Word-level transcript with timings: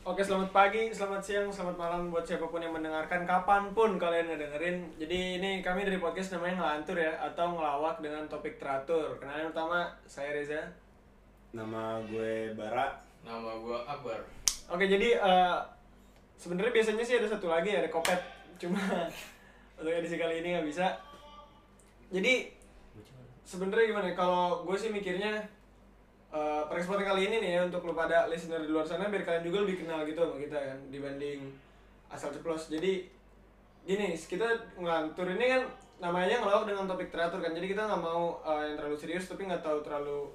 Oke, 0.00 0.24
selamat 0.24 0.48
pagi, 0.48 0.88
selamat 0.88 1.20
siang, 1.20 1.52
selamat 1.52 1.76
malam 1.76 2.08
buat 2.08 2.24
siapa 2.24 2.48
pun 2.48 2.56
yang 2.56 2.72
mendengarkan 2.72 3.28
kapan 3.28 3.68
pun 3.76 4.00
kalian 4.00 4.32
ngedengerin. 4.32 4.80
Jadi 4.96 5.36
ini 5.36 5.60
kami 5.60 5.84
dari 5.84 6.00
podcast 6.00 6.32
namanya 6.32 6.56
ngelantur 6.56 6.96
ya, 6.96 7.20
atau 7.20 7.52
ngelawak 7.52 8.00
dengan 8.00 8.24
topik 8.24 8.56
teratur. 8.56 9.20
Kenalin 9.20 9.52
pertama, 9.52 9.92
saya 10.08 10.32
Reza. 10.32 10.64
Nama 11.52 12.00
gue 12.08 12.56
Bara. 12.56 12.96
Nama 13.28 13.60
gua 13.60 13.84
Akbar. 13.84 14.24
Oke, 14.72 14.88
jadi 14.88 15.20
eh, 15.20 15.58
sebenarnya 16.40 16.72
biasanya 16.72 17.04
sih 17.04 17.20
ada 17.20 17.28
satu 17.28 17.52
lagi 17.52 17.68
ada 17.76 17.92
kopet, 17.92 18.24
cuma 18.56 18.80
untuk 19.76 19.92
edisi 19.92 20.16
kali 20.16 20.40
ini 20.40 20.56
nggak 20.56 20.64
bisa. 20.64 20.96
Jadi 22.08 22.48
sebenarnya 23.44 23.92
gimana? 23.92 24.08
ya, 24.08 24.16
Kalau 24.16 24.64
gue 24.64 24.76
sih 24.80 24.88
mikirnya 24.88 25.44
eh 26.30 26.62
perekspor 26.70 27.02
kali 27.02 27.26
ini 27.26 27.36
nih 27.42 27.50
ya 27.58 27.60
untuk 27.66 27.82
lu 27.82 27.90
pada 27.90 28.30
listener 28.30 28.62
di 28.62 28.70
luar 28.70 28.86
sana 28.86 29.10
biar 29.10 29.26
kalian 29.26 29.42
juga 29.42 29.66
lebih 29.66 29.82
kenal 29.82 30.06
gitu 30.06 30.22
sama 30.22 30.38
kita 30.38 30.58
kan 30.62 30.78
dibanding 30.86 31.40
asal 32.06 32.30
ceplos. 32.30 32.70
Jadi 32.70 33.02
gini, 33.82 34.14
kita 34.14 34.46
ngelantur 34.78 35.26
ini 35.26 35.58
kan 35.58 35.62
namanya 35.98 36.38
ngelawak 36.38 36.70
dengan 36.70 36.86
topik 36.86 37.10
teratur 37.10 37.42
kan. 37.42 37.50
Jadi 37.50 37.74
kita 37.74 37.82
nggak 37.82 38.02
mau 38.02 38.38
eh, 38.46 38.70
yang 38.70 38.74
terlalu 38.78 38.96
serius 38.98 39.26
tapi 39.26 39.50
nggak 39.50 39.62
tahu 39.62 39.82
terlalu 39.82 40.30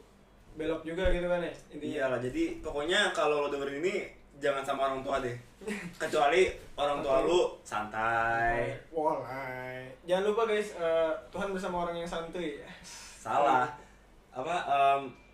belok 0.56 0.84
juga 0.84 1.08
gitu 1.16 1.28
kan 1.32 1.40
ya 1.40 1.54
intinya. 1.72 1.96
Iyalah, 1.96 2.20
jadi 2.24 2.44
pokoknya 2.60 3.00
kalau 3.16 3.44
lo 3.44 3.48
dengerin 3.52 3.80
ini 3.80 3.96
jangan 4.40 4.64
sama 4.68 4.92
orang 4.92 5.00
tua 5.00 5.24
deh. 5.24 5.36
Kecuali 6.04 6.52
orang 6.76 7.00
tua 7.00 7.24
lu 7.24 7.56
santai. 7.64 8.76
Walai. 8.92 9.88
Jangan 10.04 10.24
lupa 10.28 10.44
guys, 10.44 10.76
eh, 10.76 11.12
Tuhan 11.32 11.56
bersama 11.56 11.88
orang 11.88 12.04
yang 12.04 12.08
santuy. 12.08 12.60
Salah. 13.24 13.72
Apa 14.36 14.56
em 14.68 15.25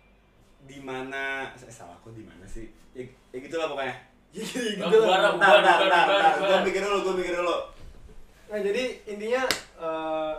di 0.62 0.78
mana 0.78 1.50
eh, 1.52 1.68
salah 1.68 1.94
aku 1.94 2.10
di 2.10 2.22
mana 2.22 2.44
sih? 2.44 2.66
Ya, 2.92 3.02
ya 3.30 3.38
gitulah 3.38 3.68
pokoknya. 3.68 3.96
Ya 4.32 4.40
gitu 4.80 5.04
lah. 5.04 5.36
Bentar, 5.36 5.60
bubar, 5.60 5.76
bentar. 5.76 6.04
bubar. 6.08 6.32
Gue 6.40 6.58
mikir 6.64 6.80
dulu, 6.80 6.96
gue 7.04 7.14
mikir 7.20 7.34
dulu. 7.36 7.56
Nah 8.48 8.58
jadi 8.58 8.82
intinya 9.04 9.42
eh, 9.76 10.32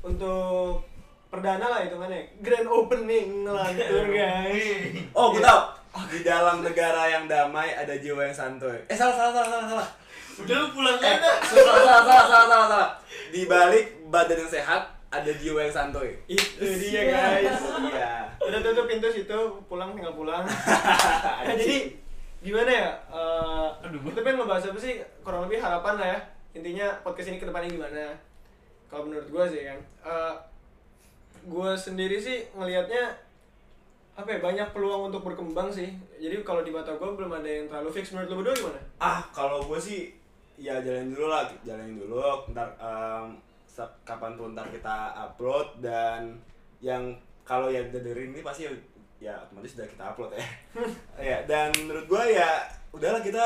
untuk 0.00 0.82
perdana 1.30 1.62
lah 1.62 1.80
itu 1.86 1.94
mana 1.94 2.18
grand 2.42 2.66
opening 2.66 3.46
ngelantur 3.46 4.04
guys. 4.10 4.90
Oh, 5.14 5.30
gue 5.30 5.38
tau. 5.40 5.78
Di 6.10 6.22
dalam 6.22 6.62
negara 6.62 7.06
yang 7.06 7.26
damai 7.26 7.70
ada 7.70 7.94
jiwa 7.94 8.22
yang 8.22 8.34
santuy. 8.34 8.78
Eh, 8.86 8.94
salah, 8.94 9.14
salah, 9.14 9.32
salah, 9.36 9.48
salah, 9.48 9.68
salah. 9.68 9.88
Udah 10.40 10.56
lu 10.56 10.66
pulang 10.70 10.98
Eh, 10.98 11.06
aja. 11.10 11.30
salah, 11.42 11.62
salah, 11.76 12.02
salah, 12.02 12.24
salah, 12.26 12.46
salah, 12.46 12.66
salah. 12.66 12.90
Di 13.30 13.46
balik 13.46 13.84
badan 14.06 14.40
yang 14.40 14.50
sehat 14.50 14.82
ada 15.10 15.30
jiwa 15.34 15.66
yang 15.66 15.74
santuy. 15.74 16.14
Itu 16.30 16.62
dia 16.62 17.02
guys. 17.10 17.58
Iya. 17.82 18.30
Udah 18.38 18.58
tutup 18.62 18.86
pintu 18.86 19.10
situ, 19.10 19.40
pulang 19.66 19.90
tinggal 19.98 20.14
pulang. 20.14 20.46
jadi 21.50 21.98
gimana 22.38 22.70
ya? 22.70 22.90
Eh, 23.10 23.66
kita 23.90 24.22
pengen 24.22 24.46
ngebahas 24.46 24.70
apa 24.70 24.78
sih? 24.78 25.02
Kurang 25.26 25.50
lebih 25.50 25.58
harapan 25.58 25.94
lah 25.98 26.08
ya. 26.14 26.20
Intinya 26.54 26.86
podcast 27.02 27.34
ini 27.34 27.42
ke 27.42 27.46
depannya 27.50 27.74
gimana? 27.74 28.14
Kalau 28.86 29.10
menurut 29.10 29.26
gue 29.26 29.44
sih 29.50 29.62
kan, 29.66 29.78
eh 30.06 30.34
gue 31.40 31.70
sendiri 31.74 32.18
sih 32.18 32.46
ngelihatnya 32.54 33.16
apa 34.18 34.36
ya 34.36 34.38
banyak 34.42 34.68
peluang 34.70 35.10
untuk 35.10 35.26
berkembang 35.26 35.74
sih. 35.74 35.90
Jadi 36.22 36.42
kalau 36.46 36.62
di 36.62 36.70
mata 36.70 36.94
gue 36.94 37.10
belum 37.10 37.34
ada 37.34 37.50
yang 37.50 37.66
terlalu 37.66 37.90
fix. 37.98 38.14
Menurut 38.14 38.30
lo 38.30 38.36
berdua 38.42 38.54
gimana? 38.54 38.80
Ah, 39.02 39.26
kalau 39.34 39.66
gue 39.66 39.78
sih 39.82 40.14
ya 40.54 40.78
jalanin 40.78 41.14
dulu 41.18 41.26
lah, 41.26 41.50
jalanin 41.66 41.98
dulu. 41.98 42.18
Ntar 42.54 42.68
em, 42.78 43.49
kapan 44.02 44.36
ntar 44.36 44.66
kita 44.68 45.14
upload 45.14 45.80
dan 45.84 46.36
yang 46.80 47.14
kalau 47.44 47.68
yang 47.68 47.90
dengerin 47.90 48.32
ini 48.32 48.42
pasti 48.46 48.70
ya 49.20 49.36
otomatis 49.36 49.76
sudah 49.76 49.86
kita 49.90 50.04
upload 50.16 50.32
ya. 50.32 50.46
ya 51.34 51.38
dan 51.44 51.68
menurut 51.76 52.08
gue 52.08 52.24
ya 52.40 52.64
udahlah 52.94 53.20
kita 53.20 53.44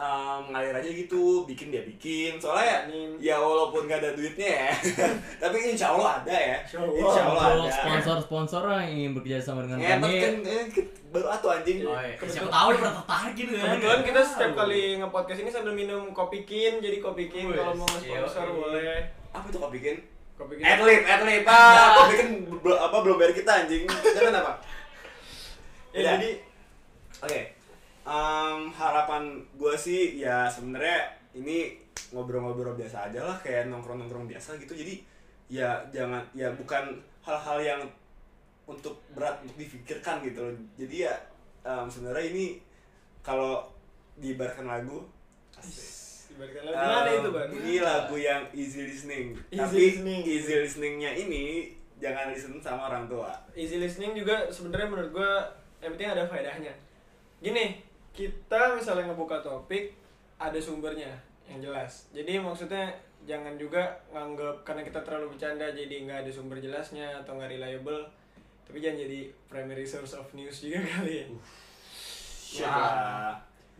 em, 0.00 0.40
ngalir 0.50 0.74
aja 0.74 0.90
gitu, 0.90 1.44
bikin 1.44 1.68
dia 1.68 1.84
bikin. 1.84 2.40
Soalnya 2.40 2.88
ya, 2.88 3.36
ya 3.36 3.36
walaupun 3.38 3.84
gak 3.84 4.00
ada 4.00 4.16
duitnya 4.16 4.66
ya, 4.66 4.70
tapi 5.42 5.76
insya 5.76 5.92
Allah 5.92 6.24
ada 6.24 6.32
ya. 6.32 6.58
Insya 6.64 6.78
Allah. 6.80 6.96
Insya 6.96 7.22
Allah 7.28 7.44
Untuk 7.44 7.68
ada. 7.68 7.76
sponsor-sponsor 7.76 8.62
yang 8.80 8.88
ingin 8.88 9.10
bekerja 9.12 9.38
sama 9.38 9.68
dengan 9.68 9.78
Ngetot 9.78 10.00
kami 10.00 10.16
kan 10.16 10.34
eh, 10.48 10.64
baru 11.12 11.26
atuh 11.28 11.50
anjing. 11.60 11.78
Oh, 11.84 12.00
iya. 12.00 12.14
Siapa 12.16 12.48
tahu 12.48 12.68
dia 12.72 12.78
pernah 12.80 12.94
tertarik 12.96 13.34
gitu 13.36 13.52
kan 13.52 13.66
Kebetulan 13.76 14.00
kita 14.08 14.20
setiap 14.24 14.52
kali 14.56 14.80
nge-podcast 15.04 15.40
ini 15.44 15.50
sambil 15.52 15.74
minum 15.76 16.02
kopi 16.16 16.38
kin, 16.48 16.80
jadi 16.80 16.96
kopi 17.04 17.24
kin 17.28 17.52
kalau 17.52 17.76
mau 17.76 17.86
sponsor 17.86 18.48
boleh. 18.56 19.19
Apa 19.30 19.46
tuh 19.50 19.58
kau 19.62 19.72
bikin? 19.72 19.96
Kopi 20.34 20.56
kin. 20.56 20.64
Atlet, 20.64 21.04
atlet, 21.04 21.44
ah, 21.44 22.00
kau 22.00 22.06
bikin 22.16 22.48
apa 22.64 22.96
belum 23.04 23.16
bayar 23.20 23.32
kita 23.36 23.52
anjing? 23.64 23.84
Jangan 23.88 24.40
apa? 24.40 24.52
Ya, 25.90 26.06
Udah. 26.06 26.12
jadi 26.22 26.30
Oke, 27.26 27.40
Em, 28.00 28.60
harapan 28.72 29.44
gue 29.60 29.74
sih 29.76 30.22
ya 30.24 30.48
sebenarnya 30.48 31.12
ini 31.36 31.76
ngobrol-ngobrol 32.10 32.72
biasa 32.74 33.12
aja 33.12 33.20
lah 33.22 33.36
kayak 33.38 33.68
nongkrong-nongkrong 33.68 34.24
biasa 34.24 34.56
gitu. 34.56 34.72
Jadi 34.72 35.04
ya 35.52 35.84
jangan 35.92 36.24
ya 36.32 36.48
bukan 36.56 36.96
hal-hal 37.26 37.58
yang 37.60 37.80
untuk 38.64 39.02
berat 39.12 39.42
untuk 39.44 39.60
difikirkan 39.60 40.24
gitu 40.24 40.48
loh. 40.48 40.54
Jadi 40.80 41.04
ya 41.04 41.14
em, 41.62 41.86
sebenarnya 41.92 42.24
ini 42.32 42.44
kalau 43.20 43.68
diibaratkan 44.16 44.64
lagu 44.64 45.04
asik. 45.60 45.99
Lagi. 46.40 46.52
Gimana 46.56 47.04
Um, 47.04 47.16
itu, 47.16 47.28
Bang? 47.30 47.48
Ini 47.52 47.74
lagu 47.80 48.16
yang 48.16 48.42
easy 48.50 48.80
listening. 48.84 49.36
Easy 49.48 49.60
Tapi 49.60 49.76
listening. 49.78 50.20
easy 50.24 50.52
listeningnya 50.56 51.10
ini 51.12 51.68
jangan 51.96 52.32
listen 52.32 52.56
sama 52.58 52.88
orang 52.88 53.04
tua. 53.04 53.28
Easy 53.52 53.76
listening 53.76 54.16
juga 54.16 54.48
sebenarnya 54.48 54.88
menurut 54.88 55.10
gua 55.12 55.32
yang 55.78 55.92
penting 55.94 56.10
ada 56.10 56.24
faedahnya. 56.24 56.72
Gini, 57.38 57.80
kita 58.10 58.72
misalnya 58.72 59.08
ngebuka 59.08 59.40
topik 59.40 59.92
ada 60.36 60.56
sumbernya 60.56 61.12
yang 61.44 61.60
jelas. 61.60 62.08
Jadi 62.10 62.36
maksudnya 62.36 62.88
jangan 63.22 63.52
juga 63.54 63.84
nganggap 64.08 64.64
karena 64.64 64.80
kita 64.80 65.04
terlalu 65.04 65.36
bercanda 65.36 65.68
jadi 65.68 66.08
nggak 66.08 66.24
ada 66.24 66.30
sumber 66.32 66.56
jelasnya 66.56 67.20
atau 67.20 67.36
nggak 67.36 67.52
reliable. 67.52 68.00
Tapi 68.64 68.78
jangan 68.78 69.02
jadi 69.02 69.20
primary 69.48 69.84
source 69.84 70.14
of 70.14 70.28
news 70.32 70.62
juga 70.62 70.80
kali 70.96 71.20
ya. 71.20 71.26
Ya. 72.50 72.76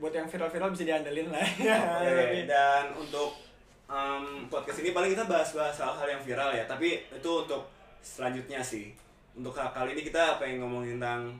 Buat 0.00 0.10
yang 0.10 0.24
viral-viral 0.24 0.72
bisa 0.72 0.82
diandelin 0.82 1.28
lah 1.28 1.44
ya. 1.60 1.76
Oke, 2.00 2.08
Tapi- 2.24 2.48
dan 2.48 2.84
untuk 2.96 3.36
um, 3.84 4.48
podcast 4.48 4.80
ini 4.80 4.90
paling 4.90 5.12
kita 5.12 5.24
bahas-bahas 5.24 5.76
hal-hal 5.76 6.08
yang 6.08 6.22
viral 6.24 6.50
ya. 6.50 6.64
Tapi 6.64 7.04
itu 7.04 7.30
untuk 7.30 7.68
selanjutnya 8.00 8.58
sih. 8.64 8.90
Untuk 9.36 9.52
ka- 9.52 9.70
kali 9.70 9.92
ini 9.92 10.02
kita 10.02 10.40
pengen 10.40 10.64
ngomongin 10.64 10.96
tentang 10.96 11.36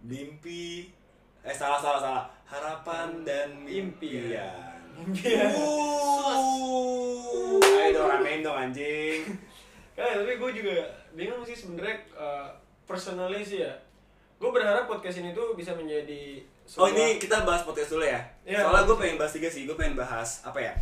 mimpi. 0.00 0.92
Eh 1.40 1.50
salah 1.50 1.80
salah 1.80 2.00
salah. 2.00 2.24
Harapan 2.44 3.24
dan 3.24 3.48
Impian. 3.64 4.76
impian. 4.94 5.50
Uh, 5.50 7.58
ayo 7.58 7.88
dong 7.92 8.08
ramein 8.08 8.40
dong 8.40 8.54
anjing. 8.54 9.24
Kan 9.92 10.20
tapi 10.20 10.36
gue 10.36 10.50
juga 10.54 10.76
bingung 11.12 11.42
sih 11.42 11.54
sebenarnya 11.54 11.96
uh, 12.14 12.46
personally 12.84 13.40
sih 13.40 13.60
ya. 13.60 13.72
Gue 14.36 14.50
berharap 14.50 14.84
podcast 14.84 15.18
ini 15.18 15.32
tuh 15.32 15.54
bisa 15.54 15.72
menjadi 15.72 16.42
Oh 16.64 16.88
ini 16.88 17.20
kita 17.20 17.44
bahas 17.44 17.60
podcast 17.68 17.92
dulu 17.92 18.04
ya. 18.08 18.20
Iya. 18.48 18.64
Soalnya 18.64 18.88
gue 18.88 18.96
pengen 18.96 19.16
bahas 19.20 19.32
tiga 19.36 19.48
sih. 19.52 19.68
Gue 19.68 19.76
pengen 19.76 20.00
bahas 20.00 20.40
apa 20.40 20.56
ya? 20.56 20.72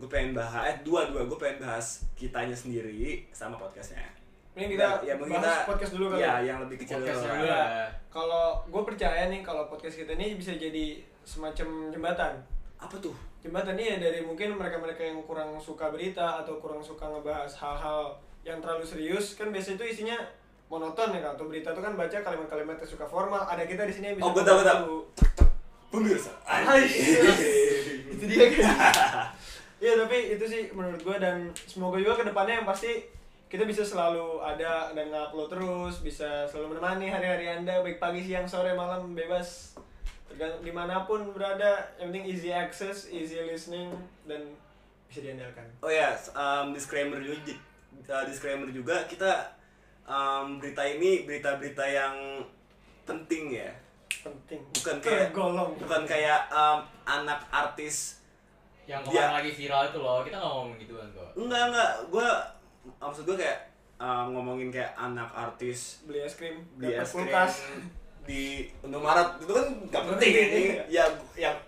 Gue 0.00 0.08
pengen 0.08 0.32
bahas 0.32 0.72
eh 0.72 0.76
dua 0.80 1.12
dua. 1.12 1.28
Gue 1.28 1.36
pengen 1.36 1.60
bahas 1.68 2.08
kitanya 2.16 2.56
sendiri 2.56 3.28
sama 3.30 3.60
podcastnya. 3.60 4.00
Ini 4.52 4.76
kita 4.76 5.00
ya, 5.04 5.16
mungkin 5.16 5.36
bahas 5.36 5.64
kita 5.64 5.68
podcast 5.68 5.92
dulu 5.96 6.06
kali. 6.12 6.20
Ya, 6.24 6.32
yang 6.40 6.58
lebih 6.64 6.76
kecil 6.80 7.00
Podcast 7.00 7.24
dulu. 7.28 7.44
lah. 7.44 7.48
lah. 7.48 7.88
Kalau 8.08 8.44
gue 8.68 8.82
percaya 8.88 9.22
nih 9.28 9.40
kalau 9.44 9.68
podcast 9.68 9.96
kita 10.00 10.12
ini 10.16 10.36
bisa 10.36 10.56
jadi 10.56 11.00
semacam 11.24 11.92
jembatan. 11.92 12.32
Apa 12.80 12.96
tuh? 12.96 13.14
Jembatan 13.44 13.76
ini 13.76 13.96
ya 13.96 13.96
dari 14.00 14.20
mungkin 14.24 14.56
mereka-mereka 14.56 15.04
yang 15.04 15.20
kurang 15.28 15.56
suka 15.60 15.92
berita 15.92 16.40
atau 16.40 16.56
kurang 16.56 16.80
suka 16.80 17.04
ngebahas 17.08 17.52
hal-hal 17.60 18.16
yang 18.42 18.58
terlalu 18.58 18.82
serius 18.82 19.38
kan 19.38 19.54
biasanya 19.54 19.78
itu 19.78 19.86
isinya 19.98 20.18
monoton 20.72 21.12
ya 21.12 21.20
kan. 21.20 21.36
Atau 21.36 21.52
berita 21.52 21.76
itu 21.76 21.82
kan 21.84 21.92
baca 21.92 22.16
kalimat-kalimat 22.24 22.76
yang 22.80 22.88
suka 22.88 23.04
formal. 23.04 23.44
Ada 23.44 23.68
kita 23.68 23.84
di 23.84 23.92
sini 23.92 24.04
yang 24.12 24.16
bisa 24.16 24.24
Oh, 24.24 24.32
gue 24.32 24.44
tahu, 24.44 24.56
gue 24.56 24.68
tahu. 24.72 24.92
Pemirsa. 25.92 26.32
Hai. 26.48 26.88
itu 28.16 28.24
dia 28.24 28.48
Iya 29.82 29.98
tapi 29.98 30.38
itu 30.38 30.44
sih 30.46 30.70
menurut 30.70 31.02
gue 31.02 31.16
dan 31.18 31.50
semoga 31.66 31.98
juga 31.98 32.22
ke 32.22 32.24
depannya 32.30 32.62
yang 32.62 32.68
pasti 32.70 33.02
kita 33.50 33.66
bisa 33.66 33.82
selalu 33.82 34.38
ada 34.40 34.94
dan 34.94 35.10
ngupload 35.10 35.50
terus 35.50 35.94
bisa 36.00 36.46
selalu 36.46 36.78
menemani 36.78 37.10
hari-hari 37.10 37.50
anda 37.50 37.82
baik 37.82 37.98
pagi 37.98 38.22
siang 38.22 38.46
sore 38.46 38.72
malam 38.78 39.12
bebas. 39.12 39.74
Tergantung 40.30 40.64
di 40.64 40.72
mana 40.72 41.04
pun 41.04 41.34
berada 41.34 41.92
yang 42.00 42.14
penting 42.14 42.30
easy 42.30 42.48
access 42.48 43.10
easy 43.10 43.42
listening 43.42 43.92
dan 44.24 44.54
bisa 45.10 45.20
diandalkan. 45.20 45.66
Oh 45.84 45.92
ya, 45.92 46.16
um, 46.32 46.72
disclaimer 46.72 47.20
juga, 47.20 47.52
uh, 48.08 48.24
disclaimer 48.24 48.70
juga 48.72 49.04
kita 49.04 49.52
um, 50.06 50.58
berita 50.58 50.82
ini 50.86 51.24
berita-berita 51.26 51.84
yang 51.86 52.14
penting 53.06 53.54
ya. 53.54 53.70
penting. 54.22 54.60
Bukan 54.70 54.96
kayak 55.02 55.34
tergolong. 55.34 55.74
bukan 55.74 56.02
kayak 56.06 56.46
um, 56.52 56.78
anak 57.02 57.42
artis. 57.50 58.22
yang 58.82 58.98
Dia- 59.06 59.30
kemarin 59.30 59.46
lagi 59.46 59.52
viral 59.54 59.82
itu 59.90 59.98
loh. 60.02 60.20
Kita 60.26 60.36
nggak 60.42 60.52
ngomong 60.52 60.74
gituan 60.78 61.06
kok. 61.14 61.28
Enggak 61.38 61.62
enggak, 61.70 61.90
gue 62.10 62.28
maksud 62.98 63.22
gue 63.26 63.36
kayak 63.38 63.58
um, 64.02 64.26
ngomongin 64.34 64.68
kayak 64.74 64.90
anak 64.98 65.30
artis 65.30 66.02
beli 66.02 66.26
es 66.26 66.34
krim 66.34 66.58
dapat 66.74 67.06
es 67.06 67.10
krim 67.14 67.30
kulkas. 67.30 67.52
di 68.22 68.70
Indomaret. 68.82 69.38
Itu 69.42 69.54
kan 69.54 69.66
gak 69.90 70.02
penting. 70.14 70.30
Ini. 70.34 70.62
Ya 70.90 71.06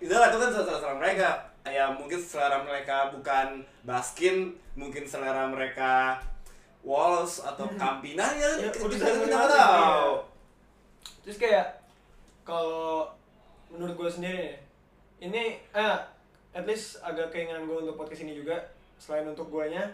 udahlah 0.03 0.27
itu 0.31 0.37
kan 0.39 0.49
selera 0.51 0.95
mereka. 0.95 1.29
Ya 1.67 1.91
mungkin 1.91 2.19
selera 2.19 2.63
mereka 2.63 3.11
bukan 3.11 3.63
Baskin 3.83 4.55
mungkin 4.75 5.03
selera 5.07 5.47
mereka 5.47 6.19
Walls 6.85 7.41
atau 7.41 7.65
Campina 7.73 8.23
ya, 8.31 8.61
Ya, 8.61 8.69
kita 8.69 8.85
udah 8.85 8.97
kita 8.97 9.25
nggak 9.25 9.49
tahu. 9.49 10.13
terus 11.25 11.37
kayak 11.37 11.65
kalau 12.45 13.09
menurut 13.67 13.97
gue 13.97 14.09
sendiri 14.11 14.53
ini 15.17 15.57
eh 15.73 15.97
at 16.53 16.63
least 16.63 17.01
agak 17.01 17.33
keinginan 17.33 17.65
gue 17.65 17.77
untuk 17.81 17.97
podcast 17.97 18.21
ini 18.21 18.37
juga 18.37 18.61
selain 18.95 19.25
untuk 19.25 19.49
guanya 19.49 19.89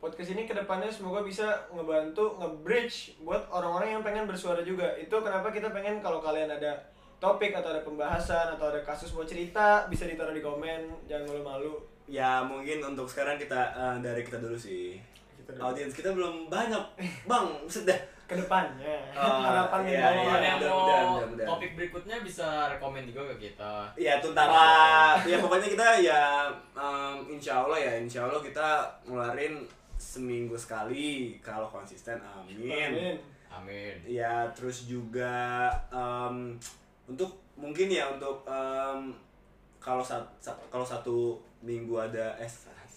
podcast 0.00 0.32
ini 0.32 0.48
ke 0.48 0.56
depannya 0.56 0.90
semoga 0.90 1.22
bisa 1.22 1.46
ngebantu 1.70 2.34
nge-bridge 2.34 3.22
buat 3.22 3.46
orang-orang 3.54 3.94
yang 3.94 4.02
pengen 4.02 4.26
bersuara 4.26 4.58
juga. 4.58 4.90
Itu 4.98 5.22
kenapa 5.22 5.54
kita 5.54 5.70
pengen 5.70 6.02
kalau 6.02 6.18
kalian 6.18 6.50
ada 6.50 6.74
topik 7.22 7.54
atau 7.54 7.70
ada 7.70 7.86
pembahasan 7.86 8.50
atau 8.50 8.66
ada 8.66 8.82
kasus 8.82 9.14
mau 9.14 9.22
cerita 9.22 9.86
bisa 9.86 10.10
ditaruh 10.10 10.34
di 10.34 10.42
komen 10.42 10.90
jangan 11.06 11.30
malu-malu. 11.30 11.78
Ya 12.10 12.42
mungkin 12.42 12.82
untuk 12.82 13.06
sekarang 13.06 13.38
kita 13.38 13.70
eh, 13.70 13.96
dari 14.02 14.26
kita 14.26 14.42
dulu 14.42 14.58
sih 14.58 14.98
Kita 15.42 15.50
dulu. 15.52 15.62
audiens 15.64 15.92
kita 15.92 16.10
belum 16.10 16.34
banyak 16.46 16.84
bang 17.24 17.46
sudah 17.66 17.98
ke 18.22 18.34
depannya 18.34 18.96
Oh, 19.12 19.42
harapan 19.44 19.80
iya, 19.84 19.92
yang 19.92 20.14
iya. 20.14 20.24
Kalau 20.24 20.40
yang 20.40 20.56
mudah- 20.56 20.72
mau 21.04 21.20
mudahan. 21.26 21.48
topik 21.48 21.70
berikutnya 21.74 22.16
bisa 22.20 22.46
rekomen 22.68 23.02
juga 23.04 23.22
ke 23.28 23.44
kita. 23.44 23.72
ya 23.94 24.16
tuntar 24.18 24.46
lah 24.46 25.14
ya 25.28 25.36
pokoknya 25.36 25.68
kita 25.68 25.86
ya 26.00 26.22
em, 26.72 27.14
insya 27.28 27.60
Allah 27.60 27.76
ya 27.76 27.92
insya 27.96 28.20
Allah 28.22 28.40
kita 28.40 28.68
ngeluarin 29.04 29.60
seminggu 29.94 30.54
sekali 30.54 31.36
kalau 31.38 31.68
konsisten 31.68 32.16
amin 32.18 32.88
Amin. 32.88 33.16
Amin. 33.48 33.94
ya 34.02 34.48
terus 34.50 34.86
juga 34.86 35.68
em, 35.88 36.56
untuk 37.04 37.28
mungkin 37.54 37.86
ya 37.86 38.08
untuk 38.08 38.40
em, 38.44 39.12
kalau 39.76 40.00
sat, 40.00 40.22
sa- 40.38 40.56
kalau 40.68 40.82
satu 40.82 41.34
minggu 41.60 41.94
ada 41.96 42.32
eh 42.36 42.48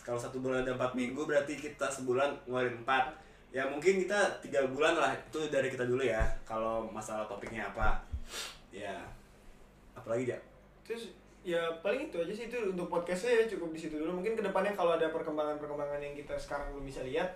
kalau 0.06 0.22
satu 0.22 0.38
bulan 0.38 0.62
ada 0.62 0.78
empat 0.78 0.94
minggu 0.94 1.26
berarti 1.26 1.58
kita 1.58 1.90
sebulan 1.90 2.30
ngeluarin 2.46 2.78
empat. 2.86 3.10
Ya 3.50 3.66
mungkin 3.66 4.06
kita 4.06 4.38
tiga 4.46 4.62
bulan 4.70 4.94
lah 4.94 5.18
itu 5.18 5.50
dari 5.50 5.74
kita 5.74 5.90
dulu 5.90 6.06
ya 6.06 6.22
kalau 6.46 6.86
masalah 6.94 7.26
topiknya 7.26 7.66
apa. 7.74 7.98
Ya 8.70 9.02
apalagi 9.98 10.30
ya 10.30 10.38
Terus 10.86 11.10
ya 11.42 11.58
paling 11.82 12.14
itu 12.14 12.22
aja 12.22 12.30
sih 12.30 12.46
itu 12.46 12.58
untuk 12.70 12.86
podcastnya 12.86 13.42
ya 13.42 13.44
cukup 13.50 13.74
di 13.74 13.80
situ 13.82 13.98
dulu. 13.98 14.22
Mungkin 14.22 14.38
ke 14.38 14.46
depannya 14.46 14.78
kalau 14.78 14.94
ada 14.94 15.10
perkembangan-perkembangan 15.10 15.98
yang 15.98 16.14
kita 16.14 16.38
sekarang 16.38 16.70
belum 16.78 16.86
bisa 16.86 17.02
lihat 17.02 17.34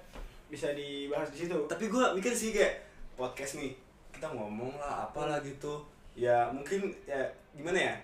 bisa 0.49 0.69
dibahas 0.77 1.33
di 1.33 1.45
situ. 1.45 1.57
tapi 1.69 1.89
gue 1.89 2.05
mikir 2.17 2.33
sih 2.33 2.53
kayak 2.53 2.85
podcast 3.13 3.61
nih 3.61 3.73
kita 4.13 4.29
ngomong 4.29 4.77
lah 4.77 5.09
apalah 5.09 5.41
gitu. 5.41 5.81
Ya 6.13 6.45
mungkin 6.53 6.93
ya 7.09 7.25
gimana 7.57 7.77
ya? 7.81 7.95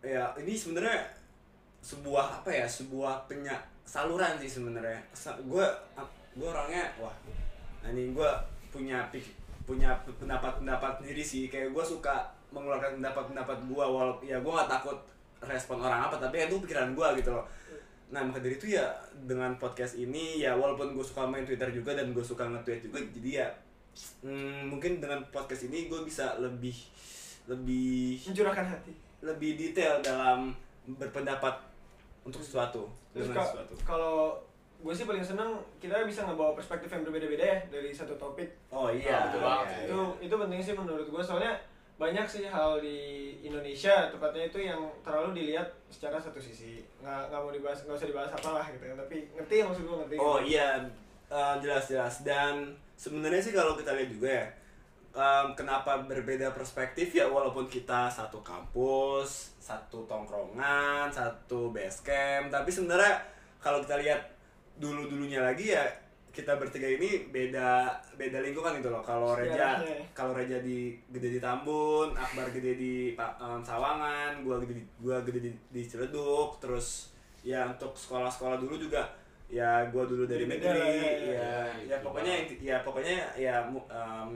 Ya 0.00 0.22
ini 0.40 0.56
sebenarnya 0.56 1.17
sebuah 1.78 2.42
apa 2.42 2.50
ya 2.50 2.66
sebuah 2.66 3.24
penya 3.30 3.54
saluran 3.86 4.36
sih 4.40 4.50
sebenarnya. 4.60 5.00
Gue 5.46 5.64
gue 6.38 6.48
orangnya 6.48 6.86
wah 7.00 7.14
ini 7.88 8.12
gue 8.12 8.30
punya 8.68 9.08
pik 9.08 9.24
punya 9.64 9.92
pendapat-pendapat 10.04 11.02
sendiri 11.02 11.22
sih. 11.24 11.48
Kayak 11.48 11.72
gue 11.72 11.84
suka 11.84 12.28
mengeluarkan 12.52 13.00
pendapat-pendapat 13.00 13.58
gue 13.68 13.84
walaupun 13.84 14.24
ya 14.24 14.40
gue 14.40 14.52
gak 14.52 14.70
takut 14.70 14.98
respon 15.44 15.78
orang 15.84 16.08
apa 16.08 16.18
tapi 16.18 16.42
itu 16.42 16.58
pikiran 16.60 16.92
gue 16.96 17.08
gitu 17.22 17.30
loh. 17.32 17.44
Nah 18.08 18.24
maka 18.24 18.40
dari 18.40 18.56
itu 18.56 18.72
ya 18.72 18.88
dengan 19.28 19.52
podcast 19.60 20.00
ini 20.00 20.40
ya 20.40 20.56
walaupun 20.56 20.96
gue 20.96 21.04
suka 21.04 21.28
main 21.28 21.44
twitter 21.44 21.68
juga 21.68 21.92
dan 21.92 22.10
gue 22.16 22.24
suka 22.24 22.48
nge-tweet 22.48 22.88
juga 22.88 22.98
jadi 23.12 23.30
ya 23.44 23.48
hmm, 24.24 24.72
mungkin 24.72 25.02
dengan 25.02 25.20
podcast 25.28 25.68
ini 25.68 25.86
gue 25.90 26.00
bisa 26.06 26.38
lebih 26.38 26.74
lebih 27.48 28.20
Mencurahkan 28.28 28.66
hati. 28.68 28.92
lebih 29.24 29.56
detail 29.56 30.00
dalam 30.04 30.52
berpendapat 30.88 31.67
untuk 32.22 32.40
sesuatu. 32.40 32.86
Terus 33.10 33.28
dengan 33.28 33.38
ka- 33.38 33.48
sesuatu. 33.50 33.74
kalau 33.82 34.18
gue 34.78 34.94
sih 34.94 35.04
paling 35.04 35.24
seneng 35.24 35.58
kita 35.82 36.06
bisa 36.06 36.22
ngebawa 36.22 36.54
perspektif 36.54 36.86
yang 36.86 37.02
berbeda-beda 37.02 37.42
ya 37.42 37.58
dari 37.68 37.90
satu 37.90 38.14
topik. 38.14 38.46
oh 38.70 38.86
iya. 38.88 39.26
Betul 39.26 39.42
banget. 39.42 39.66
iya, 39.66 39.78
Itu 39.90 39.98
itu 40.22 40.34
penting 40.38 40.60
sih 40.62 40.74
menurut 40.74 41.06
gue 41.06 41.22
soalnya 41.22 41.54
banyak 41.98 42.22
sih 42.30 42.46
hal 42.46 42.78
di 42.78 42.98
Indonesia 43.42 44.06
tepatnya 44.06 44.46
itu 44.46 44.58
yang 44.62 44.78
terlalu 45.02 45.34
dilihat 45.34 45.66
secara 45.90 46.14
satu 46.14 46.38
sisi. 46.38 46.78
Nggak 47.02 47.26
nggak 47.26 47.40
mau 47.42 47.50
dibahas 47.50 47.78
nggak 47.82 47.98
usah 47.98 48.06
dibahas 48.06 48.30
apalah 48.30 48.66
gitu 48.70 48.86
kan. 48.86 48.96
Tapi 49.02 49.16
ngerti 49.34 49.54
ya 49.58 49.64
maksud 49.66 49.82
gue 49.82 49.96
ngerti. 50.06 50.16
Oh 50.16 50.38
iya, 50.38 50.78
eh, 51.26 51.54
jelas-jelas. 51.58 52.22
Dan 52.22 52.70
sebenarnya 52.94 53.42
sih 53.42 53.50
kalau 53.50 53.74
kita 53.74 53.98
lihat 53.98 54.10
juga 54.14 54.30
ya, 54.30 54.46
em, 55.18 55.46
kenapa 55.58 55.98
berbeda 56.06 56.54
perspektif 56.54 57.10
ya 57.10 57.26
walaupun 57.26 57.66
kita 57.66 58.06
satu 58.06 58.38
kampus, 58.46 59.58
satu 59.58 60.06
tongkrongan, 60.06 61.10
satu 61.10 61.74
base 61.74 62.06
camp, 62.06 62.54
tapi 62.54 62.70
sebenarnya 62.70 63.18
kalau 63.58 63.82
kita 63.82 63.98
lihat 63.98 64.22
dulu-dulunya 64.78 65.42
lagi 65.42 65.74
ya 65.74 65.82
kita 66.30 66.54
bertiga 66.54 66.86
ini 66.86 67.26
beda 67.34 67.90
beda 68.14 68.38
lingkungan 68.38 68.78
gitu 68.78 68.94
loh. 68.94 69.02
Kalau 69.02 69.34
Reja 69.34 69.74
Sejarahnya. 69.82 70.06
kalau 70.14 70.32
Reja 70.38 70.62
di 70.62 70.94
gede 71.10 71.34
di 71.34 71.40
Tambun, 71.42 72.14
Akbar 72.14 72.46
gede 72.54 72.78
di 72.78 72.94
em, 73.18 73.60
Sawangan, 73.66 74.46
gua 74.46 74.62
gede 74.62 74.78
di, 74.78 74.84
gua 75.02 75.18
gede 75.26 75.40
di, 75.42 75.50
di 75.74 75.82
Ciledug, 75.82 76.62
terus 76.62 77.10
ya 77.42 77.66
untuk 77.66 77.90
sekolah-sekolah 77.98 78.62
dulu 78.62 78.78
juga 78.78 79.02
ya 79.50 79.82
gua 79.90 80.04
dulu 80.06 80.28
dari 80.30 80.44
negeri 80.46 80.78
lah, 80.78 80.86
ya, 80.86 81.10
ya 81.10 81.32
ya, 81.32 81.56
ya, 81.90 81.96
pokoknya 82.04 82.34
ya 82.60 82.76
pokoknya 82.86 83.16
ya 83.34 83.54
em, 83.66 84.30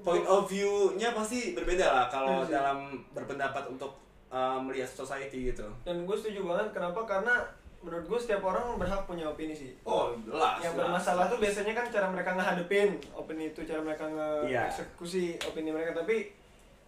point 0.00 0.24
of 0.24 0.44
view-nya 0.44 1.10
pasti 1.10 1.52
berbeda 1.52 1.86
lah 1.86 2.06
kalau 2.06 2.42
Iya 2.42 2.54
dalam 2.54 2.78
berpendapat 3.10 3.64
untuk 3.66 3.94
em, 4.28 4.60
melihat 4.62 4.86
society 4.86 5.50
gitu. 5.50 5.64
Dan 5.82 6.04
gue 6.04 6.12
setuju 6.12 6.44
banget 6.44 6.72
kenapa? 6.72 7.00
Karena 7.02 7.34
menurut 7.78 8.04
gue 8.04 8.18
setiap 8.18 8.42
orang 8.42 8.74
berhak 8.74 9.06
punya 9.06 9.24
opini 9.24 9.54
sih. 9.54 9.70
Oh 9.82 10.10
jelas 10.20 10.58
yang 10.60 10.74
jelas. 10.74 10.98
bermasalah 10.98 11.24
tuh 11.26 11.38
biasanya 11.38 11.72
kan 11.72 11.86
cara 11.86 12.06
mereka 12.08 12.34
ngehadepin 12.34 12.90
opini 13.12 13.48
itu 13.48 13.62
cara 13.62 13.78
mereka 13.78 14.04
Iya. 14.44 14.66
ngeeksekusi 14.66 15.38
opini 15.40 15.70
mereka. 15.70 15.94
Tapi 15.94 16.34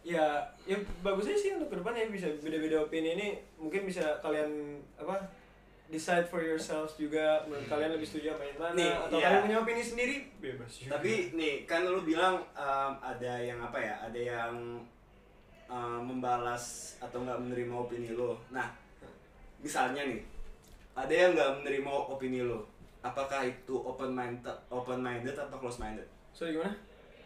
ya 0.00 0.40
ya 0.64 0.74
bagusnya 1.00 1.36
sih 1.36 1.54
untuk 1.54 1.68
ke 1.68 1.76
depannya 1.78 2.08
bisa 2.08 2.26
beda-beda 2.40 2.82
opini 2.82 3.14
ini. 3.14 3.28
Mungkin 3.56 3.86
bisa 3.86 4.02
kalian 4.18 4.50
apa 4.96 5.14
decide 5.90 6.24
for 6.30 6.38
yourselves 6.38 6.94
juga 6.94 7.42
menurut 7.50 7.66
kalian 7.66 7.90
lebih 7.98 8.06
setuju 8.06 8.38
apa 8.38 8.42
yang 8.46 8.58
mana 8.62 8.74
Nih, 8.78 8.90
atau 8.94 9.18
iya. 9.18 9.26
kalian 9.26 9.42
punya 9.42 9.58
opini 9.58 9.82
sendiri 9.82 10.16
bebas 10.38 10.70
juga. 10.70 10.90
Tapi 10.96 11.12
nih 11.34 11.52
kan 11.66 11.82
lu 11.82 12.06
bilang 12.06 12.38
em, 12.54 12.92
ada 13.02 13.32
yang 13.42 13.58
apa 13.58 13.78
ya? 13.82 13.94
Ada 14.06 14.20
yang 14.20 14.54
em, 15.66 16.00
membalas 16.06 16.96
atau 17.02 17.26
nggak 17.26 17.42
menerima 17.42 17.74
opini 17.74 18.14
lo. 18.14 18.38
Nah, 18.54 18.70
misalnya 19.58 20.06
nih, 20.06 20.22
ada 20.94 21.10
yang 21.10 21.34
nggak 21.34 21.50
menerima 21.60 21.90
opini 21.90 22.46
lo. 22.46 22.62
Apakah 23.02 23.42
itu 23.48 23.74
open 23.74 24.14
minded, 24.14 24.54
open 24.70 25.02
minded 25.02 25.34
atau 25.34 25.58
close 25.58 25.82
minded? 25.82 26.06
sorry 26.30 26.54
gimana 26.54 26.72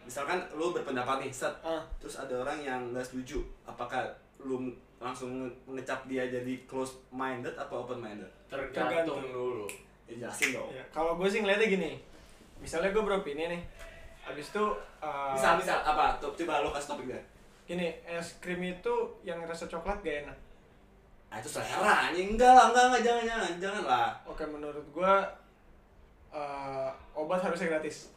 Misalkan 0.05 0.37
lu 0.53 0.69
berpendapat 0.69 1.17
nih, 1.25 1.33
set, 1.33 1.49
ah 1.65 1.81
terus 1.97 2.21
ada 2.21 2.45
orang 2.45 2.61
yang 2.61 2.93
nggak 2.93 3.01
setuju. 3.01 3.41
Apakah 3.65 4.05
lu 4.37 4.69
langsung 5.01 5.49
ngecap 5.65 6.05
dia 6.05 6.29
jadi 6.29 6.61
close 6.69 7.01
minded 7.09 7.57
atau 7.57 7.81
open 7.81 7.97
minded? 7.97 8.29
Tergantung 8.45 8.73
Tergantung. 8.73 9.19
dulu. 9.25 9.65
Ya 10.05 10.13
jelasin 10.21 10.53
dong. 10.53 10.69
ya 10.69 10.83
kalau 10.89 11.15
gue 11.15 11.25
sih 11.25 11.41
ngeliatnya 11.41 11.65
gini 11.67 11.91
misalnya 12.55 12.89
gue 12.89 13.01
beropini 13.01 13.43
nih 13.49 13.61
habis 14.21 14.49
itu 14.49 14.65
uh, 14.99 15.33
Misal, 15.33 15.57
misal 15.57 15.81
apa? 15.81 16.17
Tuh, 16.17 16.29
coba 16.35 16.61
lu 16.61 16.69
kasih 16.69 16.89
topik 16.91 17.07
deh. 17.09 17.23
gini 17.65 17.89
es 18.03 18.37
krim 18.37 18.61
itu 18.61 18.93
yang 19.21 19.41
rasa 19.41 19.65
coklat 19.65 19.97
gak 19.99 20.23
enak 20.23 20.37
Ah 21.25 21.37
itu 21.37 21.49
selera 21.49 22.09
anjing 22.09 22.33
enggak 22.33 22.47
lah, 22.47 22.69
enggak 22.69 22.83
enggak 22.87 23.01
jangan 23.01 23.23
jangan 23.25 23.51
jangan 23.59 23.83
lah. 23.83 24.09
oke 24.23 24.45
menurut 24.45 24.85
gua 24.89 25.25
uh, 26.29 26.89
obat 27.13 27.41
harusnya 27.41 27.69
gratis 27.71 28.13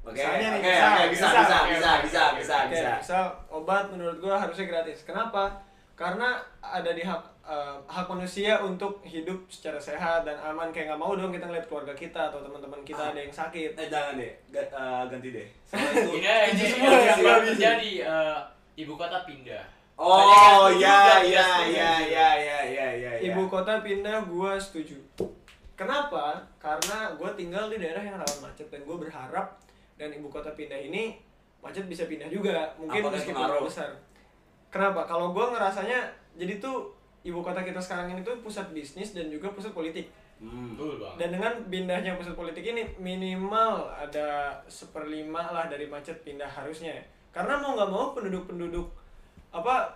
Oke, 0.00 0.16
Misalnya 0.16 0.48
oke, 0.50 0.64
nih, 0.64 0.80
oke, 0.80 1.04
misal, 1.12 1.28
bisa, 1.28 1.28
misal, 1.36 1.44
bisa, 1.44 1.60
oke, 1.60 1.74
bisa, 1.76 1.90
oke, 1.92 2.00
bisa, 2.00 2.20
oke, 2.24 2.38
bisa, 2.40 2.54
Oke, 2.56 2.72
bisa. 2.72 2.90
misal 2.98 3.24
obat 3.48 3.84
menurut 3.86 4.16
gua 4.18 4.34
harusnya 4.34 4.66
gratis 4.66 4.98
kenapa 5.04 5.60
karena 5.92 6.28
ada 6.58 6.90
di 6.90 7.04
hak 7.04 7.20
uh, 7.50 7.74
hak 7.84 8.06
manusia 8.06 8.54
untuk 8.56 9.02
hidup 9.02 9.42
secara 9.50 9.74
sehat 9.76 10.22
dan 10.22 10.38
aman. 10.38 10.70
Kayak 10.70 10.94
nggak 10.94 11.00
mau 11.00 11.12
dong 11.12 11.28
kita 11.28 11.44
ngeliat 11.44 11.66
keluarga 11.66 11.90
kita 11.92 12.30
atau 12.30 12.38
teman-teman 12.38 12.78
kita 12.80 13.02
Ah. 13.02 13.10
ada 13.10 13.18
yang 13.18 13.34
sakit. 13.34 13.74
Eh 13.74 13.88
jangan 13.90 14.14
deh, 14.14 14.30
Ga- 14.48 14.70
eh, 14.70 15.02
ganti 15.04 15.28
deh. 15.30 15.46
Ini 15.74 15.90
Itu. 15.98 16.14
Yang 16.14 17.18
semua 17.18 17.34
yang 17.34 17.44
terjadi 17.44 17.92
eh, 18.06 18.38
ibu 18.78 18.94
kota 18.94 19.26
pindah. 19.26 19.64
Oh 20.00 20.16
setuju 20.72 20.80
ya 20.80 21.20
ya 21.20 21.48
ya 21.60 21.90
ya 22.00 22.28
ya 22.32 22.58
ya 22.64 22.88
ya. 22.88 23.10
ya. 23.12 23.12
ibu 23.20 23.44
kota 23.46 23.84
pindah 23.84 24.24
gua 24.24 24.56
setuju. 24.56 24.96
Kenapa? 25.76 26.40
Karena 26.56 27.12
gua 27.16 27.36
tinggal 27.36 27.68
di 27.68 27.76
daerah 27.76 28.00
yang 28.00 28.16
rawan 28.16 28.40
macet 28.40 28.64
dan 28.68 28.80
gua 28.82 28.96
berharap 28.96 29.60
dan 29.96 30.08
ibu 30.08 30.32
kota 30.32 30.48
pindah 30.52 30.76
ini 30.78 31.20
macet 31.60 31.84
bisa 31.84 32.08
pindah 32.08 32.32
juga. 32.32 32.72
Mungkin 32.80 33.04
Apakah 33.04 33.12
meskipun 33.12 33.44
besar. 33.60 33.90
Kenapa? 34.72 35.04
Kalau 35.04 35.36
gua 35.36 35.52
ngerasanya 35.52 36.00
jadi 36.32 36.56
tuh 36.56 36.88
ibu 37.26 37.44
kota 37.44 37.60
kita 37.60 37.80
sekarang 37.80 38.16
ini 38.16 38.20
tuh 38.24 38.40
pusat 38.40 38.72
bisnis 38.72 39.12
dan 39.12 39.28
juga 39.28 39.52
pusat 39.52 39.72
politik. 39.76 40.08
Hmm. 40.40 40.72
Dan 41.20 41.36
dengan 41.36 41.52
pindahnya 41.68 42.16
pusat 42.16 42.32
politik 42.32 42.64
ini 42.64 42.88
minimal 42.96 43.92
ada 43.92 44.56
seperlima 44.64 45.52
lah 45.52 45.68
dari 45.68 45.84
macet 45.84 46.24
pindah 46.24 46.48
harusnya 46.48 46.96
karena 47.30 47.60
mau 47.62 47.78
nggak 47.78 47.90
mau 47.92 48.10
penduduk-penduduk 48.16 48.88
apa 49.54 49.92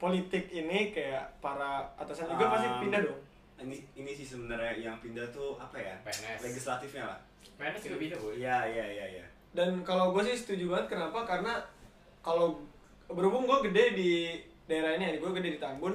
politik 0.00 0.50
ini 0.50 0.90
kayak 0.90 1.38
para 1.38 1.86
atasan 1.94 2.26
juga 2.34 2.50
pasti 2.50 2.66
Um, 2.66 2.80
pindah 2.82 3.00
dong. 3.06 3.20
ini 3.62 3.76
ini 3.94 4.10
sih 4.10 4.26
sebenarnya 4.26 4.74
yang 4.90 4.96
pindah 4.98 5.22
tuh 5.30 5.54
apa 5.60 5.78
ya? 5.78 5.94
PNS. 6.02 6.42
legislatifnya 6.42 7.06
lah. 7.06 7.18
PNS 7.54 7.82
juga 7.86 7.98
pindah 8.02 8.18
boy. 8.18 8.34
iya 8.34 8.58
iya 8.66 8.86
iya 8.90 9.06
iya. 9.20 9.26
Dan 9.54 9.86
kalau 9.86 10.10
gue 10.10 10.24
sih 10.26 10.34
setuju 10.34 10.74
banget 10.74 10.98
kenapa? 10.98 11.22
Karena 11.22 11.62
kalau 12.18 12.58
berhubung 13.06 13.46
gue 13.46 13.70
gede 13.70 13.84
di 13.94 14.10
daerah 14.66 14.98
ini 14.98 15.22
gue 15.22 15.30
gede 15.30 15.54
di 15.54 15.60
Tambun 15.62 15.94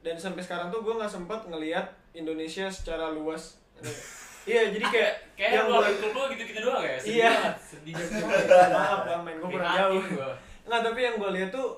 dan 0.00 0.14
sampai 0.14 0.40
sekarang 0.40 0.68
tuh 0.68 0.80
gue 0.80 0.94
nggak 0.94 1.10
sempat 1.10 1.44
ngelihat 1.44 1.86
Indonesia 2.12 2.66
secara 2.68 3.10
luas 3.10 3.58
iya 4.44 4.70
jadi 4.70 4.84
kayak 4.84 5.12
Kayak 5.38 5.52
yang 5.54 5.66
gua- 5.70 5.86
lu 5.86 6.22
gitu-gitu 6.34 6.60
doang 6.60 6.82
ya? 6.82 6.98
Sedih 6.98 7.14
Iya. 7.16 7.30
banget, 7.30 7.54
Sedih 7.62 7.94
banget. 7.94 8.46
maaf 8.74 9.00
bang 9.04 9.20
main 9.22 9.36
gue 9.38 9.48
kurang 9.48 9.70
jauh 9.72 10.02
nggak 10.66 10.80
tapi 10.82 11.00
yang 11.00 11.14
gue 11.16 11.30
lihat 11.32 11.50
tuh 11.50 11.68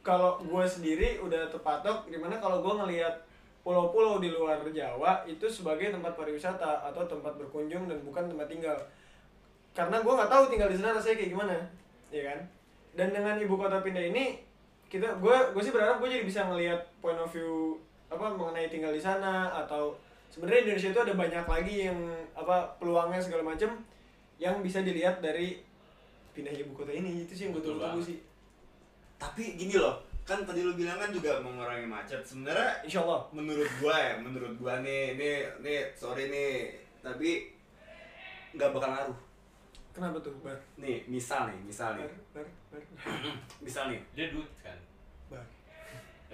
kalau 0.00 0.36
gue 0.38 0.64
sendiri 0.64 1.08
udah 1.18 1.46
terpatok 1.46 2.06
di 2.06 2.18
mana 2.18 2.36
kalau 2.36 2.58
gue 2.60 2.74
ngelihat 2.76 3.14
pulau-pulau 3.62 4.20
di 4.20 4.28
luar 4.28 4.60
Jawa 4.66 5.24
itu 5.24 5.46
sebagai 5.48 5.88
tempat 5.88 6.12
pariwisata 6.12 6.84
atau 6.84 7.06
tempat 7.06 7.32
berkunjung 7.34 7.88
dan 7.88 7.96
bukan 8.02 8.28
tempat 8.28 8.44
tinggal 8.44 8.76
karena 9.72 9.96
gue 9.98 10.12
nggak 10.12 10.28
tahu 10.28 10.44
tinggal 10.46 10.68
di 10.68 10.76
sana 10.76 10.92
rasanya 10.92 11.16
kayak 11.16 11.32
gimana 11.32 11.56
ya 12.10 12.22
kan 12.28 12.38
dan 12.94 13.08
dengan 13.10 13.34
ibu 13.38 13.56
kota 13.56 13.80
pindah 13.80 14.04
ini 14.04 14.38
kita 14.94 15.10
gue 15.18 15.36
gue 15.50 15.62
sih 15.66 15.74
berharap 15.74 15.98
gue 15.98 16.06
jadi 16.06 16.22
bisa 16.22 16.46
ngelihat 16.46 16.78
point 17.02 17.18
of 17.18 17.26
view 17.34 17.74
apa 18.06 18.30
mengenai 18.30 18.70
tinggal 18.70 18.94
di 18.94 19.02
sana 19.02 19.50
atau 19.50 19.90
sebenarnya 20.30 20.70
Indonesia 20.70 20.94
itu 20.94 21.00
ada 21.02 21.14
banyak 21.18 21.46
lagi 21.50 21.74
yang 21.90 21.98
apa 22.38 22.78
peluangnya 22.78 23.18
segala 23.18 23.42
macam 23.42 23.74
yang 24.38 24.62
bisa 24.62 24.86
dilihat 24.86 25.18
dari 25.18 25.58
pindah 26.30 26.54
ibu 26.54 26.78
kota 26.78 26.94
ini. 26.94 27.26
Itu 27.26 27.34
sih 27.34 27.50
yang 27.50 27.58
gue 27.58 27.62
Betul 27.66 28.06
sih. 28.06 28.22
Tapi 29.18 29.58
gini 29.58 29.74
loh 29.74 29.98
kan 30.22 30.46
tadi 30.46 30.62
lu 30.62 30.78
bilang 30.78 30.94
kan 31.02 31.10
juga 31.10 31.42
mengurangi 31.42 31.90
macet. 31.90 32.22
Sebenarnya 32.22 32.86
Insya 32.86 33.02
Allah 33.02 33.26
menurut 33.34 33.66
gua 33.82 33.98
ya 33.98 34.14
menurut 34.22 34.54
gua 34.62 34.78
nih 34.78 35.18
nih 35.18 35.42
nih 35.58 35.90
sorry 35.98 36.30
nih 36.30 36.70
tapi 37.02 37.50
nggak 38.54 38.70
bakal 38.70 38.94
ngaruh. 38.94 39.18
Kenapa 39.90 40.22
tuh 40.22 40.38
bar? 40.38 40.54
Nih 40.78 41.02
misal 41.10 41.50
nih 41.50 41.58
misal 41.66 41.98
nih. 41.98 42.06
Bar 42.06 42.46
bar 42.46 42.46
bar 42.74 42.82
misal 43.62 43.88
nih 43.88 44.00
Dia 44.12 44.26
duit 44.28 44.50
kan. 44.58 44.74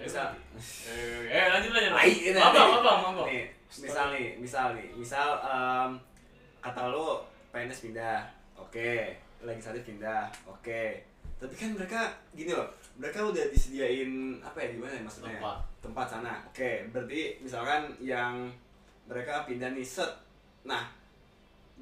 Eh, 0.01 0.09
Bisa. 0.09 0.33
Eh, 0.89 1.29
eh, 1.29 1.45
lanjut 1.53 1.71
lanjut. 1.71 1.93
Tai, 1.93 2.09
ini, 2.09 2.33
Abang, 2.33 2.67
nih. 2.73 2.77
abang, 2.81 2.97
abang. 3.05 3.27
nih 3.29 3.45
misal 3.71 4.05
nih 4.09 4.27
misal 4.35 4.65
nih 4.73 4.87
misal 4.91 5.29
em, 5.39 5.89
kata 6.59 6.89
lu 6.89 7.21
PNS 7.53 7.85
pindah 7.85 8.19
oke 8.57 8.91
legislatif 9.39 9.85
pindah 9.85 10.25
oke 10.43 10.83
tapi 11.37 11.53
kan 11.55 11.71
mereka 11.73 12.01
gini 12.33 12.51
loh 12.51 12.67
mereka 12.99 13.23
udah 13.23 13.47
disediain 13.47 14.41
apa 14.43 14.59
ya 14.59 14.67
gimana 14.75 14.93
ya 14.93 15.01
maksudnya 15.01 15.37
Tempat. 15.39 15.57
tempat 15.79 16.05
sana 16.09 16.33
oke 16.43 16.69
berarti 16.91 17.39
misalkan 17.39 17.81
yang 18.03 18.51
mereka 19.07 19.47
pindah 19.47 19.71
nih 19.71 19.85
set 19.85 20.11
nah 20.67 20.91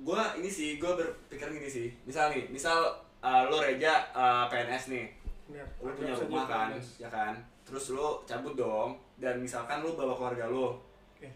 gua 0.06 0.38
ini 0.38 0.48
sih 0.48 0.78
gua 0.78 0.94
berpikir 0.94 1.50
gini 1.50 1.66
sih 1.66 1.88
misal 2.06 2.30
nih 2.30 2.46
misal 2.54 2.94
uh, 3.20 3.42
lo 3.48 3.58
Reja 3.60 3.94
uh, 4.12 4.46
PNS 4.48 4.84
nih 4.92 5.06
Benar. 5.50 5.68
lu 5.82 5.90
punya 5.94 6.14
rumah 6.16 6.46
kan 6.46 6.70
PNS. 6.74 6.88
ya 7.02 7.10
kan 7.10 7.34
terus 7.64 7.94
lu 7.94 8.22
cabut 8.24 8.54
dong 8.54 8.98
dan 9.18 9.38
misalkan 9.38 9.82
lu 9.82 9.94
bawa 9.94 10.14
keluarga 10.14 10.48
lu 10.48 10.74
Oke. 11.14 11.30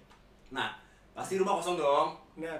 nah 0.49 0.73
pasti 1.13 1.37
rumah 1.37 1.59
kosong 1.59 1.77
dong 1.77 2.17
benar 2.33 2.57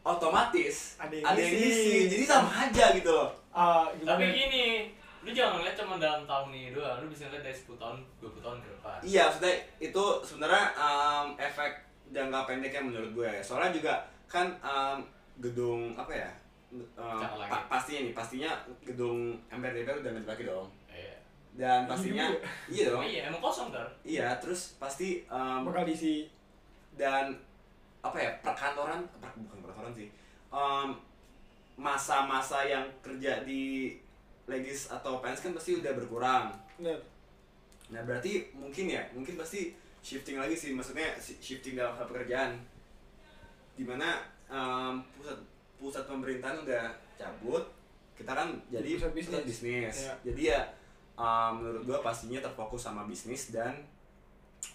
otomatis 0.00 0.96
Ada 0.96 1.12
yang 1.12 1.26
ada 1.28 1.40
yang 1.40 1.52
ngisi 1.52 2.08
jadi 2.08 2.24
sama 2.24 2.50
aja 2.68 2.84
gitu 2.96 3.10
loh 3.12 3.28
ah 3.52 3.84
Tapi 3.92 4.24
gini, 4.30 4.88
lu 5.20 5.28
jangan 5.28 5.60
ngeliat 5.60 5.74
cuma 5.76 5.98
dalam 6.00 6.22
tahun 6.24 6.48
ini 6.54 6.70
doang, 6.72 7.02
lu 7.02 7.10
bisa 7.12 7.28
ngeliat 7.28 7.44
dari 7.44 7.52
10 7.52 7.76
tahun, 7.76 7.98
20 8.22 8.40
tahun 8.40 8.56
ke 8.62 8.68
depan. 8.72 8.98
iya 9.04 9.22
maksudnya 9.28 9.54
itu 9.76 10.04
sebenarnya 10.24 10.64
um, 10.78 11.26
efek 11.36 11.72
jangka 12.08 12.40
pendeknya 12.48 12.80
menurut 12.80 13.10
gue 13.12 13.28
ya 13.28 13.42
soalnya 13.44 13.74
juga 13.74 13.94
kan 14.24 14.48
um, 14.64 15.04
gedung 15.36 15.92
apa 15.98 16.14
ya 16.14 16.30
um, 16.70 17.18
langit. 17.36 17.50
pa- 17.50 17.66
pastinya 17.68 18.00
nih 18.06 18.14
pastinya 18.14 18.50
gedung 18.80 19.18
MPR 19.48 19.74
DPR 19.74 19.96
udah 19.98 20.10
nggak 20.12 20.24
dipakai 20.24 20.44
dong. 20.46 20.68
Iya. 20.86 21.14
dan 21.52 21.80
pastinya 21.84 22.26
iya. 22.66 22.86
Oh 22.86 22.92
dong. 22.94 23.04
Iya, 23.04 23.20
emang 23.26 23.42
kosong 23.42 23.68
kan? 23.70 23.88
iya 24.00 24.38
terus 24.38 24.74
pasti 24.76 25.26
um, 25.26 25.64
bakal 25.64 25.82
diisi. 25.82 26.30
dan 26.94 27.32
apa 28.00 28.16
ya 28.16 28.30
perkantoran 28.40 29.02
per- 29.14 29.36
bukan 29.36 29.58
perkantoran 29.60 29.92
sih 29.92 30.08
Em, 30.50 30.90
masa-masa 31.76 32.62
yang 32.62 32.82
kerja 33.00 33.40
di 33.40 33.94
legis 34.44 34.90
atau 34.90 35.18
PNS 35.18 35.40
kan 35.40 35.54
pasti 35.54 35.78
udah 35.78 35.94
berkurang. 35.94 36.50
Benar 36.76 36.98
nah 37.90 38.02
berarti 38.02 38.46
mungkin 38.54 38.86
ya 38.86 39.02
mungkin 39.10 39.34
pasti 39.34 39.74
shifting 39.98 40.38
lagi 40.38 40.54
sih 40.54 40.70
maksudnya 40.70 41.10
shifting 41.18 41.74
dalam 41.74 41.94
hal 41.94 42.06
pekerjaan. 42.06 42.54
Di 43.74 43.82
mana 43.82 44.22
em, 44.46 44.98
pusat 45.14 45.38
pusat 45.80 46.04
pemerintahan 46.04 46.60
udah 46.60 46.84
cabut 47.16 47.64
kita 48.12 48.30
kan 48.30 48.52
jadi 48.68 49.00
Pusat 49.00 49.12
bisnis. 49.16 49.44
bisnis. 49.48 49.96
Iya. 49.98 50.12
jadi 50.22 50.42
ya 50.46 50.60
em, 51.16 51.52
menurut 51.56 51.82
gua 51.82 51.98
pastinya 52.00 52.38
terfokus 52.38 52.84
sama 52.84 53.02
bisnis 53.04 53.48
dan 53.48 53.72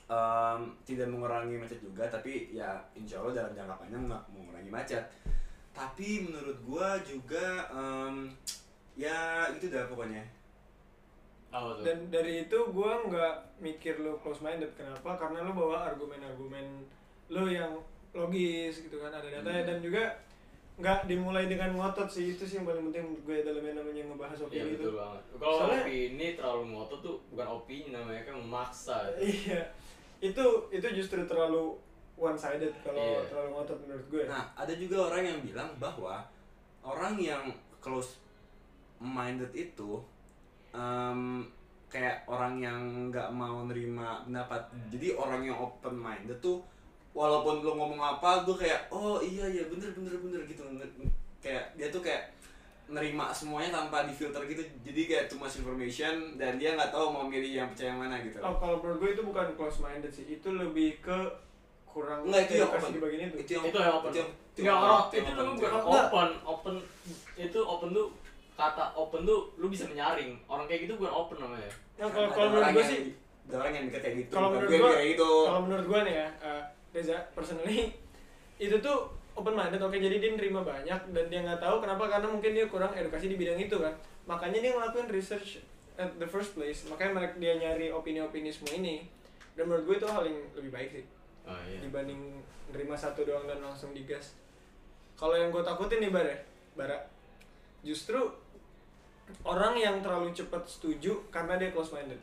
em, 0.05 0.59
tidak 0.81 1.05
mengurangi 1.07 1.55
macet 1.55 1.77
juga 1.79 2.03
tapi 2.05 2.49
ya 2.51 2.73
insya 2.93 3.21
Allah 3.21 3.37
dalam 3.39 3.53
jangka 3.53 3.75
panjang 3.77 4.03
nggak 4.03 4.23
mengurangi 4.31 4.69
macet 4.69 5.05
tapi 5.71 6.25
menurut 6.25 6.57
gua 6.61 6.97
juga 6.99 7.45
em, 7.69 8.33
ya 8.95 9.45
itu 9.51 9.67
dah 9.67 9.85
pokoknya 9.85 10.25
dan 11.81 12.11
dari 12.11 12.43
itu 12.43 12.57
gue 12.67 12.91
nggak 13.07 13.33
mikir 13.59 13.95
lo 13.99 14.19
close 14.19 14.43
minded 14.43 14.67
kenapa 14.75 15.15
karena 15.15 15.39
lo 15.41 15.55
bawa 15.55 15.87
argumen-argumen 15.87 16.83
lo 17.29 17.47
yang 17.47 17.71
logis 18.11 18.79
gitu 18.81 18.99
kan 18.99 19.07
ada 19.09 19.23
datanya 19.23 19.63
Hmm. 19.63 19.69
dan 19.69 19.77
juga 19.79 20.03
nggak 20.75 21.07
dimulai 21.07 21.47
dengan 21.47 21.71
ngotot 21.71 22.03
sih 22.05 22.35
itu 22.35 22.43
sih 22.43 22.59
yang 22.59 22.67
paling 22.67 22.83
penting 22.85 23.07
menurut 23.07 23.23
gue 23.23 23.37
dalam 23.41 23.63
yang 23.63 23.77
namanya 23.79 24.03
ngebahas 24.05 24.35
Iya 24.35 24.45
opini 24.45 24.59
itu 24.67 24.75
betul 24.77 24.93
banget. 24.93 25.21
Kalau 25.33 25.55
Soalnya- 25.55 25.81
opini 25.81 26.27
terlalu 26.35 26.63
ngotot 26.67 26.99
tuh 26.99 27.15
bukan 27.29 27.47
opini 27.49 27.87
namanya 27.89 28.21
kan 28.21 28.35
memaksa. 28.35 28.97
iya 29.17 29.61
itu 30.19 30.43
itu 30.69 30.87
justru 30.93 31.19
terlalu 31.23 31.71
one 32.15 32.35
sided 32.35 32.75
kalau 32.81 32.99
Iya. 32.99 33.23
terlalu 33.25 33.49
ngotot 33.51 33.77
menurut 33.81 34.05
gue 34.09 34.23
Nah, 34.25 34.43
ada 34.53 34.73
juga 34.73 34.97
orang 35.05 35.23
yang 35.25 35.39
bilang 35.41 35.69
bahwa 35.75 36.15
orang 36.81 37.15
yang 37.17 37.43
close 37.79 38.19
minded 38.97 39.51
itu 39.51 39.99
em, 40.71 41.43
kayak 41.87 42.23
orang 42.25 42.59
yang 42.59 42.79
nggak 43.07 43.31
mau 43.31 43.63
nerima 43.63 44.19
pendapat. 44.21 44.59
Jadi 44.89 45.15
orang 45.15 45.39
yang 45.41 45.55
open 45.55 45.95
minded 45.95 46.35
tuh 46.37 46.59
walaupun 47.15 47.63
lo 47.63 47.71
ngomong 47.73 47.95
apa, 47.97 48.43
gue 48.43 48.55
kayak 48.57 48.91
oh 48.91 49.17
iya 49.17 49.47
iya 49.47 49.63
bener 49.65 49.89
bener 49.89 50.19
bener 50.19 50.41
gitu. 50.43 50.61
Kayak 51.39 51.71
dia 51.73 51.87
tuh 51.87 52.03
kayak 52.03 52.35
nerima 52.85 53.31
semuanya 53.31 53.71
tanpa 53.73 54.03
difilter 54.03 54.43
gitu. 54.45 54.61
Jadi 54.83 55.01
kayak 55.07 55.25
too 55.25 55.39
much 55.39 55.55
information 55.55 56.35
dan 56.35 56.59
dia 56.59 56.75
nggak 56.75 56.91
tahu 56.91 57.09
mau 57.09 57.23
milih 57.23 57.55
yang 57.55 57.67
percaya 57.71 57.95
yang 57.95 58.03
mana 58.03 58.19
gitu. 58.19 58.37
oh, 58.37 58.53
kalau 58.59 58.77
menurut 58.77 58.99
gue 58.99 59.09
itu 59.15 59.23
bukan 59.23 59.47
close 59.55 59.79
minded 59.79 60.11
sih 60.11 60.27
itu 60.29 60.47
lebih 60.51 60.99
ke 60.99 61.17
kurang 61.87 62.27
Enggak 62.27 62.45
itu 62.45 62.53
yang 62.59 62.69
open. 62.69 62.91
bagian 62.99 63.21
itu 63.25 63.37
Itu 63.39 63.51
yang 63.55 63.63
Itu 63.65 63.77
yang 63.79 63.95
open. 63.95 64.11
Itu 64.11 64.19
yang, 64.61 64.77
orang 64.77 64.91
yang 64.91 64.99
itu 64.99 65.15
open. 65.15 65.23
namanya 65.31 65.55
bukan 65.55 65.71
open, 65.95 66.29
open 66.43 66.75
itu 67.35 67.59
open 67.63 67.89
tuh 67.91 68.07
kata 68.55 68.85
open 68.93 69.21
tuh 69.23 69.39
lu 69.55 69.67
bisa 69.71 69.87
menyaring. 69.87 70.35
Orang 70.45 70.67
kayak 70.67 70.85
gitu 70.85 70.99
bukan 70.99 71.13
open 71.15 71.37
namanya. 71.39 71.71
Nah, 71.95 72.11
kalau 72.11 72.27
menurut 72.51 72.69
gue 72.69 72.83
yang- 72.83 72.91
sih 72.91 73.01
ada 73.45 73.55
orang 73.55 73.73
yang 73.73 73.85
deket 73.87 74.01
kayak 74.01 74.15
gitu 74.19 74.31
kalau 74.33 74.47
menurut 74.51 74.65
gue 74.65 74.73
yang 74.73 74.83
gua 74.83 74.93
kayak 74.97 75.09
gitu 75.13 75.29
kalau 75.45 75.61
menurut 75.61 75.85
gua 75.85 75.99
nih 76.01 76.15
ya 76.17 76.27
eh, 76.41 76.61
Reza 76.95 77.27
personally 77.35 77.91
itu 78.55 78.79
tuh 78.79 79.11
open 79.35 79.51
minded 79.51 79.83
oke 79.83 79.99
jadi 79.99 80.15
dia 80.15 80.31
nerima 80.31 80.63
banyak 80.63 81.11
dan 81.11 81.25
dia 81.27 81.43
nggak 81.43 81.59
tahu 81.59 81.83
kenapa 81.83 82.07
karena 82.07 82.31
mungkin 82.31 82.55
dia 82.55 82.71
kurang 82.71 82.95
edukasi 82.95 83.27
di 83.27 83.35
bidang 83.35 83.59
itu 83.59 83.75
kan. 83.75 83.91
Makanya 84.23 84.63
dia 84.63 84.71
ngelakuin 84.79 85.11
research 85.11 85.59
at 85.99 86.15
the 86.15 86.27
first 86.27 86.55
place 86.55 86.87
makanya 86.87 87.19
mereka 87.19 87.35
dia 87.35 87.53
nyari 87.59 87.91
opini-opini 87.91 88.47
semua 88.47 88.79
ini 88.79 89.03
dan 89.59 89.67
menurut 89.67 89.83
gue 89.87 89.95
itu 89.99 90.07
hal 90.07 90.23
yang 90.23 90.39
lebih 90.55 90.71
baik 90.71 90.89
sih. 90.95 91.05
Oh 91.45 91.53
iya. 91.69 91.77
dibanding 91.77 92.41
nerima 92.73 92.97
satu 92.97 93.21
doang 93.21 93.45
dan 93.45 93.61
langsung 93.61 93.93
digas. 93.93 94.33
Kalau 95.13 95.37
yang 95.37 95.51
gue 95.51 95.61
takutin 95.61 95.99
nih 95.99 96.09
bara 96.09 96.35
bara 96.73 96.97
justru 97.85 98.17
orang 99.45 99.77
yang 99.77 100.01
terlalu 100.01 100.33
cepat 100.33 100.65
setuju 100.65 101.21
karena 101.33 101.57
dia 101.57 101.69
close 101.69 101.93
minded 101.93 102.19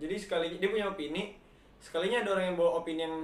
jadi 0.00 0.14
sekali 0.20 0.60
dia 0.60 0.68
punya 0.68 0.92
opini 0.92 1.36
sekalinya 1.80 2.24
ada 2.24 2.36
orang 2.36 2.52
yang 2.52 2.56
bawa 2.56 2.80
opini 2.80 3.04
yang 3.04 3.16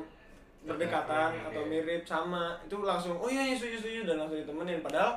berdekatan 0.62 1.30
Oke, 1.30 1.40
oke, 1.40 1.48
atau 1.50 1.62
mirip 1.64 2.02
sama 2.02 2.42
itu 2.60 2.76
langsung 2.78 3.14
oh 3.14 3.26
iya 3.26 3.42
iya 3.42 3.54
setuju 3.54 3.76
setuju 3.78 4.00
dan 4.04 4.16
langsung 4.18 4.38
ditemenin 4.38 4.80
padahal 4.80 5.16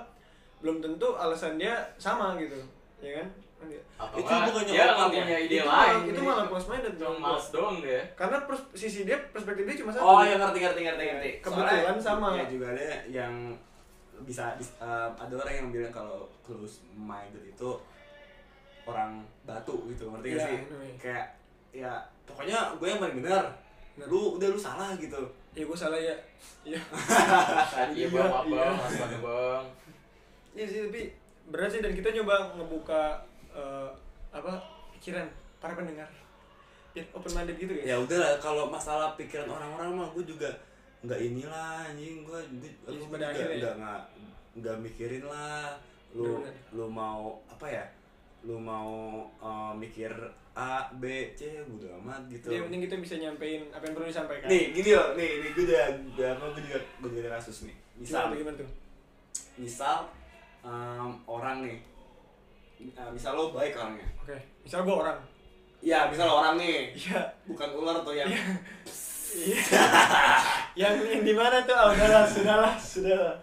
belum 0.60 0.80
tentu 0.80 1.08
alasan 1.14 1.56
dia 1.56 1.76
sama 1.98 2.36
gitu 2.38 2.56
ya 3.00 3.20
kan 3.20 3.28
Atau 3.96 4.20
Itu 4.20 4.28
bukannya 4.28 4.68
dia 4.70 4.84
nggak 4.86 5.08
ya? 5.08 5.24
punya 5.24 5.38
ide 5.42 5.56
itu, 5.56 5.64
lain. 5.66 6.00
itu 6.06 6.20
malah 6.22 6.46
close 6.46 6.68
minded 6.68 6.94
Cuma 6.94 7.16
males 7.18 7.48
doang 7.50 7.80
dia. 7.80 8.04
karena 8.14 8.38
pers- 8.44 8.68
sisi 8.74 9.04
dia 9.04 9.16
perspektif 9.30 9.64
dia 9.64 9.78
cuma 9.78 9.88
satu 9.90 10.04
oh 10.04 10.20
ya 10.22 10.36
ngerti 10.36 10.60
ngerti 10.60 10.82
ngerti 10.84 11.04
ngerti 11.06 11.30
Kebetulan 11.40 11.96
Soalnya, 11.96 12.04
sama. 12.04 12.28
ya 12.34 12.44
juga 12.46 12.66
ada 12.70 12.84
yang 13.08 13.34
bisa 14.22 14.52
bis- 14.54 14.76
eh, 14.78 15.10
ada 15.14 15.34
orang 15.34 15.56
yang 15.58 15.68
bilang 15.70 15.92
kalau 15.94 16.28
close 16.42 16.84
minded 16.94 17.40
itu 17.42 17.70
orang 18.84 19.24
batu 19.42 19.76
gitu 19.88 20.12
ngerti 20.12 20.28
gak 20.30 20.36
Iya, 20.36 20.44
sih 20.46 20.58
anyway. 20.62 20.92
kayak 20.98 21.26
ya 21.74 21.94
pokoknya 22.26 22.60
gue 22.76 22.88
yang 22.90 23.00
paling 23.00 23.18
benar 23.22 23.46
Benar. 23.96 24.08
lu 24.08 24.20
udah 24.36 24.48
lu 24.48 24.58
salah 24.58 24.92
gitu 24.96 25.22
ya 25.52 25.64
gue 25.64 25.78
salah 25.78 25.96
ya 25.96 26.16
iya 26.68 26.80
Iya 27.94 28.08
bang, 28.10 28.26
maaf 28.26 28.46
bang, 28.46 28.74
maaf 28.74 28.94
banget, 28.96 29.20
bang. 29.22 29.64
iya 30.52 30.66
sih 30.66 30.80
tapi 30.84 31.02
berat 31.46 31.70
sih 31.70 31.80
dan 31.80 31.92
kita 31.92 32.10
coba 32.16 32.36
ngebuka 32.54 33.02
eh, 33.52 33.90
apa 34.32 34.54
pikiran 34.94 35.28
para 35.60 35.74
pendengar 35.74 36.10
biar 36.92 37.06
open 37.12 37.32
minded 37.34 37.56
gitu 37.56 37.72
guys 37.72 37.86
ya 37.86 37.96
udahlah 37.96 38.38
kalau 38.38 38.66
masalah 38.68 39.14
pikiran 39.14 39.46
orang-orang 39.48 39.90
mah 39.94 40.08
gue 40.10 40.24
juga 40.24 40.50
nggak 41.02 41.20
inilah 41.20 41.86
anjing 41.86 42.22
gue 42.22 42.40
gue 42.56 42.72
Iya, 42.88 43.06
pada 43.08 43.26
akhirnya. 43.28 43.58
nggak 43.60 43.74
nggak 43.78 44.02
nggak 44.56 44.76
mikirin 44.80 45.24
lah 45.24 45.74
lu 46.12 46.38
Bener-bener. 46.40 46.54
lu 46.72 46.86
mau 46.88 47.22
apa 47.46 47.66
ya 47.68 47.86
lu 48.44 48.60
mau 48.60 49.24
eh, 49.40 49.74
mikir 49.80 50.12
A 50.54 50.86
B 50.94 51.34
C 51.34 51.64
udah 51.66 51.98
amat 52.04 52.30
gitu. 52.30 52.54
Yang 52.54 52.70
penting 52.70 52.82
kita 52.86 52.96
bisa 53.02 53.16
nyampein 53.18 53.62
apa 53.74 53.84
yang 53.88 53.94
perlu 53.98 54.06
disampaikan. 54.06 54.46
Nih 54.52 54.64
gini 54.70 54.90
loh 54.94 55.18
nih 55.18 55.30
nih 55.42 55.50
gue 55.56 55.64
udah 55.66 55.84
udah 56.14 56.28
apa 56.38 56.46
gue 56.54 56.62
juga 56.68 56.78
gue 57.02 57.10
juga 57.10 57.22
ada 57.26 57.32
kasus 57.42 57.66
nih. 57.66 57.76
Misal 57.98 58.30
Gimana, 58.30 58.38
gimana 58.38 58.56
tuh? 58.62 58.70
Misal 59.58 59.98
em, 60.62 61.10
orang 61.26 61.58
nih. 61.66 61.78
Eh, 62.84 63.10
misal 63.16 63.32
lo 63.34 63.50
baik 63.50 63.74
orangnya. 63.80 64.06
Oke 64.22 64.38
misal 64.62 64.86
gue 64.86 64.94
orang. 64.94 65.18
Ya 65.82 66.06
misal 66.12 66.26
lo 66.30 66.36
orang 66.38 66.56
nih. 66.60 66.94
Iya. 66.94 67.22
Bukan 67.50 67.70
ular 67.74 67.98
tuh 68.06 68.14
yang 68.14 68.30
Iya. 69.34 69.82
yang 70.78 70.94
yang 71.02 71.24
di 71.26 71.34
mana 71.34 71.66
tuh? 71.66 71.74
Ah, 71.74 71.90
udahlah, 71.90 72.30
sudahlah, 72.30 72.74
sudahlah. 72.78 73.34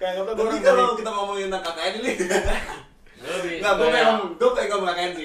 Kayak 0.00 0.24
apa 0.24 0.32
gue 0.32 0.44
tapi 0.48 0.58
kalau 0.64 0.96
kita 0.96 1.10
ngomongin 1.12 1.52
tentang 1.52 1.64
KKN 1.68 1.92
ini 2.00 2.12
Lebih. 3.26 3.54
nggak 3.58 3.72
gue 3.74 3.86
pengen 3.88 4.06
gue 4.32 4.50
pengen 4.50 4.68
ngomong 4.70 4.88
KKN 4.88 5.10
sih 5.12 5.24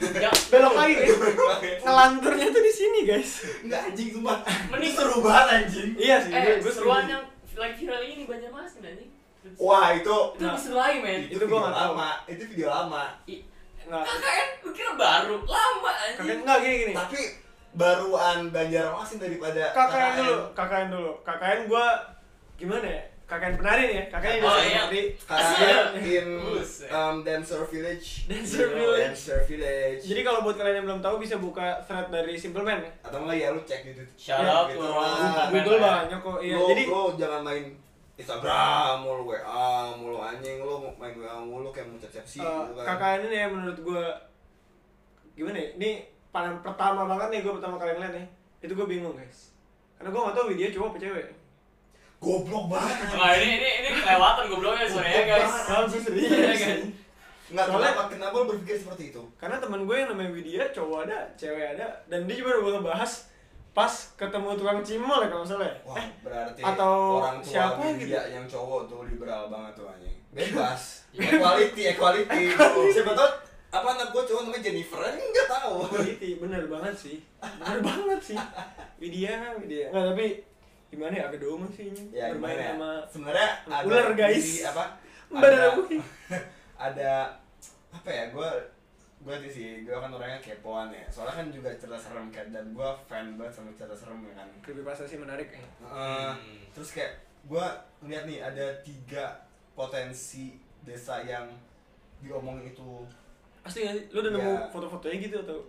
Ya, 0.00 0.30
belok 0.48 0.74
lagi 0.74 0.94
guys. 0.96 1.12
KKN. 1.12 1.78
Ngelanturnya 1.82 2.46
tuh 2.48 2.62
di 2.62 2.72
sini 2.72 3.00
guys. 3.04 3.30
nggak 3.62 3.80
anjing 3.84 4.08
sumpah 4.10 4.36
Mending- 4.68 4.80
Ini 4.80 4.88
seru 4.90 5.16
banget 5.20 5.46
anjing 5.52 5.90
Iya 5.94 6.16
sih, 6.18 6.30
eh, 6.30 6.56
gue 6.56 6.72
seruan 6.72 7.04
yang 7.04 7.22
lagi 7.52 7.74
viral 7.76 8.02
ini 8.02 8.24
banyak 8.24 8.48
masin 8.48 8.80
anjing. 8.82 9.10
wah 9.56 9.90
itu 9.90 10.16
Itu 10.30 10.42
lebih 10.42 10.56
seru 10.58 10.76
lagi, 10.76 10.98
men. 10.98 11.20
Itu 11.26 11.44
gua 11.44 11.58
nggak 11.62 11.74
tahu. 11.74 11.92
lama 11.92 12.10
itu 12.26 12.42
video 12.46 12.68
lama 12.68 13.04
I- 13.26 13.44
Nggak, 13.82 14.02
KKN, 14.06 14.48
lu 14.60 14.70
kira 14.70 14.92
baru? 14.94 15.36
Lama 15.42 15.90
anjing. 15.92 16.38
nggak 16.40 16.58
gini 16.60 16.76
gini. 16.78 16.92
tapi 16.94 17.20
baruan 17.72 18.38
Banjarmasin 18.48 19.18
daripada 19.18 19.62
KKN 19.70 20.12
dulu, 20.18 20.36
KKN 20.52 20.86
dulu. 20.90 21.12
KKN 21.20 21.60
gue 21.66 21.86
gimana 22.56 22.86
ya? 22.86 23.02
KKN 23.30 23.54
penari 23.54 23.82
nih 23.84 23.94
ya, 23.94 24.04
KKN 24.10 24.26
yang 24.26 24.42
Oh, 24.42 24.50
biasa 24.50 24.60
iya. 24.60 24.80
penari. 24.82 25.02
Buset. 26.42 26.88
um, 26.90 27.16
Dancer 27.22 27.62
Village 27.64 28.08
Dancer 28.26 28.66
Village. 28.68 29.00
Dancer 29.06 29.38
Village 29.46 30.02
Jadi 30.02 30.20
kalau 30.20 30.42
buat 30.42 30.56
kalian 30.56 30.76
yang 30.76 30.86
belum 30.86 31.00
tahu 31.00 31.16
bisa 31.16 31.38
buka 31.38 31.78
thread 31.80 32.10
dari 32.10 32.34
Simple 32.34 32.60
Man 32.60 32.80
ya. 32.80 32.90
atau 33.00 33.22
enggak 33.22 33.38
ya 33.38 33.48
lu 33.50 33.62
cek 33.62 33.80
gitu 33.86 34.02
Shout 34.16 34.42
out 34.42 34.66
gitu 34.66 34.82
lah. 34.82 35.46
Google 35.48 35.78
ya. 35.78 35.90
banyak 36.02 36.18
kok. 36.18 36.38
Iya, 36.40 36.54
lu, 36.54 36.66
jadi 36.68 36.82
lu 36.84 37.02
jangan 37.14 37.40
main 37.40 37.64
Instagram 38.14 38.94
mulu 39.00 39.22
WA 39.26 39.64
mulu 39.94 40.18
anjing 40.18 40.60
lu 40.60 40.74
main 40.92 41.14
WA 41.14 41.40
mulu 41.40 41.70
kayak 41.70 41.86
mau 41.86 41.96
sih 41.96 42.36
eh, 42.36 42.44
gitu 42.44 42.72
kan 42.76 42.84
KKN 42.92 43.20
ini 43.24 43.36
ya 43.38 43.46
menurut 43.48 43.78
gue 43.78 44.04
gimana 45.32 45.56
ya? 45.56 45.68
Ini 45.72 45.90
paling 46.28 46.60
pertama 46.60 47.06
banget 47.06 47.28
nih 47.30 47.40
gue 47.40 47.52
pertama 47.54 47.78
kali 47.78 47.94
ngeliat 47.94 48.12
nih. 48.12 48.26
Itu 48.60 48.74
gue 48.74 48.86
bingung 48.86 49.14
guys. 49.14 49.54
Karena 49.94 50.10
gue 50.10 50.20
gak 50.20 50.34
tahu 50.34 50.46
video 50.48 50.68
cowok 50.70 50.88
apa 50.88 50.98
cewek. 50.98 51.26
Goblok 52.20 52.66
banget 52.68 52.96
Nah, 53.10 53.32
ini 53.34 53.48
ini 53.56 53.68
ini 53.80 53.88
kelewatan 53.96 54.44
gobloknya 54.46 54.86
sorry 54.86 55.10
ya, 55.10 55.22
guys. 55.26 55.52
Kalau 55.64 55.84
gue 55.86 56.00
serius. 56.00 56.28
Iya, 56.28 56.52
guys. 56.52 56.62
Nggak 57.50 57.64
Soalnya- 57.66 57.90
kenapa 57.90 58.02
kenapa 58.06 58.34
lu 58.36 58.46
berpikir 58.46 58.76
seperti 58.78 59.04
itu 59.10 59.22
Karena 59.34 59.56
temen 59.56 59.82
gue 59.82 59.96
yang 59.96 60.08
namanya 60.08 60.30
Widya, 60.30 60.62
cowok 60.70 60.98
ada, 61.02 61.18
cewek 61.34 61.66
ada, 61.74 61.86
dan 62.06 62.22
dia 62.22 62.36
cuma 62.36 62.50
udah 62.54 62.78
ngebahas 62.78 63.12
pas 63.70 63.88
ketemu 64.14 64.48
tukang 64.52 64.80
cimol 64.80 65.18
ya 65.18 65.28
kalau 65.28 65.40
nggak 65.40 65.50
salah 65.50 65.64
ya. 65.64 65.76
Wah, 65.82 65.96
Eh, 65.96 66.08
berarti 66.20 66.60
atau 66.60 66.94
orang 67.18 67.36
tua 67.38 67.48
siapa 67.48 67.82
Widya 67.88 67.98
gitu? 68.20 68.30
yang 68.32 68.44
cowok 68.44 68.80
tuh 68.84 69.00
liberal 69.04 69.42
banget 69.46 69.72
tuh 69.74 69.86
anjing. 69.88 70.16
Bebas. 70.36 70.82
equality, 71.12 71.82
equality. 71.88 72.42
Siapa 72.94 73.12
tau 73.12 73.30
apa 73.70 73.88
anak 73.88 74.10
gua 74.10 74.22
cowok 74.22 74.42
namanya 74.44 74.62
Jennifer 74.64 75.00
ini 75.08 75.22
enggak 75.24 75.46
tahu. 75.48 75.74
Quality, 75.86 76.30
bener 76.36 76.62
banget 76.66 76.94
sih. 76.94 77.16
Bener 77.40 77.78
banget 77.80 78.20
sih. 78.20 78.38
Widya, 78.98 79.34
Widya. 79.56 79.86
Nggak, 79.90 80.04
tapi 80.10 80.26
gimana 80.90 81.14
ya, 81.14 81.24
agak 81.26 81.40
doma 81.40 81.66
sih 81.68 81.86
ini. 81.86 82.02
Ya 82.10 82.28
Bermain 82.30 82.54
ya? 82.54 82.74
sama 82.74 82.90
Sebenarnya 83.06 83.48
ular, 83.86 84.06
guys. 84.12 84.42
di 84.42 84.66
apa? 84.70 84.84
Ada, 85.30 85.62
gue. 85.72 85.96
ada 86.90 87.12
apa 87.90 88.10
ya? 88.10 88.24
Gua 88.30 88.50
gue 89.20 89.34
tuh 89.36 89.50
sih, 89.50 89.84
gue 89.84 89.92
kan 89.92 90.08
orangnya 90.08 90.40
kepoan 90.40 90.88
ya. 90.90 91.04
Soalnya 91.06 91.34
kan 91.36 91.46
juga 91.48 91.68
cerita 91.72 91.94
serem 91.94 92.26
kan 92.28 92.46
dan 92.48 92.72
gua 92.72 92.96
fan 93.04 93.36
banget 93.36 93.52
sama 93.52 93.70
cerita 93.72 93.94
serem 93.94 94.18
ya 94.24 94.34
kan. 94.34 94.48
Creepypasta 94.60 95.04
sih 95.04 95.16
menarik 95.16 95.48
ya. 95.48 95.60
Heeh. 95.86 96.32
terus 96.70 96.90
kayak 96.90 97.14
gue 97.42 97.64
ngeliat 98.00 98.24
nih 98.24 98.38
ada 98.40 98.66
tiga 98.80 99.44
potensi 99.72 100.56
desa 100.80 101.20
yang 101.20 101.48
diomongin 102.18 102.68
itu 102.68 103.04
Pasti 103.60 103.84
nggak 103.84 103.94
sih? 103.94 104.04
Lu 104.10 104.18
udah 104.18 104.32
nemu 104.32 104.52
Ya. 104.56 104.64
foto-fotonya 104.68 105.16
gitu 105.20 105.36
atau? 105.38 105.60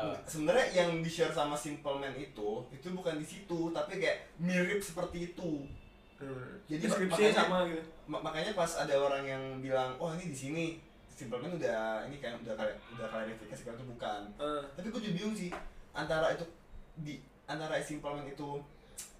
Oh. 0.00 0.14
sebenarnya 0.22 0.66
yang 0.72 0.90
di 0.98 1.06
share 1.06 1.30
sama 1.30 1.54
Simple 1.54 1.96
Man 1.96 2.14
itu 2.14 2.62
itu 2.68 2.86
bukan 2.88 3.14
di 3.14 3.24
situ 3.24 3.70
tapi 3.70 3.98
kayak 3.98 4.30
mirip 4.36 4.78
seperti 4.78 5.28
itu 5.28 5.66
Jadi 6.64 6.80
deskripsinya 6.80 7.14
makanya- 7.30 7.38
sama 7.40 7.58
gitu. 7.64 7.82
Ma- 8.06 8.18
makanya 8.20 8.52
pas 8.52 8.72
ada 8.76 8.90
orang 8.92 9.22
yang 9.22 9.42
bilang 9.58 9.94
oh 9.96 10.10
ini 10.12 10.28
di 10.28 10.36
sini 10.36 10.64
Simple 11.08 11.38
Man 11.38 11.54
udah 11.54 12.02
ini 12.04 12.16
kan 12.16 12.34
udah 12.36 12.54
kali 12.54 12.70
udah 12.92 13.06
klarifikasi 13.06 13.62
kalau 13.62 13.74
itu 13.74 13.86
bukan 13.88 14.20
Eh, 14.36 14.62
tapi 14.72 14.86
gue 14.88 15.00
juga 15.00 15.14
bingung 15.14 15.34
sih 15.34 15.50
antara 15.92 16.30
itu 16.30 16.46
di 16.96 17.18
antara 17.44 17.78
Simple 17.78 18.12
Man 18.12 18.26
itu 18.26 18.58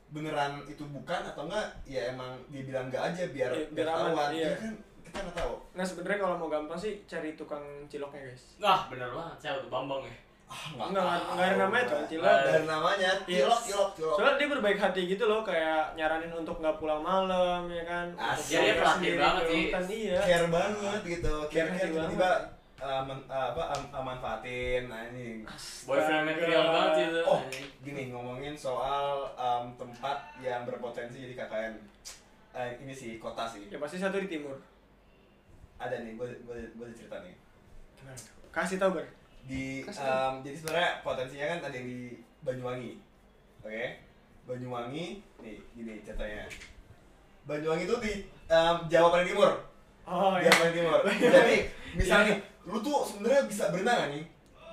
beneran 0.09 0.63
itu 0.65 0.83
bukan 0.85 1.21
atau 1.23 1.45
enggak 1.45 1.67
ya 1.85 2.11
emang 2.11 2.33
dia 2.49 2.63
bilang 2.63 2.87
enggak 2.87 3.03
aja 3.09 3.23
biar 3.29 3.51
Iya, 3.53 3.67
biar 3.69 3.87
aman, 3.89 3.99
ketahuan. 4.09 4.31
iya. 4.33 4.43
Iya 4.45 4.55
kan 4.57 4.73
kita 5.01 5.19
nggak 5.21 5.37
tahu 5.37 5.55
Nah 5.73 5.85
sebenarnya 5.85 6.19
kalau 6.19 6.37
mau 6.37 6.49
gampang 6.49 6.77
sih 6.77 6.93
cari 7.05 7.31
tukang 7.35 7.61
ciloknya 7.87 8.23
guys. 8.25 8.45
Nah, 8.57 8.89
bener 8.89 9.09
banget, 9.09 9.37
saya 9.39 9.53
udah 9.59 9.71
Bambang 9.71 10.03
ya. 10.03 10.15
Ah 10.49 10.63
Enggak, 10.81 10.89
enggak, 10.91 11.21
enggak 11.29 11.45
ada 11.45 11.57
namanya 11.59 11.85
tuh, 11.85 12.01
cilok. 12.07 12.25
Nggak 12.25 12.37
ada 12.41 12.53
namanya 12.65 13.11
Iya. 13.23 13.45
cilok 13.45 13.61
cilok 13.63 13.91
cilok 13.95 14.15
Soalnya 14.17 14.35
dia 14.35 14.49
berbaik 14.49 14.79
hati 14.79 15.01
gitu 15.07 15.25
loh, 15.25 15.41
kayak 15.45 15.93
nyaranin 15.93 16.33
untuk 16.33 16.57
nggak 16.59 16.77
pulang 16.77 17.01
malam 17.01 17.69
ya 17.69 17.85
kan. 17.85 18.07
Asik. 18.17 18.57
Ya, 18.57 18.61
dia 18.73 18.85
sendiri 18.89 19.17
banget 19.17 19.43
sih. 19.47 19.65
Kan 19.69 19.85
iya. 19.87 20.19
care 20.19 20.49
banget 20.49 21.01
gitu 21.07 21.35
care 21.47 21.69
Care 21.69 21.85
tiba-tiba 21.87 22.31
uh, 22.79 23.03
men- 23.03 23.27
uh, 23.27 23.47
apa 23.51 23.63
um, 23.75 23.83
uh, 23.91 24.03
manfaatin 24.03 24.87
nah 24.87 25.03
ini 25.05 25.43
Boyfriend 25.85 26.25
material 26.25 26.63
banget 26.65 26.93
itu. 27.11 27.23
oh 27.27 27.41
gini 27.83 28.03
ngomongin 28.09 28.55
soal 28.55 29.27
um, 29.35 29.75
tempat 29.75 30.15
yang 30.39 30.63
berpotensi 30.63 31.27
jadi 31.27 31.35
KKN 31.37 31.75
Eh, 32.51 32.71
ini 32.81 32.91
sih 32.91 33.19
kota 33.19 33.45
sih 33.45 33.67
Ya 33.67 33.77
pasti 33.77 33.99
satu 33.99 34.17
di 34.17 34.27
timur. 34.27 34.57
ada 35.77 35.95
nih 35.97 36.15
gue 36.15 36.27
gue 36.43 36.59
gue 36.73 36.87
cerita 36.91 37.19
nih? 37.21 37.35
Kasih 38.49 38.79
tau 38.79 38.91
ber. 38.91 39.07
Di 39.49 39.81
um, 39.83 40.33
jadi 40.45 40.57
sebenarnya 40.57 40.91
potensinya 41.01 41.47
kan 41.49 41.59
ada 41.65 41.75
yang 41.75 41.89
di 41.89 42.01
Banyuwangi 42.45 42.93
oke 43.65 43.85
Banyuwangi 44.45 45.07
nih 45.41 45.57
gini 45.73 45.95
ceritanya 46.05 46.45
Banyuwangi 47.43 47.85
itu 47.89 47.97
di 47.99 48.13
um, 48.47 48.77
Jawa 48.87 49.09
paling 49.11 49.29
timur 49.29 49.51
Oh 50.05 50.37
Jawa 50.37 50.45
iya. 50.45 50.53
paling 50.53 50.75
timur 50.77 51.01
jadi 51.41 51.57
misalnya 51.97 52.35
lu 52.69 52.77
tuh 52.79 53.01
sebenarnya 53.03 53.49
bisa 53.49 53.73
berenang 53.73 54.13
nih 54.13 54.25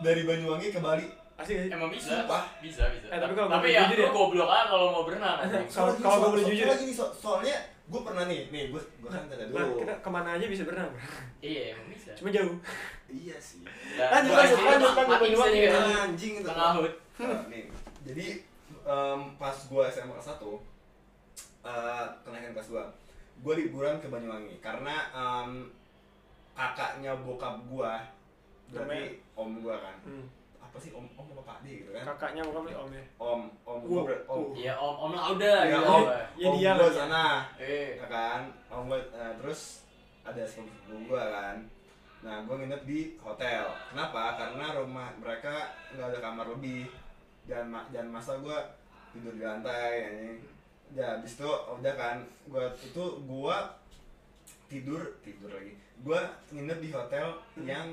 dari 0.03 0.27
Banyuwangi 0.27 0.69
ke 0.69 0.79
Bali 0.79 1.07
Asik? 1.35 1.67
Emang 1.67 1.91
bisa. 1.91 2.23
Sumpah. 2.23 2.47
Bisa, 2.63 2.87
bisa. 2.95 3.11
Eh, 3.11 3.19
tapi 3.19 3.35
kalau 3.35 3.51
tapi 3.51 3.67
gua 3.67 3.75
ya 3.75 3.81
jujur 3.91 3.99
lu 3.99 4.07
ya. 4.07 4.11
goblok 4.15 4.47
aja 4.47 4.63
kalau 4.71 4.87
mau 4.87 5.03
berenang. 5.03 5.35
anjing. 5.43 5.67
Kalau- 5.67 5.91
Soalnya 5.91 5.99
kalau 5.99 6.15
gua 6.15 6.29
boleh 6.31 6.43
so- 6.43 6.51
jujur 6.55 6.65
soalnya 6.65 6.87
ya. 6.87 6.95
so- 6.95 7.15
soalnya 7.19 7.57
gue 7.85 8.01
pernah 8.01 8.23
nih 8.25 8.39
nih 8.49 8.63
gue 8.71 8.81
gue 8.81 9.09
kan 9.11 9.21
tanya 9.27 9.45
Nah, 9.45 9.67
dulu 9.67 9.83
kita 9.83 9.93
ke 9.99 10.09
mana 10.09 10.29
aja 10.39 10.45
bisa 10.47 10.63
berenang. 10.63 10.95
Iya, 11.43 11.75
emang 11.75 11.87
bisa. 11.91 12.11
Cuma 12.15 12.29
jauh. 12.31 12.55
Iya 13.07 13.37
sih. 13.37 13.61
Dan 13.95 14.09
Lanjut, 14.25 14.31
gua 14.31 14.39
lanjut, 14.41 14.49
sendiri 14.51 14.69
lanjut, 14.71 14.91
lanjut. 15.39 15.71
Ah, 15.71 16.05
anjing 16.05 16.33
itu. 16.39 16.47
Pengahut. 16.47 16.93
Nah, 17.15 17.41
nih. 17.47 17.63
Jadi 18.05 18.27
em, 18.85 19.19
pas 19.35 19.55
gue 19.55 19.83
SMA 19.89 20.13
kelas 20.13 20.27
satu 20.27 20.51
eh, 21.63 22.05
kenaikan 22.21 22.53
kelas 22.53 22.69
2 22.69 22.81
gue 23.41 23.53
liburan 23.57 23.97
ke 23.99 24.07
Banyuwangi. 24.07 24.57
Karena 24.59 24.95
em, 25.11 25.69
kakaknya 26.53 27.17
bokap 27.19 27.59
gue 27.65 27.93
berarti 28.65 29.01
om 29.35 29.61
gue 29.61 29.75
kan. 29.75 29.97
Hmm. 30.03 30.27
apa 30.57 30.83
sih 30.83 30.91
om 30.91 31.07
om 31.15 31.23
apa 31.31 31.41
pak 31.45 31.57
D 31.63 31.85
gitu 31.85 31.89
kan? 31.93 32.03
Kakaknya 32.15 32.41
bukan 32.43 32.61
beli 32.67 32.75
om 32.75 32.89
ya. 32.91 33.03
om 33.15 33.41
om 33.63 33.77
Uh, 33.79 33.87
gue 33.87 34.01
ber 34.03 34.17
om. 34.27 34.35
uh. 34.35 34.47
Iya, 34.51 34.73
Om 34.75 34.95
Om 35.07 35.11
Lauda 35.15 35.53
ya 35.63 35.77
gitu. 35.77 35.87
om 35.87 36.03
Ya, 36.35 36.47
om 36.49 36.53
dia 36.59 36.71
gue 36.75 36.83
lah, 36.83 36.91
sana. 36.91 37.25
Eh, 37.55 37.87
ya 37.95 38.07
kan? 38.11 38.41
Om 38.67 38.91
gue 38.91 38.99
eh, 38.99 39.33
terus 39.39 39.61
ada 40.25 40.41
sepupu 40.43 41.05
gue 41.05 41.21
kan 41.21 41.57
nah 42.25 42.41
gue 42.41 42.55
nginep 42.57 42.81
di 42.83 42.99
hotel. 43.17 43.69
Kenapa? 43.87 44.33
Karena 44.33 44.73
rumah 44.73 45.13
mereka 45.15 45.55
nggak 45.93 46.09
ada 46.09 46.19
kamar 46.19 46.47
lebih. 46.49 46.89
Dan 47.45 47.69
ma- 47.69 47.85
dan 47.87 48.09
masa 48.09 48.33
gue 48.35 48.57
tidur 49.13 49.31
di 49.31 49.45
lantai 49.45 49.93
anjing. 50.03 50.41
ya 50.91 51.13
habis 51.13 51.35
itu 51.35 51.45
udah 51.45 51.93
kan 51.93 52.17
gue 52.45 52.61
itu 52.81 53.03
gue 53.21 53.57
tidur 54.65 55.01
tidur 55.21 55.49
lagi. 55.51 55.73
Gue 55.97 56.19
nginep 56.51 56.79
di 56.79 56.89
hotel 56.89 57.27
yang 57.59 57.87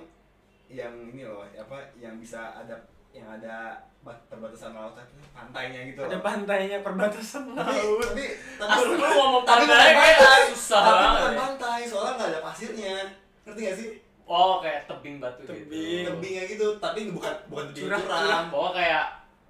yang 0.67 0.93
ini 1.07 1.23
loh 1.23 1.45
apa 1.53 1.93
yang 1.95 2.17
bisa 2.17 2.41
ada 2.55 2.73
yang 3.13 3.29
ada 3.29 3.77
bat- 4.01 4.25
perbatasan 4.27 4.73
laut 4.73 4.97
tapi 4.97 5.13
pantainya 5.31 5.85
gitu 5.87 6.01
Ada 6.01 6.17
loh. 6.17 6.25
pantainya 6.25 6.81
perbatasan 6.81 7.53
tapi 7.53 7.77
laut. 7.77 8.01
tapi 8.03 8.25
tapi 8.57 8.73
Asli 8.73 8.89
lu 8.89 9.05
ngomong 9.05 9.45
tapi 9.45 9.65
pantai. 9.69 9.93
kayak 9.93 10.49
susah 10.49 10.81
tapi 10.83 11.05
bukan 11.13 11.35
pantai 11.37 11.81
soalnya 11.85 12.13
nggak 12.17 12.31
ada 12.33 12.41
pasirnya. 12.43 12.97
Ngerti 13.45 13.61
gak 13.61 13.77
sih 13.77 13.89
Oh 14.25 14.59
kayak 14.59 14.85
tebing 14.85 15.19
batu 15.19 15.43
Tebing. 15.43 15.69
gitu. 15.69 16.09
tebingnya 16.09 16.45
gitu 16.47 16.67
tapi 16.77 17.11
bukan 17.11 17.35
bukan 17.47 17.65
tebing 17.69 17.87
Curah, 17.87 18.01
curam 18.01 18.45
Oh 18.51 18.71
kayak 18.71 19.05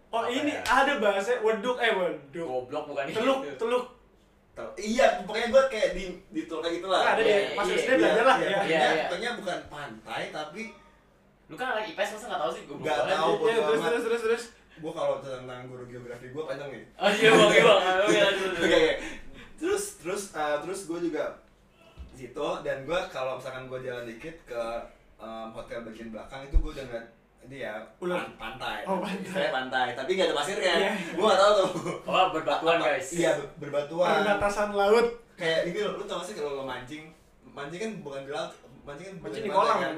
Oh 0.08 0.24
ini 0.24 0.52
ya? 0.52 0.60
ada 0.60 0.92
bahasa 0.98 1.32
weduk 1.38 1.76
eh 1.76 1.88
weduk. 1.90 2.44
goblok 2.44 2.84
bukan 2.86 3.08
Teluk, 3.08 3.40
itu. 3.42 3.56
teluk. 3.56 3.84
Tau- 4.52 4.76
iya 4.76 5.24
pokoknya 5.24 5.48
gue 5.48 5.62
kayak 5.66 5.88
di 5.92 6.04
di 6.28 6.44
tour 6.44 6.60
kayak 6.60 6.76
gitu 6.76 6.86
lah 6.86 7.00
Nah, 7.02 7.10
ada 7.10 7.22
Iya, 7.22 7.32
deh. 7.32 7.40
iya, 7.42 7.56
Pas 7.56 7.64
iya, 7.64 7.74
SD 7.74 7.88
Iya, 7.88 7.96
belajar 7.96 8.24
lah 8.26 8.36
iya, 8.36 8.44
ya. 8.44 8.58
Iya, 8.62 8.80
iya. 8.84 9.04
pokoknya 9.08 9.30
bukan 9.34 9.58
pantai 9.66 10.22
tapi 10.28 10.62
Lu 11.48 11.54
kan 11.54 11.66
anak 11.70 11.84
IPS 11.86 12.10
masa 12.12 12.26
nggak 12.28 12.40
tahu 12.40 12.50
sih 12.50 12.62
goblok 12.64 12.82
Nggak 12.82 12.96
banget. 12.98 13.12
tahu. 13.14 13.32
Iya, 13.42 13.56
terus 13.62 13.80
terus 13.82 14.02
terus 14.02 14.22
terus. 14.22 14.44
gue 14.74 14.88
kalau 14.90 15.14
tentang 15.18 15.62
guru 15.66 15.84
geografi 15.86 16.26
gue 16.28 16.42
panjang 16.42 16.68
nih 16.70 16.84
Oh 16.94 17.10
iya 17.10 17.28
bang, 17.30 17.50
iya 17.50 17.62
bang. 17.62 17.80
Oke. 18.02 18.20
Oke, 18.58 18.82
terus 19.54 19.84
terus 19.96 20.22
uh, 20.32 20.56
terus 20.58 20.80
gue 20.84 20.98
juga 21.02 21.24
situ 22.14 22.48
dan 22.60 22.76
gue 22.82 23.00
kalau 23.08 23.36
misalkan 23.36 23.64
gue 23.64 23.78
jalan 23.80 24.04
dikit 24.04 24.36
ke 24.44 24.62
um, 25.16 25.48
hotel 25.50 25.82
bagian 25.82 26.08
belakang 26.08 26.42
itu 26.42 26.56
gue 26.56 26.72
udah 26.72 26.84
ngeliat 26.84 27.06
dia 27.44 27.74
Ular. 27.98 28.22
pan- 28.22 28.38
pantai 28.54 28.78
Oh, 28.84 28.96
pantai. 28.96 29.26
Saya 29.28 29.50
pantai 29.50 29.86
tapi 29.92 30.14
gak 30.14 30.30
ada 30.30 30.36
pasirnya 30.36 30.74
Iya. 30.80 30.92
gue 31.10 31.24
gak 31.24 31.40
tahu 31.40 31.52
tuh 31.56 31.70
Oh 32.04 32.26
berbatuan 32.30 32.78
guys. 32.78 33.08
iya 33.12 33.30
ber- 33.34 33.50
berbatuan 33.60 34.22
Perbatasan 34.22 34.70
laut. 34.72 35.06
kayak 35.34 35.66
ini 35.66 35.78
lo, 35.80 35.96
lo 35.96 36.04
tau 36.04 36.18
gak 36.18 36.26
sih 36.26 36.34
kalau 36.34 36.54
lo 36.54 36.64
mancing 36.64 37.10
mancing 37.44 37.80
kan 37.80 37.90
bukan 37.98 38.20
di 38.22 38.30
laut 38.30 38.52
mancing 38.82 39.06
kan 39.06 39.14
bukan 39.16 39.26
Mancing 39.28 39.42
di 39.42 39.50
pantai 39.50 39.66
kolam 39.66 39.78
kan? 39.80 39.94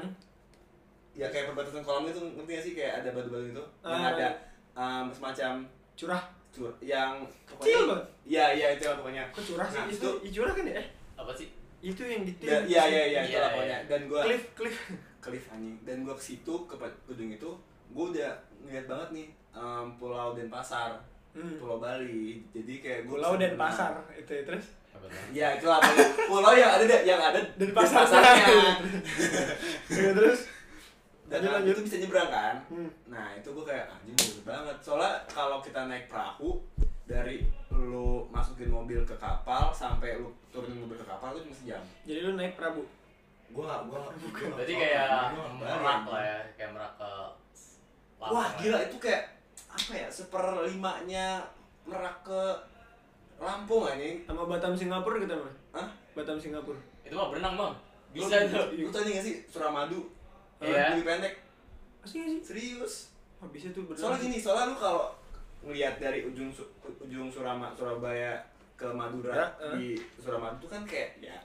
ya 1.13 1.27
kayak 1.27 1.45
perbatasan 1.47 1.81
kolam 1.81 2.03
itu 2.05 2.19
ngerti 2.19 2.51
gak 2.51 2.63
sih 2.63 2.73
kayak 2.73 2.93
ada 2.99 3.09
batu-batu 3.11 3.45
itu 3.47 3.63
yang 3.83 4.01
Ah. 4.01 4.11
ada 4.11 4.27
um, 4.73 5.05
semacam 5.09 5.51
Curah. 5.93 6.23
cur 6.49 6.71
yang 6.81 7.19
Kecil 7.45 7.83
banget. 7.85 8.07
iya 8.25 8.45
iya 8.49 8.67
itu 8.73 8.83
lah 8.83 8.95
pokoknya 8.97 9.23
Kok 9.29 9.43
curah 9.45 9.67
sih? 9.67 9.75
Nah, 9.75 9.85
itu, 9.85 9.99
itu- 10.01 10.19
i- 10.21 10.33
curah 10.33 10.51
kan 10.51 10.65
ya? 10.65 10.75
Eh, 10.77 10.87
Apa 11.13 11.31
sih? 11.31 11.47
Itu 11.85 12.01
yang 12.01 12.21
gitu. 12.23 12.41
Da- 12.43 12.65
iya 12.65 12.83
iya 12.83 13.03
iya 13.07 13.19
itu 13.21 13.31
Iya, 13.31 13.39
lah 13.39 13.49
pokoknya 13.51 13.77
dan 13.85 14.01
gue 14.03 14.21
Cliff, 14.23 14.43
cliff. 14.53 14.77
cliff 15.19 15.45
anjing 15.47 15.75
dan 15.81 15.97
gue 16.01 16.11
ke 16.11 16.23
situ 16.23 16.53
ke 16.65 16.75
gedung 17.05 17.29
itu 17.31 17.51
gue 17.87 18.05
udah 18.11 18.31
ngeliat 18.59 18.85
banget 18.85 19.09
nih 19.11 19.27
em, 19.51 19.85
pulau 19.95 20.33
Denpasar 20.33 20.97
Hmm. 21.31 21.55
pulau 21.57 21.77
Bali 21.77 22.39
jadi 22.49 22.73
kayak 22.77 22.99
gue 23.03 23.11
Pulau 23.13 23.35
dan 23.35 23.53
pasar 23.55 23.91
itu 24.09 24.31
ya, 24.31 24.43
terus. 24.43 24.65
Ya 25.29 25.47
itulah 25.51 25.77
pokoknya. 25.77 26.07
pulau 26.25 26.53
yang 26.55 26.71
ada 26.71 26.83
deh- 26.83 27.03
yang 27.03 27.19
ada 27.19 27.37
Dan 27.53 27.69
pasar 27.69 28.07
pasarnya 28.07 28.47
Ya, 29.91 30.11
terus. 30.11 30.47
dan 31.25 31.37
Lanjut, 31.37 31.43
nah, 31.43 31.57
lanjut. 31.59 31.73
itu 31.73 31.81
bisa 31.83 31.95
nyebrang 31.99 32.29
kan 32.29 32.55
Hmm. 32.67 32.89
nah 33.05 33.27
itu 33.33 33.49
gue 33.49 33.65
kayak 33.65 33.85
anjing 33.85 34.15
banget 34.41 34.77
soalnya 34.79 35.11
kalau 35.27 35.59
kita 35.59 35.85
naik 35.85 36.07
perahu 36.07 36.63
dari 37.05 37.45
lu 37.69 38.25
masukin 38.29 38.69
mobil 38.69 39.05
ke 39.05 39.13
kapal 39.15 39.69
sampai 39.69 40.17
lu 40.17 40.29
turunin 40.49 40.81
mobil 40.81 40.97
ke 40.97 41.05
kapal 41.05 41.33
itu 41.33 41.45
cuma 41.45 41.55
sejam 41.55 41.81
Jadi 42.01 42.19
lu 42.21 42.31
naik 42.33 42.57
Prabu. 42.57 42.81
gue 43.45 43.61
gak 43.61 43.81
gue 43.85 43.99
Berarti 44.51 44.73
kayak 44.73 45.37
merak 45.55 46.01
lah 46.09 46.21
ya, 46.21 46.39
kayak 46.57 46.71
merak 46.73 46.93
ke 46.97 47.11
Lampung 48.17 48.35
Wah 48.35 48.49
gila 48.57 48.77
itu 48.81 48.97
kayak 48.97 49.23
apa 49.69 49.93
ya 49.93 50.07
seperlimanya 50.09 51.27
merak 51.85 52.25
ke 52.25 52.41
Lampung 53.35 53.83
anjing. 53.83 54.23
Sama 54.23 54.47
Batam 54.47 54.71
Singapura 54.71 55.19
kita 55.19 55.35
mah. 55.35 55.51
Hah? 55.75 55.87
Batam 56.15 56.39
Singapura. 56.39 56.79
Itu 57.03 57.13
mah 57.13 57.27
berenang 57.27 57.59
bang. 57.59 57.73
Bisa 58.15 58.47
Lu- 58.47 58.71
itu. 58.71 58.87
Lu 58.87 58.89
tau 58.89 59.03
gak 59.03 59.23
sih 59.23 59.35
Suramadu? 59.51 60.07
Iya. 60.63 60.95
Lebih 60.95 61.03
pendek. 61.03 61.33
Nggak 61.99 62.07
sih? 62.07 62.39
Serius. 62.39 63.11
Bisa 63.51 63.75
tuh 63.75 63.83
berenang. 63.85 64.01
Soalnya 64.07 64.19
gini, 64.23 64.37
soalnya 64.39 64.71
lu 64.71 64.75
kalau 64.79 65.11
ngelihat 65.65 65.97
dari 65.97 66.23
ujung 66.23 66.49
Su- 66.49 66.69
ujung 66.99 67.27
Surama 67.27 67.73
Surabaya 67.73 68.37
ke 68.73 68.85
Madura 68.87 69.33
Ya, 69.33 69.45
eh. 69.59 69.73
di 69.73 69.85
Suramadu 70.15 70.59
tuh 70.59 70.69
kan 70.69 70.81
kayak 70.83 71.17
ya 71.19 71.37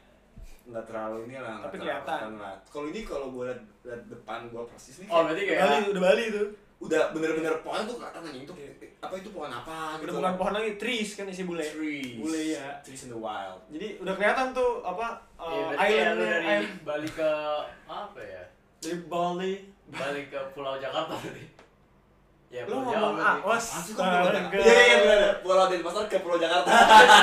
nggak 0.62 0.84
terlalu 0.84 1.24
ini 1.24 1.36
lah 1.36 1.56
nggak 1.56 1.66
Tapi 1.66 1.76
terlalu 1.78 1.88
kelihatan. 1.98 2.30
lah. 2.36 2.54
Kalau 2.64 2.86
ini 2.86 3.00
kalau 3.02 3.26
gue 3.30 3.44
liat, 3.44 3.60
liat 3.82 4.02
depan 4.06 4.38
gue 4.46 4.62
persis 4.66 4.96
nih 4.98 5.08
Oh 5.08 5.24
berarti 5.24 5.40
Udah 5.40 5.48
kayak 5.48 5.62
Bali, 5.64 5.78
udah 5.88 6.02
Bali 6.02 6.24
tuh. 6.30 6.48
udah 6.80 7.02
bener-bener 7.10 7.54
pohon 7.60 7.82
tuh 7.82 7.96
kelihatan 7.96 8.22
anjing 8.24 8.44
tuh 8.44 8.56
Iya. 8.56 8.72
apa 8.98 9.14
itu 9.14 9.28
pohon 9.30 9.48
apa 9.50 9.76
Udah 9.94 10.00
gitu 10.02 10.16
bukan 10.16 10.34
pohon 10.34 10.52
lagi, 10.54 10.70
trees 10.76 11.10
kan 11.12 11.26
isi 11.26 11.42
bule. 11.42 11.60
trees 11.62 12.16
Bule 12.18 12.40
ya. 12.50 12.66
trees 12.80 13.02
in 13.04 13.10
the 13.10 13.18
wild 13.18 13.60
Jadi 13.68 13.88
udah 13.98 14.14
kelihatan 14.14 14.46
tuh 14.50 14.70
apa 14.80 15.06
Iya 15.34 15.44
uh, 15.46 15.68
berarti 15.70 15.80
ya 15.88 15.88
lu 15.88 16.00
islandnya 16.14 16.28
dari 16.30 16.46
island. 16.46 16.78
Bali 16.82 17.08
ke 17.10 17.30
apa 17.86 18.20
ya? 18.20 18.42
dari 18.78 18.98
Bali. 19.04 19.54
Bali 19.88 20.22
ke 20.26 20.40
Pulau 20.50 20.74
Jakarta 20.76 21.14
berarti. 21.14 21.44
Ya 22.50 22.66
Lu 22.66 22.74
ngomong 22.76 22.90
Jawa 22.90 23.06
ah, 23.06 23.14
berarti. 23.14 23.46
was, 23.46 23.66
Langsung 23.70 23.94
ke 23.94 24.02
Pulau 24.02 24.26
Jakarta. 24.26 24.42
astaga. 24.42 24.58
Iya 24.58 24.74
iya 24.74 24.82
iya 24.82 24.96
benar. 25.00 25.32
Pulau 25.40 25.64
Denpasar 25.70 26.04
ke 26.10 26.16
Pulau 26.18 26.36
Jakarta. 26.36 26.70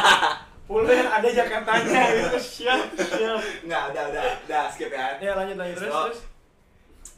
Pulau 0.68 0.88
yang 0.90 1.10
ada 1.10 1.30
Jakartanya 1.30 2.02
gitu. 2.16 2.38
Siap, 2.40 2.82
siap. 2.98 3.40
Enggak, 3.62 3.84
udah 3.92 4.04
udah 4.08 4.24
udah 4.46 4.64
skip 4.68 4.88
ya. 4.90 5.06
Ya 5.18 5.32
lanjut 5.34 5.56
lanjut 5.56 5.76
terus 5.78 5.92
terus. 5.92 6.20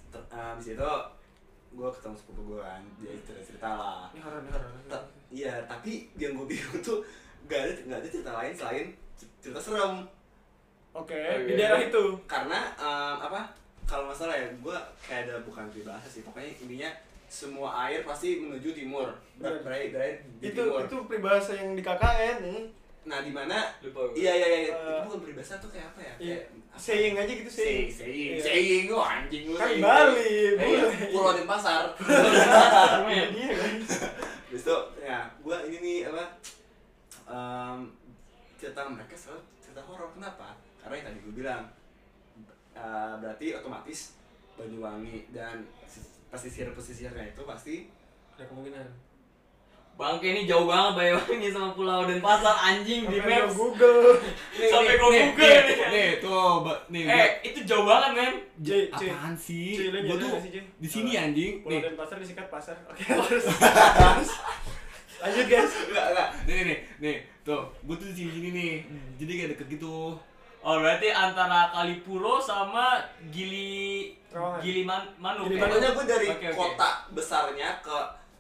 Ter- 0.10 0.28
eh, 0.28 0.52
Abis 0.52 0.68
itu 0.74 0.92
gue 1.70 1.90
ketemu 1.92 2.16
sepupu 2.18 2.42
gue 2.50 2.60
kan, 2.60 2.82
dia 2.98 3.14
cerita 3.22 3.42
cerita 3.46 3.70
lah. 3.72 4.10
Ini 4.10 4.20
horor, 4.20 4.42
ini 4.42 4.50
horor. 4.50 5.04
Iya, 5.30 5.54
tapi 5.70 5.92
yang 6.18 6.34
gue 6.34 6.48
bingung 6.50 6.82
tuh 6.82 7.06
gak 7.46 7.62
ada 7.62 7.72
nggak 7.86 8.00
ada 8.02 8.08
cerita 8.10 8.32
lain 8.34 8.54
selain 8.54 8.86
cerita 9.40 9.62
serem. 9.62 10.02
Oke, 10.90 11.14
Oke. 11.14 11.46
di 11.46 11.54
daerah 11.54 11.78
itu. 11.80 12.04
Karena 12.26 12.74
em, 12.74 13.18
apa? 13.22 13.54
Kalau 13.86 14.10
masalah 14.10 14.34
ya, 14.34 14.50
gue 14.52 14.78
kayak 15.00 15.30
ada 15.30 15.38
bukan 15.40 15.70
peribahasa 15.70 16.10
sih. 16.10 16.26
Pokoknya 16.26 16.58
intinya 16.58 16.90
semua 17.30 17.70
air 17.86 18.02
pasti 18.02 18.42
menuju 18.42 18.74
timur. 18.74 19.06
Ber- 19.38 19.54
Bener. 19.54 19.62
Berai 19.64 19.84
berai 19.90 20.12
di 20.36 20.50
Itu 20.50 20.66
timur. 20.66 20.82
itu 20.84 20.98
peribahasa 21.06 21.54
yang 21.54 21.72
di 21.72 21.82
KKN 21.82 22.38
nih. 22.42 22.62
Nah, 23.02 23.22
di 23.22 23.32
mana. 23.32 23.70
Iya 24.12 24.32
iya 24.36 24.48
iya, 24.48 24.60
Eh, 24.60 24.66
itu 24.68 24.76
bukan 25.08 25.20
peribahasa 25.24 25.56
tuh 25.58 25.70
kayak 25.70 25.88
apa 25.88 26.02
ya? 26.02 26.14
Iya. 26.20 26.36
Kayak 26.36 26.46
Saying 26.76 27.14
aja 27.14 27.32
gitu 27.34 27.52
saying. 27.52 27.88
saying, 27.88 27.90
saying, 27.92 28.32
Iya. 28.34 28.42
saying, 28.42 28.86
oh 28.90 29.02
anjing 29.02 29.44
lu. 29.46 29.56
Kan. 29.56 29.78
Bali, 29.78 30.20
Eh, 30.20 30.28
iya, 30.28 30.52
bule. 30.56 30.88
Pulau 31.10 31.32
Denpasar. 31.34 31.86
Iya 33.10 33.24
dia 33.30 33.48
kan. 33.52 33.74
Terus 34.50 34.64
tuh, 34.64 34.82
ya, 35.00 35.30
gua 35.40 35.62
ini 35.62 35.78
nih 35.78 35.98
apa? 36.08 36.26
em, 37.30 37.78
cerita 38.56 38.82
mereka 38.84 39.14
selalu 39.14 39.42
cerita 39.60 39.82
horor. 39.82 40.10
Kenapa? 40.12 40.58
Karena 40.80 40.94
yang 40.96 41.08
tadi 41.08 41.20
gue 41.22 41.34
bilang, 41.36 41.64
eh, 42.74 43.14
berarti 43.16 43.46
otomatis 43.54 44.18
Banyuwangi 44.56 45.30
dan 45.30 45.62
pesisir-pesisirnya 46.30 47.24
itu 47.28 47.42
pasti 47.44 47.76
Ada 48.38 48.48
kemungkinan. 48.48 48.88
Bangke 50.00 50.32
ini 50.32 50.48
jauh 50.48 50.64
banget 50.64 50.96
Banyuwangi 50.96 51.52
sama 51.52 51.76
Pulau 51.76 52.08
Denpasar 52.08 52.56
anjing 52.56 53.04
di 53.04 53.20
Sampai 53.20 53.36
maps. 53.36 53.52
ke 53.52 53.60
Google. 53.60 54.00
Sampai 54.56 54.94
nih, 54.96 54.96
Google 54.96 55.12
nih, 55.12 55.28
nih. 55.36 55.88
nih, 55.92 56.10
tuh, 56.24 56.64
nih, 56.88 57.04
Eh, 57.04 57.30
itu 57.44 57.60
jauh 57.68 57.84
banget 57.84 58.12
men. 58.16 58.34
C. 58.64 58.70
apaan 58.88 59.36
sih? 59.36 59.76
Gua 59.92 60.16
tuh 60.16 60.40
di 60.80 60.88
sini 60.88 61.20
anjing. 61.20 61.60
Pulau 61.60 61.76
Nih, 61.76 61.80
dan 61.84 61.94
pasar 62.00 62.16
disikat 62.16 62.48
pasar. 62.48 62.80
Oke, 62.88 63.04
terus. 63.04 63.44
Terus. 63.44 64.32
Lanjut 65.20 65.46
guys. 65.52 65.74
enggak 65.92 66.06
enggak 66.16 66.30
nih, 66.48 66.60
nih, 66.64 66.78
nih, 67.04 67.16
tuh, 67.44 67.68
gua 67.84 67.96
tuh 68.00 68.08
di 68.08 68.16
sini 68.16 68.32
sini 68.32 68.50
nih. 68.56 68.74
Hmm. 68.88 69.10
Jadi 69.20 69.32
kayak 69.36 69.50
deket 69.60 69.68
gitu. 69.76 70.16
Oh, 70.60 70.76
berarti 70.76 71.08
antara 71.08 71.72
Kalipuro 71.72 72.36
sama 72.38 73.00
Gili 73.32 74.12
Terowongan. 74.28 74.60
Gili 74.60 74.82
Man 74.84 75.04
Manuk. 75.16 75.48
Gili 75.48 75.56
ya? 75.56 75.62
Manuk. 75.64 75.74
Pokoknya 75.74 75.92
gue 75.96 76.06
dari 76.06 76.28
oke. 76.30 76.48
kota 76.52 76.90
besarnya 77.10 77.70
ke 77.80 77.98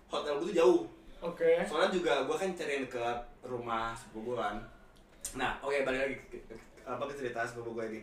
hotel 0.07 0.35
gue 0.37 0.51
tuh 0.51 0.57
jauh. 0.59 0.81
Oke. 1.21 1.63
Soalnya 1.63 1.89
juga 1.89 2.27
gue 2.27 2.35
kan 2.35 2.51
cariin 2.51 2.85
ke 2.85 3.03
rumah 3.41 3.95
sepupu 3.95 4.31
gue 4.31 4.37
kan. 4.37 4.59
Nah, 5.35 5.55
oke 5.59 5.83
balik 5.83 5.99
lagi 6.01 6.15
ke, 6.21 6.37
ke- 6.43 6.59
ke- 6.59 6.59
apa 6.83 7.03
ke 7.07 7.13
cerita 7.15 7.47
sepupu 7.47 7.71
gue 7.73 7.85
ini. 7.87 8.01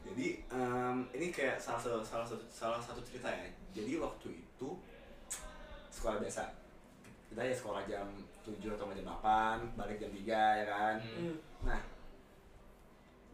Jadi 0.00 0.26
em, 0.48 0.96
ini 1.12 1.28
kayak 1.28 1.60
salah 1.60 1.76
satu 1.76 2.00
salah 2.00 2.24
satu 2.24 2.40
salah 2.48 2.80
satu 2.80 3.04
cerita 3.04 3.28
ya. 3.28 3.44
Jadi 3.70 4.00
waktu 4.00 4.40
itu 4.40 4.68
sekolah 5.90 6.16
biasa. 6.16 6.48
Kita 7.28 7.44
ya 7.44 7.52
sekolah 7.52 7.84
jam 7.84 8.08
7 8.42 8.56
atau 8.74 8.90
jam 8.90 9.06
8, 9.06 9.78
balik 9.78 10.00
jam 10.00 10.10
3 10.10 10.24
ya 10.26 10.64
kan. 10.66 10.96
Hmm. 10.98 11.36
Nah, 11.62 11.78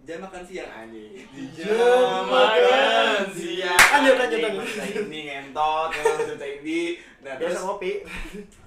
jam 0.06 0.22
makan 0.22 0.42
siang 0.46 0.70
anjing. 0.70 1.18
Jam 1.50 2.22
makan 2.30 3.26
siang. 3.34 3.74
Lanjut, 3.74 4.16
lanjut, 4.16 4.38
lanjut. 4.38 4.66
Cerita 4.70 5.02
ini 5.02 5.20
ngentot, 5.26 5.90
ya, 5.90 6.02
cerita 6.22 6.46
ini. 6.46 6.80
Nah, 7.26 7.34
terus 7.36 7.58
ngopi. 7.58 7.92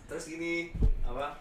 terus 0.09 0.25
gini 0.25 0.73
apa 1.05 1.37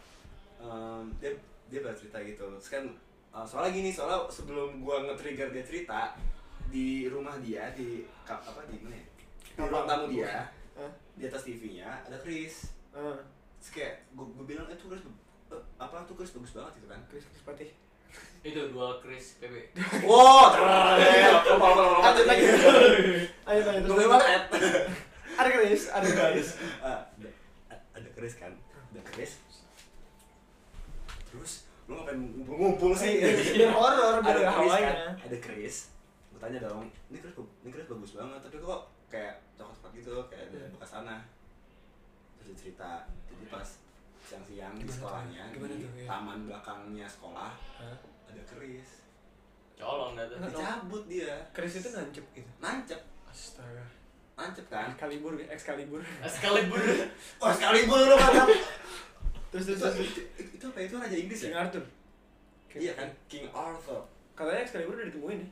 em, 0.61 1.09
dia 1.17 1.33
dia 1.73 1.81
bercerita 1.81 2.21
gitu 2.21 2.45
terus 2.61 2.69
kan 2.69 2.85
eh, 3.33 3.45
soalnya 3.49 3.73
gini 3.73 3.89
soalnya 3.89 4.29
sebelum 4.29 4.85
gua 4.85 5.09
nge-trigger 5.09 5.49
dia 5.49 5.65
cerita 5.65 6.13
di 6.69 7.09
rumah 7.09 7.41
dia 7.41 7.73
di 7.73 8.05
apa 8.29 8.61
di 8.69 8.77
mana 8.85 9.01
ya 9.01 9.07
di 9.57 9.61
ruang 9.73 9.89
tamu 9.89 10.13
dia 10.13 10.53
di 11.17 11.25
atas 11.25 11.49
TV-nya 11.49 12.05
ada 12.05 12.21
Chris 12.21 12.77
Ah, 12.93 13.17
terus 13.57 13.71
kayak 13.73 13.95
gua, 14.13 14.29
gua 14.37 14.45
bilang 14.45 14.69
eh 14.69 14.77
tuh 14.77 14.93
Chris 14.93 15.01
eh, 15.49 15.63
apa 15.81 16.05
tuh 16.05 16.13
Chris 16.13 16.37
bagus 16.37 16.53
banget 16.53 16.73
gitu 16.85 16.89
kan 16.93 17.01
Chris 17.09 17.25
Chris 17.25 17.45
Patih. 17.49 17.71
Itu 18.47 18.61
dua 18.71 19.03
Chris 19.03 19.37
PB. 19.43 19.55
wow 20.09 20.55
lanjut 22.01 22.27
lagi. 22.27 22.45
Ayo 23.49 23.61
lanjut 23.67 23.85
terus. 23.89 24.09
banget 24.09 24.43
ada 25.39 25.49
keris 25.55 25.83
ada 25.95 26.09
keris 26.11 26.49
Ah, 26.83 27.01
ada, 27.95 28.09
keris 28.11 28.35
kan? 28.35 28.53
Ada 28.91 29.01
keris 29.15 29.33
terus 31.29 31.53
lu 31.89 31.97
ngapain 31.97 32.19
ngumpul-ngumpul 32.21 32.93
sih? 32.93 33.23
Biar 33.57 33.71
horor 33.73 34.21
biar 34.21 34.35
ada 34.35 34.43
kan? 34.45 34.55
hawanya 34.61 34.93
ada 35.17 35.37
keris 35.39 35.95
gue 36.29 36.39
tanya 36.43 36.59
dong 36.67 36.91
ini 37.09 37.19
keris 37.23 37.37
ini 37.39 37.71
keris 37.71 37.89
bagus 37.89 38.13
banget 38.19 38.41
tapi 38.45 38.57
kok 38.59 38.81
kayak 39.09 39.35
coklat 39.57 39.91
gitu 39.97 40.15
kayak 40.29 40.53
ada 40.53 40.61
bekas 40.75 40.91
tanah? 40.93 41.21
Terus 42.39 42.55
cerita 42.59 42.91
jadi 43.31 43.45
pas 43.49 43.69
siang-siang 44.29 44.73
di 44.77 44.85
Gimana 44.85 44.93
tuh? 44.93 44.97
sekolahnya 45.01 45.43
Gimana 45.57 45.73
di 45.73 45.85
tuh, 45.85 45.93
ya? 45.97 46.07
taman 46.07 46.39
belakangnya 46.45 47.07
sekolah 47.09 47.51
Hah? 47.81 47.97
ada 48.29 48.43
keris. 48.45 48.91
Colong 49.81 50.13
tuh. 50.29 50.37
Tahu. 50.37 50.49
dicabut 50.53 51.03
dia. 51.09 51.33
Keris 51.57 51.81
itu 51.81 51.89
nancep 51.97 52.25
gitu? 52.37 52.51
Nancep. 52.61 53.01
Astaga. 53.25 53.85
Nancep 54.37 54.67
kan? 54.69 54.93
Excalibur 54.93 55.33
Excalibur. 55.49 56.01
Excalibur. 56.21 56.81
Oh 57.43 57.51
sekali 57.55 57.89
lu 57.89 58.17
mantap 58.21 58.49
terus 59.49 59.65
terus 59.65 59.81
terus. 59.81 60.13
itu, 60.13 60.21
itu 60.61 60.65
apa? 60.69 60.79
Itu 60.85 60.95
raja 61.01 61.17
Inggris 61.17 61.41
King 61.41 61.57
ya 61.57 61.65
Arthur 61.65 61.85
iya 62.77 62.93
kan? 62.93 63.09
King 63.33 63.49
Arthur. 63.49 64.05
Katanya 64.37 64.61
Excalibur 64.61 64.95
udah 65.01 65.09
ditemuin 65.09 65.41
ya 65.41 65.49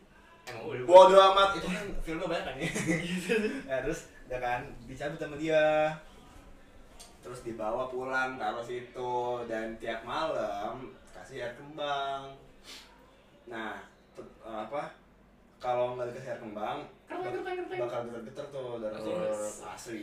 emang 0.47 0.63
udah 0.71 0.79
Bodo 0.87 1.17
amat. 1.33 1.49
Itu 1.59 1.69
kan 1.71 1.87
filmnya 2.07 2.27
banyak 2.31 2.45
kan 2.47 2.55
ya. 2.61 2.69
ya 3.67 3.77
terus 3.89 4.01
ya 4.31 4.39
kan 4.39 4.61
dicabut 4.87 5.19
sama 5.19 5.35
dia. 5.35 5.91
Terus 7.27 7.43
dibawa 7.43 7.91
pulang 7.91 8.39
taruh 8.39 8.63
situ 8.63 9.15
dan 9.51 9.75
tiap 9.83 10.07
malam 10.07 10.95
kasih 11.11 11.43
air 11.43 11.55
kembang. 11.59 12.31
Nah, 13.51 13.83
apa? 14.41 14.95
Kalau 15.59 15.99
nggak 15.99 16.15
dikasih 16.15 16.31
air 16.31 16.41
kembang, 16.41 16.79
bakal 17.11 17.35
getar-getar 18.07 18.47
tuh 18.55 18.79
dari 18.79 18.95
Asli. 18.95 19.11
asli. 19.67 20.03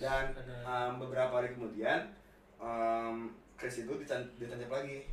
Dan 0.00 0.32
um, 0.64 0.96
beberapa 0.98 1.36
hari 1.36 1.52
kemudian 1.52 2.08
um, 2.56 3.28
Chris 3.54 3.84
itu 3.84 3.92
ditan- 4.00 4.32
ditancap 4.40 4.72
lagi. 4.72 5.04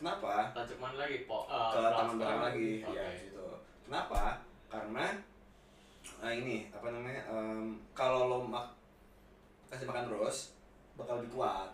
Kenapa? 0.00 0.48
tancap 0.56 0.80
mana 0.80 0.96
lagi 1.04 1.28
po 1.28 1.44
eh, 1.44 1.52
ke 1.52 1.76
kelas 1.76 1.92
taman 1.92 2.16
belakang 2.16 2.16
sekarang. 2.16 2.40
lagi 2.48 2.70
Oke. 2.80 2.96
ya 2.96 3.06
gitu 3.20 3.46
kenapa 3.84 4.22
karena 4.72 5.06
nah 6.24 6.32
ini 6.32 6.72
apa 6.72 6.86
namanya 6.88 7.20
em, 7.28 7.76
kalau 7.92 8.32
lo 8.32 8.38
mak 8.40 8.72
kasih 9.68 9.84
makan 9.84 10.08
terus 10.08 10.56
bakal 11.00 11.14
lebih 11.16 11.32
kuat 11.32 11.70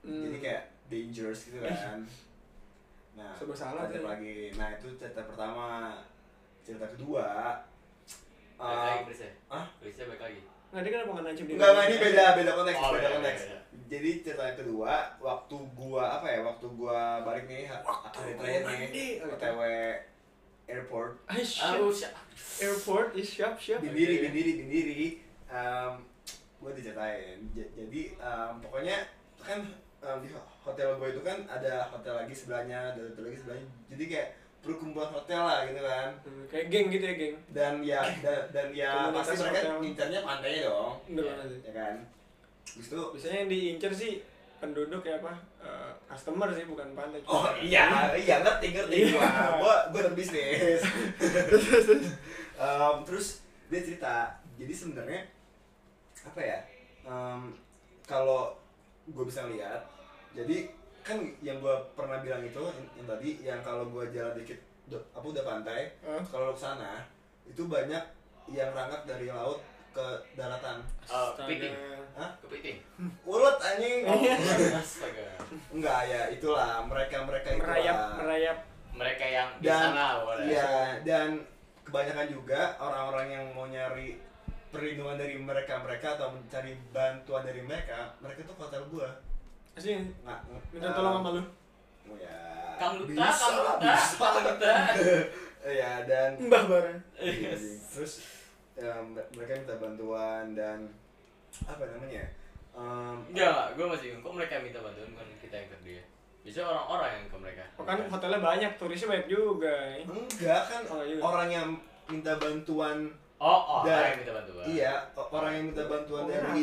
Hmm. 0.00 0.24
jadi 0.24 0.36
kayak 0.38 0.62
dangerous 0.86 1.40
gitu 1.44 1.60
kan 1.60 2.00
nah 3.18 3.32
Serba 3.32 3.52
salah 3.52 3.84
tuh. 3.86 4.00
lagi 4.00 4.48
nah 4.54 4.72
itu 4.72 4.88
cerita 4.96 5.20
pertama 5.22 5.92
cerita 6.60 6.88
kedua 6.88 7.60
Balik 8.56 8.72
em, 8.72 8.80
lagi 8.82 9.02
Chris 9.04 9.20
ya 9.20 9.32
Hah? 9.48 9.66
Chrisnya 9.76 10.04
balik 10.06 10.22
lagi 10.22 10.40
nggak 10.70 10.80
dia 10.80 10.90
kenapa 10.94 11.10
nggak 11.10 11.24
nancep 11.26 11.44
di 11.44 11.52
Enggak, 11.52 11.68
enggak, 11.68 11.84
ini 11.84 11.96
beda, 11.98 12.24
beda 12.32 12.50
konteks, 12.54 12.78
Oh, 12.78 12.88
beda 12.88 13.00
beda, 13.02 13.10
konteks. 13.12 13.40
beda. 13.42 13.58
Jadi 13.90 14.10
cerita 14.22 14.42
yang 14.44 14.54
kedua, 14.56 14.92
waktu 15.18 15.56
gua 15.74 16.04
apa 16.14 16.26
ya, 16.30 16.40
waktu 16.40 16.66
gua 16.70 16.98
balik 17.20 17.44
nih 17.44 17.66
ha- 17.66 17.82
hari 18.06 18.32
terakhir 18.38 18.62
nih, 18.88 19.10
Oh. 19.18 19.34
OTW 19.34 19.60
airport, 20.64 21.12
Ah, 21.26 21.34
shit. 21.36 21.66
Aduh, 21.66 21.90
sya- 21.90 22.14
airport 22.62 23.08
is 23.12 23.26
siap 23.28 23.58
siap 23.58 23.82
bindiri, 23.82 24.22
bindiri, 24.22 24.52
bindiri, 24.56 25.02
um, 25.50 26.06
gua 26.60 26.70
diceritain. 26.70 27.40
Jadi 27.52 28.00
um, 28.16 28.60
pokoknya 28.60 29.00
kan 29.40 29.64
um, 30.00 30.20
di 30.20 30.28
hotel 30.60 30.94
gua 30.94 31.08
itu 31.08 31.20
kan 31.20 31.40
ada 31.46 31.84
hotel 31.86 32.14
lagi 32.16 32.32
sebelahnya, 32.32 32.92
ada 32.92 33.00
hotel 33.02 33.24
lagi 33.26 33.38
sebelahnya. 33.38 33.66
Jadi 33.88 34.04
kayak 34.06 34.28
perkumpulan 34.60 35.08
hotel 35.08 35.40
lah 35.40 35.64
gitu 35.64 35.80
kan. 35.80 36.08
Hmm, 36.20 36.44
kayak 36.46 36.66
geng 36.68 36.86
gitu 36.88 37.00
ya 37.02 37.14
geng 37.16 37.34
Dan 37.48 37.74
ya 37.80 38.00
dan, 38.20 38.40
dan 38.52 38.68
ya 38.70 39.08
pasti 39.10 39.34
mereka 39.34 39.56
hotel. 39.58 39.80
ngincarnya 39.80 40.20
pantainya 40.20 40.60
dong, 40.68 40.92
udah 41.10 41.24
Iya. 41.24 41.44
sih. 41.48 41.60
ya 41.64 41.72
kan. 41.74 41.94
Terus 42.62 42.86
itu 42.86 43.00
biasanya 43.10 43.36
yang 43.38 43.48
diincer 43.48 43.92
sih 43.92 44.12
penduduk 44.60 45.00
ya 45.00 45.16
apa 45.16 45.32
eh, 45.58 45.90
customer 46.04 46.52
sih 46.52 46.68
bukan 46.68 46.92
pantai 46.92 47.24
Oh 47.24 47.48
iya, 47.56 48.12
iya 48.14 48.44
ngerti 48.44 48.76
ngerti 48.76 48.96
gua. 49.10 49.24
Gua 49.56 49.76
gua 49.88 50.00
berbisnis. 50.06 50.84
Em, 52.54 52.96
terus 53.02 53.40
dia 53.66 53.80
cerita, 53.80 54.16
jadi 54.54 54.68
sebenarnya 54.68 55.20
apa 56.22 56.40
ya? 56.40 56.58
em, 57.02 57.56
kalau 58.02 58.52
gue 59.06 59.24
bisa 59.24 59.46
lihat, 59.46 59.82
jadi 60.30 60.68
kan 61.00 61.16
yang 61.40 61.58
gue 61.58 61.74
pernah 61.92 62.20
bilang 62.20 62.40
itu 62.40 62.60
yang, 62.60 62.86
yang 62.94 63.06
tadi 63.08 63.28
yang 63.40 63.60
kalau 63.60 63.88
gue 63.88 64.04
jalan 64.10 64.36
dikit 64.36 64.60
apa 65.10 65.22
udah 65.24 65.42
pantai, 65.42 65.80
Hah? 66.02 66.22
kalau 66.26 66.50
ke 66.50 66.60
sana 66.60 67.06
itu 67.42 67.64
banyak 67.64 68.02
yang 68.46 68.70
rangkap 68.70 69.02
dari 69.04 69.26
laut 69.26 69.62
ke 69.90 70.06
daratan. 70.34 70.78
eh, 71.02 71.30
kepiting 71.36 71.74
Hah? 72.12 72.30
kepiting 72.38 72.78
Ulet 73.24 73.56
anjing. 73.58 74.00
Oh. 74.06 74.78
astaga 74.78 75.26
Enggak 75.72 76.00
ya, 76.06 76.22
itulah 76.28 76.84
mereka-mereka 76.84 77.48
itu. 77.50 77.62
merayap 77.62 77.96
merayap 78.18 78.58
mereka 78.90 79.24
yang 79.24 79.48
di 79.58 79.66
Dan- 79.66 79.94
sana 79.94 80.06
Iya, 80.42 80.70
dan 81.02 81.28
kebanyakan 81.82 82.26
juga 82.28 82.74
orang-orang 82.76 83.26
yang 83.30 83.44
mau 83.50 83.66
nyari 83.66 84.18
perlindungan 84.70 85.18
dari 85.18 85.34
mereka-mereka 85.34 86.14
atau 86.14 86.30
mencari 86.30 86.72
bantuan 86.90 87.42
dari 87.42 87.60
mereka, 87.60 88.14
mereka 88.18 88.42
tuh 88.42 88.56
hotel 88.56 88.82
gua. 88.86 89.10
sih 89.74 89.96
Nggak, 90.22 90.38
minta 90.70 90.90
tolong 90.92 91.14
sama 91.18 91.30
lu 91.34 91.42
Oh 92.06 92.16
ya. 92.16 92.34
Bisa, 93.04 93.46
bisa. 93.78 94.16
Kang 94.16 94.36
Duta. 94.40 94.74
Iya, 95.60 96.08
dan 96.08 96.40
mbah 96.40 96.64
bareng 96.64 96.96
Iya, 97.20 97.52
terus 97.86 98.24
ya, 98.72 98.96
mereka 99.36 99.52
minta 99.54 99.76
bantuan 99.76 100.56
dan 100.56 100.88
apa 101.68 101.84
namanya? 101.84 102.24
Em, 102.72 103.16
Enggak, 103.28 103.76
gue 103.76 103.84
masih 103.84 104.04
bingung. 104.08 104.24
Kok 104.24 104.34
mereka 104.40 104.56
minta 104.64 104.80
bantuan 104.80 105.12
bukan 105.12 105.28
kita 105.36 105.60
yang 105.60 105.68
ke 105.68 105.78
dia? 105.84 106.02
Biasanya 106.40 106.64
orang-orang 106.66 107.10
yang 107.12 107.26
ke 107.28 107.36
mereka. 107.36 107.64
oh, 107.76 107.84
kan 107.84 107.98
hotelnya 108.08 108.40
banyak 108.40 108.72
turisnya 108.80 109.12
banyak 109.12 109.28
juga 109.28 109.74
ya. 109.92 110.00
enggak 110.08 110.62
kan 110.64 110.82
Oh, 110.88 111.04
iya. 111.04 111.20
orang 111.20 111.48
yang 111.52 111.68
minta 112.08 112.32
bantuan 112.40 112.96
Oh, 113.40 113.48
oh, 113.64 113.80
Dan- 113.82 113.96
orang 113.96 114.04
yang 114.06 114.18
minta 114.20 114.32
bantuan. 114.36 114.64
iya 114.68 114.92
orang 115.16 115.50
yang 115.50 115.64
minta 115.66 115.84
bantuan 115.86 116.22
Oh, 116.22 116.28
dari 116.28 116.62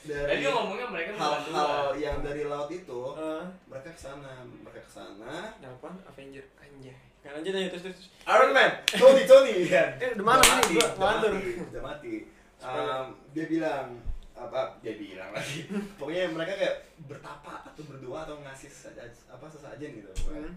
dari 0.00 0.34
dia 0.38 0.48
ngomongnya 0.48 0.86
mereka 0.88 1.08
minta 1.12 1.28
hal-hal 1.36 1.88
yang 1.94 2.16
dari 2.18 2.42
laut 2.44 2.70
itu 2.70 3.00
Eh, 3.12 3.42
mereka 3.66 3.88
ke 3.90 4.00
sana 4.00 4.32
mereka 4.42 4.80
ke 4.80 4.90
sana 4.90 5.52
apa 5.54 5.88
Avenger 6.06 6.44
anjay 6.56 6.96
kan 7.18 7.34
lanjut 7.34 7.52
aja 7.52 7.68
terus 7.68 7.84
terus 7.84 8.00
Iron 8.24 8.50
Man 8.50 8.70
Tony 8.88 9.22
Tony 9.22 9.54
Eh, 10.00 10.08
udah 10.16 10.24
mana 10.24 10.40
mati 10.40 10.72
nih? 10.72 10.80
Gua 10.80 10.88
udah 10.88 11.28
mati 11.28 11.50
udah 11.60 11.82
mati 11.84 12.14
Spoiler. 12.56 12.90
Um, 12.90 13.06
dia 13.30 13.46
bilang 13.46 13.86
apa 14.32 14.60
dia 14.80 14.94
bilang 14.94 15.30
lagi 15.30 15.66
pokoknya 15.98 16.30
mereka 16.30 16.56
kayak 16.56 16.76
bertapa 17.04 17.66
atau 17.66 17.82
berdoa 17.84 18.22
atau 18.22 18.38
ngasih 18.40 18.66
sesajen, 18.66 19.10
apa 19.28 19.44
sesajen 19.46 19.90
gitu. 19.94 20.10
Hmm. 20.26 20.54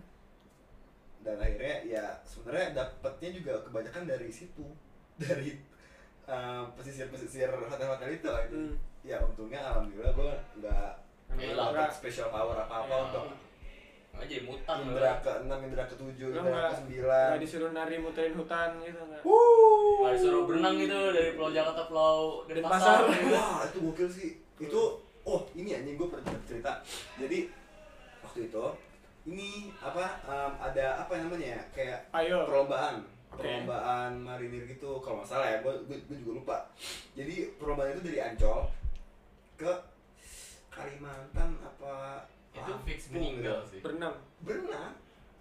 dan 1.21 1.37
akhirnya 1.37 1.75
ya 1.83 2.05
sebenarnya 2.23 2.73
dapatnya 2.73 3.29
juga 3.35 3.53
kebanyakan 3.61 4.05
dari 4.07 4.29
situ 4.29 4.65
dari 5.21 5.49
um, 6.25 6.63
pesisir-pesisir 6.73 7.47
hotel-hotel 7.47 8.09
itu 8.11 8.27
gitu. 8.27 8.55
Hmm. 8.57 8.73
ya 9.01 9.17
untungnya 9.19 9.59
alhamdulillah 9.63 10.11
gue 10.11 10.31
nggak 10.57 10.91
dapat 11.31 11.89
special 11.89 12.29
power 12.29 12.57
apa 12.59 12.75
apa 12.79 12.91
Ya. 12.91 13.01
untuk 13.07 13.25
Nggak 14.11 14.27
jadi 14.27 14.43
mutan 14.43 14.77
indra 14.83 15.13
ke 15.17 15.31
enam 15.39 15.59
indra 15.63 15.83
ke 15.87 15.95
tujuh 15.95 16.29
indra 16.29 16.67
ke 16.67 16.75
sembilan 16.77 17.27
nggak 17.31 17.41
disuruh 17.41 17.71
nari 17.71 17.95
muterin 17.97 18.35
hutan 18.35 18.69
gitu 18.77 18.99
nggak 18.99 19.21
Nggak 19.23 20.13
disuruh 20.13 20.41
berenang 20.43 20.75
gitu 20.77 20.99
dari 21.09 21.29
Pulau 21.31 21.49
Jakarta 21.49 21.83
Pulau 21.85 22.19
Denpasar. 22.43 22.99
Denpasar. 23.01 23.15
gitu. 23.15 23.33
wah 23.39 23.57
itu 23.63 23.77
gokil 23.81 24.09
sih 24.11 24.29
itu 24.59 24.81
oh 25.23 25.41
ini 25.53 25.69
anjing 25.73 25.95
gue 25.95 26.07
pernah 26.07 26.27
cerita 26.43 26.71
jadi 27.15 27.39
waktu 28.21 28.39
itu 28.45 28.65
ini 29.23 29.49
apa 29.79 30.05
em, 30.23 30.51
ada 30.59 30.85
apa 30.99 31.13
namanya 31.15 31.47
ya 31.55 31.61
kayak 31.71 31.99
ayo 32.11 32.43
perlombaan 32.43 33.05
Perlombaan 33.31 34.11
marinir 34.21 34.67
gitu 34.67 34.99
kalau 34.99 35.19
nggak 35.19 35.29
salah 35.29 35.47
ya 35.47 35.57
gue 35.59 35.73
gue 35.87 36.17
juga 36.19 36.31
lupa. 36.37 36.57
Jadi 37.15 37.55
perlombaan 37.55 37.95
itu 37.95 38.03
dari 38.03 38.19
Ancol 38.19 38.67
ke 39.55 39.71
Kalimantan 40.69 41.49
apa 41.59 42.23
Itu 42.51 42.71
fix 42.83 43.07
meninggal 43.09 43.63
gitu. 43.63 43.71
sih. 43.71 43.79
berenang? 43.79 44.15
Berenang. 44.41 44.91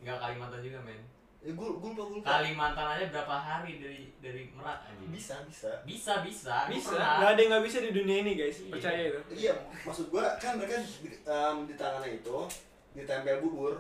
Enggak 0.01 0.19
Kalimantan 0.19 0.61
juga, 0.61 0.79
men. 0.81 1.03
ya 1.41 1.57
gue 1.57 1.69
gue 1.73 1.91
lupa 1.91 2.03
gue 2.05 2.17
lupa. 2.21 2.27
Kalimantan 2.37 2.87
aja 2.87 3.05
berapa 3.09 3.37
hari 3.37 3.73
dari 3.81 4.03
dari 4.21 4.43
Merak 4.53 4.85
aja. 4.85 5.05
bisa 5.09 5.35
bisa. 5.45 5.71
Bisa, 5.83 6.13
bisa. 6.21 6.69
Bisa. 6.69 6.95
nggak 6.95 7.31
ada 7.33 7.41
yang 7.41 7.51
nggak 7.51 7.65
bisa 7.65 7.79
di 7.81 7.91
dunia 7.91 8.17
ini 8.21 8.33
guys. 8.35 8.61
Iya. 8.61 8.71
percaya 8.71 9.01
itu. 9.09 9.21
Iya 9.35 9.55
maksud 9.83 10.07
gue 10.09 10.25
kan 10.37 10.53
mereka 10.57 10.77
di, 10.79 11.09
em, 11.11 11.57
di 11.65 11.75
tangannya 11.75 12.17
itu 12.17 12.37
ditempel 12.93 13.41
bubur. 13.41 13.75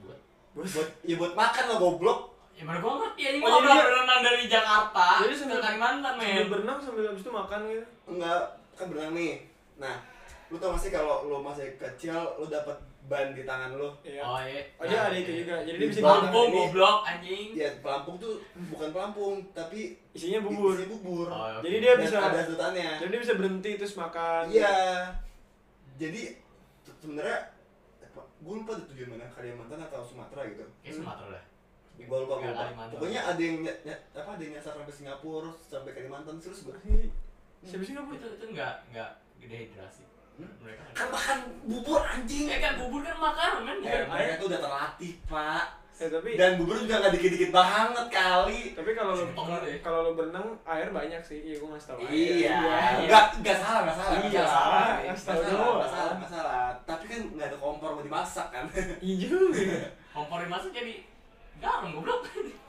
Buat? 0.00 0.18
Buat 0.54 0.88
ya 1.02 1.14
buat 1.18 1.34
makan 1.34 1.64
lah 1.66 1.78
goblok 1.78 2.20
Ya 2.54 2.62
mana 2.62 2.78
gua 2.78 2.92
ngerti 2.96 3.20
ya, 3.20 3.30
ini 3.30 3.38
Oh, 3.40 3.58
mau 3.58 3.66
berenang 3.66 4.20
dari 4.20 4.46
Jakarta 4.46 5.06
Jadi 5.20 5.32
ke 5.32 5.38
sambil- 5.40 5.58
Kalimantan, 5.60 6.12
sambil 6.14 6.30
men. 6.32 6.46
berenang 6.48 6.78
sambil 6.78 7.04
habis 7.06 7.20
itu 7.20 7.32
makan 7.32 7.60
gitu 7.66 7.86
enggak 8.06 8.40
kan 8.72 8.84
berenang 8.86 9.12
nih 9.12 9.34
nah 9.74 9.96
lu 10.46 10.56
tau 10.56 10.70
gak 10.70 10.80
sih 10.80 10.90
kalau 10.90 11.24
lu 11.24 11.38
masih 11.40 11.66
kecil 11.74 12.14
lu 12.36 12.46
dapat 12.46 12.78
ban 13.04 13.30
di 13.30 13.42
tangan 13.42 13.74
lu 13.74 13.90
Iya. 14.00 14.22
Oh 14.22 14.38
iya. 14.38 14.62
Oh 14.76 14.84
dia 14.84 14.98
ada 15.02 15.12
itu 15.12 15.32
juga. 15.36 15.60
Jadi 15.60 15.76
dia 15.76 15.88
bisa 15.88 16.00
Pelampung 16.00 16.48
goblok 16.48 16.98
anjing. 17.02 17.48
ya 17.52 17.68
pelampung 17.78 18.16
tuh 18.16 18.38
bukan 18.68 18.88
pelampung 18.90 19.34
tapi 19.50 19.80
isinya 20.10 20.40
bubur. 20.40 20.72
isinya 20.72 20.88
bubur 20.94 21.26
Oh, 21.26 21.44
oke. 21.52 21.60
Jadi 21.60 21.76
dia 21.80 21.92
Dan 21.92 22.00
bisa 22.00 22.16
ada 22.22 22.38
sedotannya 22.40 22.90
jadi 22.96 23.10
dia 23.10 23.20
bisa 23.20 23.34
berhenti 23.34 23.70
terus 23.74 23.94
makan. 23.94 24.42
iya 24.48 24.76
jadi 25.94 26.22
se- 26.80 26.96
sebenarnya 26.96 27.38
gue 28.14 28.54
lupa 28.54 28.72
deh 28.74 28.86
tujuan 28.86 29.08
mana 29.10 29.26
Kalimantan 29.28 29.80
atau 29.82 30.00
Sumatera 30.00 30.44
gitu 30.46 30.64
Kayak 30.80 30.94
Sumatera 30.96 31.40
dah. 31.96 32.04
gue 32.04 32.18
lupa 32.18 32.34
gue 32.34 32.40
Nggak 32.40 32.52
lupa 32.52 32.62
Kalimantan. 32.64 32.94
pokoknya 32.94 33.20
ada 33.24 33.40
yang 33.40 33.56
ny- 33.60 33.80
ny- 33.82 34.02
apa 34.12 34.30
ada 34.30 34.42
yang 34.42 34.52
nyasar 34.54 34.72
sampai 34.74 34.94
Singapura 34.94 35.50
sampai 35.60 35.90
Kalimantan 35.92 36.36
terus 36.36 36.58
gue 36.62 36.76
Siapa 37.62 37.80
sih 37.80 37.92
nggak 37.92 38.04
Itu 38.12 38.26
itu 38.30 38.44
enggak 38.50 38.74
enggak 38.86 39.10
dehidrasi. 39.40 40.04
Hmm? 40.34 40.50
Mereka 40.58 40.82
kan 40.92 41.06
makan 41.08 41.38
bubur 41.62 42.00
anjing 42.02 42.44
Eh 42.46 42.58
kan 42.58 42.74
bubur 42.76 43.00
kan 43.00 43.14
makanan 43.14 43.76
men. 43.78 43.78
eh, 43.84 44.02
mereka 44.04 44.32
tuh 44.36 44.46
udah 44.48 44.60
terlatih 44.60 45.12
pak 45.24 45.64
Eh 45.94 46.10
tapi 46.10 46.34
dan 46.34 46.58
bubur 46.58 46.74
juga 46.76 46.98
nggak 46.98 47.14
dikit-dikit 47.14 47.50
banget 47.50 48.06
kali 48.10 48.74
tapi 48.74 48.90
kalau 48.92 49.14
ya. 49.14 49.78
kalau 49.78 49.98
lu 50.02 50.12
berenang 50.12 50.58
air 50.66 50.90
banyak 50.90 51.22
sih. 51.22 51.38
Iya 51.40 51.56
gua 51.56 51.68
ngasih 51.70 51.86
tau 51.86 51.98
air. 52.00 52.10
Iya, 52.10 52.34
iya. 52.34 52.56
nggak 53.06 53.24
nggak 53.40 53.56
salah 53.56 53.80
nggak 53.86 53.96
salah 53.96 54.10
Iya, 54.10 54.26
nggak 54.26 54.42
salah. 54.44 54.58
salah 54.58 54.82
Nggak 54.82 54.98
nggak 54.98 55.14
tahu 55.14 55.38
salah 55.38 55.54
doang. 55.54 55.76
nggak 55.78 55.92
salah 55.94 56.12
nggak 56.12 56.30
salah 56.32 56.66
tapi 56.82 57.04
kan 57.06 57.20
nggak 57.30 57.46
ada 57.46 57.56
kompor 57.56 57.90
buat 57.92 58.04
dimasak 58.04 58.48
kan 58.50 58.64
Iya 59.00 59.14
juga. 59.22 59.60
Komporin 60.10 60.48
masuk 60.48 60.70
jadi 60.70 60.94
garam 61.56 61.90
goblok. 61.92 62.22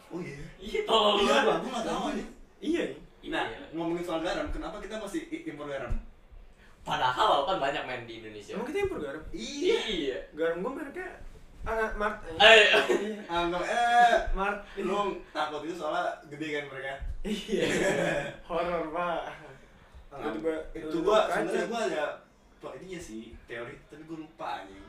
oh 0.07 0.19
iya 0.19 0.35
Iya 0.57 0.79
tolol 0.83 1.15
iya 1.17 1.27
banget. 1.27 1.45
lah 1.45 1.57
gue 1.57 1.69
nggak 1.69 1.85
tahu 1.85 2.03
aja 2.09 2.25
Iya. 2.57 2.83
nah 3.25 3.43
ngomongin 3.71 4.01
soal 4.01 4.21
garam 4.21 4.47
kenapa 4.49 4.77
kita 4.77 4.95
masih 4.95 5.21
impor 5.43 5.65
garam 5.65 5.93
Padahal 6.81 7.41
kan 7.43 7.57
banyak 7.57 7.81
main 7.81 8.05
di 8.05 8.21
Indonesia. 8.21 8.53
Emang 8.53 8.69
kita 8.69 8.85
impor 8.85 8.99
garam? 8.99 9.21
iya 9.31 9.77
Iya. 9.83 10.17
Garam 10.31 10.61
gua 10.61 10.71
mereknya 10.71 11.09
ah, 11.63 11.89
Mart. 11.95 12.21
Eh, 12.29 12.69
anggap 13.25 13.61
eh 13.63 14.17
Mart. 14.31 14.61
lu 14.77 14.99
takut 15.29 15.65
itu 15.65 15.73
soalnya 15.73 16.05
gede 16.27 16.47
kan 16.53 16.65
mereka 16.69 16.93
Iya. 17.21 17.65
Horor, 18.47 18.93
Pak. 18.93 19.21
Itu 20.71 20.97
gua 21.01 21.25
aja. 21.25 21.41
sebenarnya 21.41 21.65
gua 21.65 21.81
ada 21.83 22.05
plot 22.55 22.73
ininya 22.79 22.99
sih 22.99 23.33
teori 23.43 23.75
tapi 23.85 24.05
gua 24.05 24.21
lupa 24.21 24.47
anjing 24.61 24.85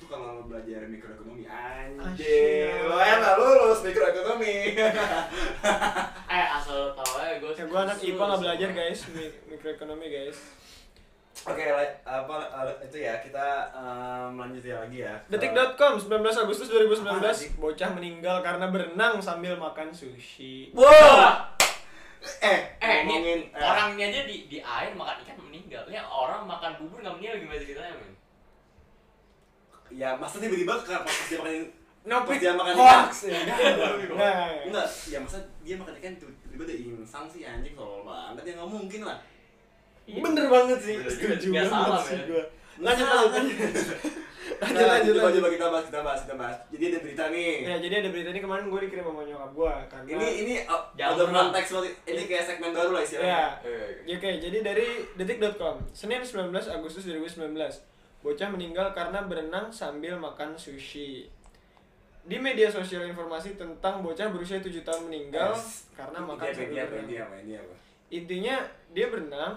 itu 0.00 0.08
kalau 0.08 0.32
lo 0.32 0.42
belajar 0.42 0.80
mikroekonomi 0.82 1.44
Asyik. 1.44 2.72
lo 2.82 2.96
ya 2.96 3.14
nggak 3.16 3.36
lulus 3.36 3.80
mikroekonomi 3.82 4.54
eh 6.32 6.46
asal 6.50 6.74
lo 6.74 6.88
tau 6.94 7.12
aja 7.18 7.36
gue. 7.36 7.52
Ya, 7.52 7.64
gua 7.66 7.84
anak 7.84 8.00
IPA 8.00 8.16
nggak 8.24 8.40
belajar 8.40 8.68
guys, 8.70 9.00
mi- 9.08 9.36
mikroekonomi 9.46 10.06
guys. 10.08 10.38
oke 11.42 11.56
la- 11.58 11.96
apa 12.02 12.36
eh, 12.62 12.84
itu 12.84 12.96
ya 12.98 13.16
kita 13.18 13.46
em, 13.70 14.32
lanjutin 14.34 14.76
lagi 14.78 14.98
ya 15.00 15.14
ke- 15.20 15.30
Detik.com 15.30 15.96
19 15.96 16.08
Agustus 16.38 16.68
2019 16.68 17.00
Apaan 17.06 17.32
sih? 17.32 17.48
bocah 17.54 17.90
meninggal 17.90 18.36
karena 18.40 18.66
berenang 18.66 19.16
sambil 19.18 19.56
makan 19.56 19.88
sushi. 19.90 20.72
wow 20.72 21.40
eh 22.38 22.60
Eh, 22.78 22.96
ini 22.98 23.08
ngomongin 23.10 23.40
eh, 23.50 23.60
orangnya 23.62 24.04
aja 24.06 24.20
di 24.22 24.44
di 24.46 24.58
air 24.58 24.92
makan 24.92 25.16
ikan 25.22 25.36
meninggal. 25.40 25.80
Ya 25.86 26.04
orang 26.04 26.44
makan 26.44 26.76
bubur 26.76 27.00
nggak 27.00 27.14
meninggal 27.14 27.36
gimana 27.38 27.56
ceritanya 27.58 27.94
men? 27.94 28.12
Ya 29.90 30.14
masa 30.16 30.38
tiba-tiba 30.38 30.74
ke 30.80 30.94
pas 30.94 31.18
dia 31.28 31.38
makan 31.38 31.66
No 32.00 32.24
Pas 32.24 32.40
dia 32.40 32.56
makan 32.56 32.74
hoax 32.80 33.28
ya. 33.28 33.36
Enggak. 33.44 33.58
Enggak. 34.08 34.48
enggak 34.72 34.86
ya 35.12 35.18
masa 35.20 35.38
dia 35.60 35.76
makan 35.76 35.94
ikan 36.00 36.14
tiba-tiba 36.16 36.64
dia 36.64 36.76
insang 36.96 37.28
sih 37.28 37.44
anjing 37.44 37.76
tolol 37.76 38.08
banget. 38.08 38.42
Ya 38.48 38.52
nggak 38.56 38.70
mungkin 38.70 39.00
lah. 39.04 39.18
Bener 40.08 40.46
banget 40.48 40.78
sih. 40.80 40.96
Setuju 41.04 41.46
Nggak 41.52 41.66
banget 41.68 41.84
salah, 41.86 42.00
sih 42.02 42.16
men. 42.16 42.26
gua. 42.32 42.44
Lanjut 42.80 43.06
Nggak 43.06 43.18
lanjut. 43.20 43.44
Lanjut 44.60 44.82
Nah, 44.82 44.92
lanjut 44.98 45.14
coba 45.16 45.30
coba 45.30 45.48
kita 45.52 45.66
bahas 45.70 45.84
kita 45.88 46.00
bahas 46.02 46.20
kita 46.26 46.34
bahas. 46.36 46.56
Jadi 46.74 46.84
ada 46.90 46.98
berita 47.00 47.24
nih. 47.30 47.54
Ya, 47.64 47.76
jadi 47.78 47.94
ada 48.02 48.08
berita 48.10 48.28
ini 48.34 48.40
kemarin 48.42 48.64
gue 48.66 48.80
dikirim 48.88 49.04
sama 49.06 49.22
nyokap 49.22 49.50
gue 49.54 49.72
karena 49.88 50.08
ini 50.10 50.28
ini 50.42 50.54
uh, 50.66 50.82
Jangan 50.98 51.14
ada 51.16 51.24
konteks 51.30 51.68
ini 52.04 52.22
kayak 52.26 52.44
segmen 52.44 52.70
baru 52.74 52.90
lah 52.92 53.00
ya, 53.00 53.06
istilahnya. 53.06 53.44
Eh, 53.64 54.16
Oke, 54.18 54.30
jadi 54.42 54.58
dari 54.60 54.88
detik.com, 55.16 55.76
Senin 55.94 56.20
19 56.20 56.50
Agustus 56.50 57.04
2019, 57.08 57.56
bocah 58.20 58.48
meninggal 58.48 58.92
karena 58.92 59.24
berenang 59.24 59.68
sambil 59.70 60.14
makan 60.14 60.52
sushi. 60.54 61.28
Di 62.20 62.36
media 62.36 62.68
sosial 62.68 63.08
informasi 63.08 63.56
tentang 63.56 64.00
bocah 64.00 64.28
berusia 64.28 64.60
7 64.60 64.84
tahun 64.84 65.08
meninggal 65.08 65.50
Yes. 65.50 65.88
karena 65.92 66.20
makan 66.20 66.44
dia, 66.44 66.52
sambil 66.52 66.68
dia 66.70 66.84
berenang. 66.84 67.08
ini 67.08 67.16
apa 67.16 67.34
ini 67.38 67.52
apa 67.56 67.74
Intinya 68.10 68.56
dia 68.90 69.06
berenang, 69.06 69.54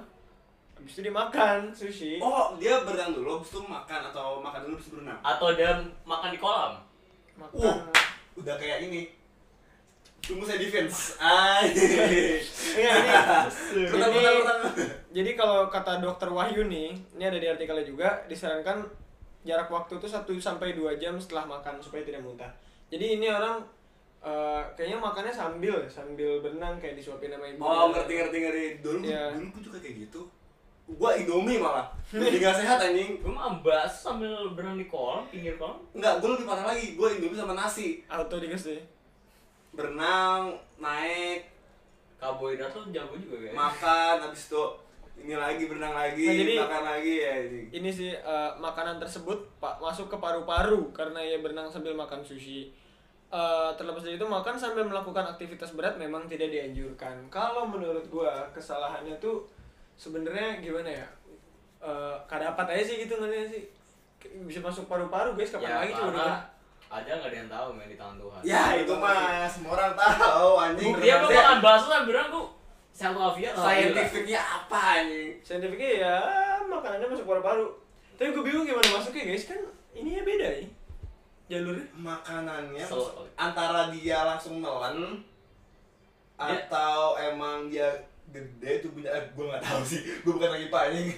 habis 0.74 0.94
itu 0.94 1.02
dia 1.02 1.12
makan 1.12 1.58
sushi. 1.74 2.14
oh 2.18 2.56
dia 2.56 2.80
berenang 2.82 3.12
dulu 3.12 3.38
habis 3.38 3.52
itu 3.52 3.62
makan 3.62 4.02
atau 4.08 4.40
makan 4.40 4.60
dulu 4.64 4.74
habis 4.78 4.88
itu 4.88 4.96
berenang 4.96 5.20
Atau 5.22 5.48
dia 5.54 5.72
makan 6.04 6.30
di 6.32 6.40
kolam. 6.40 6.74
Makan. 7.36 7.60
Uh. 7.60 7.92
udah 8.34 8.56
kayak 8.56 8.80
ini 8.82 9.12
tunggu 10.24 10.44
saya 10.44 10.56
defense 10.58 11.20
Iya, 11.20 11.70
ini, 11.70 12.20
ini- 13.76 13.92
bentar, 13.92 14.10
bentar. 14.10 14.58
jadi 15.12 15.32
kalau 15.34 15.68
kata 15.68 16.00
dokter 16.00 16.26
Wahyu 16.28 16.66
nih, 16.66 16.96
ini 16.96 17.24
ada 17.24 17.36
di 17.36 17.46
artikelnya 17.46 17.86
juga, 17.86 18.24
disarankan 18.26 18.82
jarak 19.44 19.68
waktu 19.68 19.94
itu 19.94 20.08
1 20.08 20.24
sampai 20.40 20.74
2 20.74 20.96
jam 20.96 21.14
setelah 21.16 21.46
makan 21.46 21.78
supaya 21.78 22.02
tidak 22.02 22.24
muntah. 22.24 22.50
Jadi 22.88 23.20
ini 23.20 23.28
orang 23.28 23.60
eh, 24.20 24.62
kayaknya 24.74 24.98
makannya 24.98 25.30
sambil 25.30 25.84
sambil 25.86 26.40
berenang 26.40 26.80
kayak 26.80 26.96
disuapin 26.96 27.28
sama 27.28 27.44
ibu. 27.46 27.60
oh 27.60 27.92
ngerti 27.92 28.14
ngerti 28.16 28.38
ngerti 28.40 28.64
dulu 28.80 28.98
Iya. 29.04 29.36
dulu 29.36 29.48
gue 29.52 29.62
juga 29.62 29.78
kayak 29.78 29.96
gitu 30.02 30.22
gua 30.86 31.12
indomie 31.14 31.60
malah 31.60 31.92
jadi 32.10 32.38
gak 32.40 32.56
sehat 32.58 32.80
anjing 32.82 33.20
Gue 33.20 33.28
mah 33.30 33.52
bakso 33.60 34.12
sambil 34.12 34.32
berenang 34.52 34.76
di 34.76 34.88
kolam, 34.88 35.28
pinggir 35.28 35.56
kolam. 35.56 35.76
Enggak, 35.92 36.20
gue 36.20 36.30
lebih 36.30 36.46
parah 36.46 36.66
lagi. 36.66 36.96
Gue 36.96 37.08
indomie 37.14 37.36
sama 37.36 37.52
nasi. 37.54 38.00
Auto 38.06 38.36
dikasih. 38.38 38.80
Berenang, 39.74 40.54
naik, 40.78 41.50
Karbohidrat 42.16 42.70
tuh 42.70 42.88
jago 42.90 43.14
juga 43.14 43.36
guys. 43.42 43.52
makan, 43.54 44.16
habis 44.22 44.48
itu 44.48 44.64
ini 45.16 45.36
lagi 45.36 45.66
berenang 45.66 45.92
lagi, 45.92 46.24
Nah, 46.24 46.36
jadi- 46.36 46.60
makan 46.60 46.84
lagi 46.88 47.14
ya 47.20 47.34
ini. 47.44 47.62
Ini 47.70 47.90
sih 47.90 48.12
eh, 48.12 48.52
makanan 48.56 48.98
tersebut 48.98 49.36
pak 49.58 49.78
masuk 49.78 50.08
ke 50.08 50.16
paru-paru 50.16 50.90
karena 50.92 51.20
ia 51.20 51.38
berenang 51.38 51.68
sambil 51.68 51.94
makan 51.94 52.22
sushi. 52.22 52.72
Eh, 53.28 53.70
terlepas 53.76 54.00
dari 54.00 54.16
itu 54.16 54.24
makan 54.24 54.54
sambil 54.54 54.86
melakukan 54.86 55.26
aktivitas 55.28 55.74
berat 55.74 55.98
memang 55.98 56.26
tidak 56.26 56.48
dianjurkan. 56.48 57.18
Kalau 57.28 57.66
menurut 57.66 58.06
gua 58.08 58.46
kesalahannya 58.52 59.18
tuh 59.18 59.50
sebenarnya 59.96 60.58
gimana 60.60 60.90
ya? 60.94 61.08
Eh 61.80 62.16
kadapat 62.24 62.66
aja 62.72 62.84
sih 62.86 63.04
gitu 63.04 63.18
nggak 63.18 63.50
sih? 63.50 63.64
Bisa 64.46 64.62
masuk 64.62 64.88
paru-paru 64.88 65.34
guys 65.34 65.52
kapan 65.52 65.68
Ya, 65.68 65.78
lagi 65.82 65.94
coba 65.94 66.40
ada 66.94 67.10
nggak 67.10 67.26
ada 67.26 67.38
yang 67.40 67.50
tahu 67.50 67.68
men 67.74 67.90
di 67.90 67.98
tangan 67.98 68.16
Tuhan. 68.16 68.42
Ya 68.46 68.64
itu 68.78 68.94
mah 68.94 69.50
semua 69.50 69.72
orang 69.74 69.92
tahu 69.94 70.50
anjing. 70.56 70.94
Gue 70.94 71.02
Saya- 71.02 71.26
makan 71.26 71.58
bakso 71.60 71.86
sambil 71.88 72.06
berenang 72.08 72.30
tuh 72.30 72.46
sehat 72.94 73.14
walafiat. 73.14 73.54
Scientificnya 73.58 74.40
apa 74.40 74.80
anjing? 75.02 75.30
Saintifiknya 75.42 75.90
ya 76.00 76.16
makanannya 76.64 77.08
masuk 77.10 77.26
paru-paru. 77.26 77.66
Tapi 78.14 78.30
gue 78.30 78.44
bingung 78.46 78.64
gimana 78.64 78.90
masuknya 78.94 79.24
guys 79.26 79.50
kan 79.50 79.58
ininya 79.92 80.22
beda 80.22 80.48
ya 80.54 80.68
jalurnya. 81.50 81.86
Makanannya 81.94 82.86
Sel- 82.86 83.14
antara 83.36 83.90
dia 83.90 84.22
langsung 84.24 84.62
nelen 84.62 85.26
Dia- 86.38 86.66
atau 86.66 87.14
emang 87.16 87.68
dia 87.68 87.90
gede 88.34 88.72
tuh 88.80 88.92
punya 88.92 89.10
eh, 89.12 89.26
gue 89.30 89.46
nggak 89.46 89.62
tahu 89.62 89.82
sih 89.84 90.02
gue 90.20 90.32
bukan 90.32 90.50
lagi 90.50 90.68
pak 90.68 90.82
anjing 90.88 91.10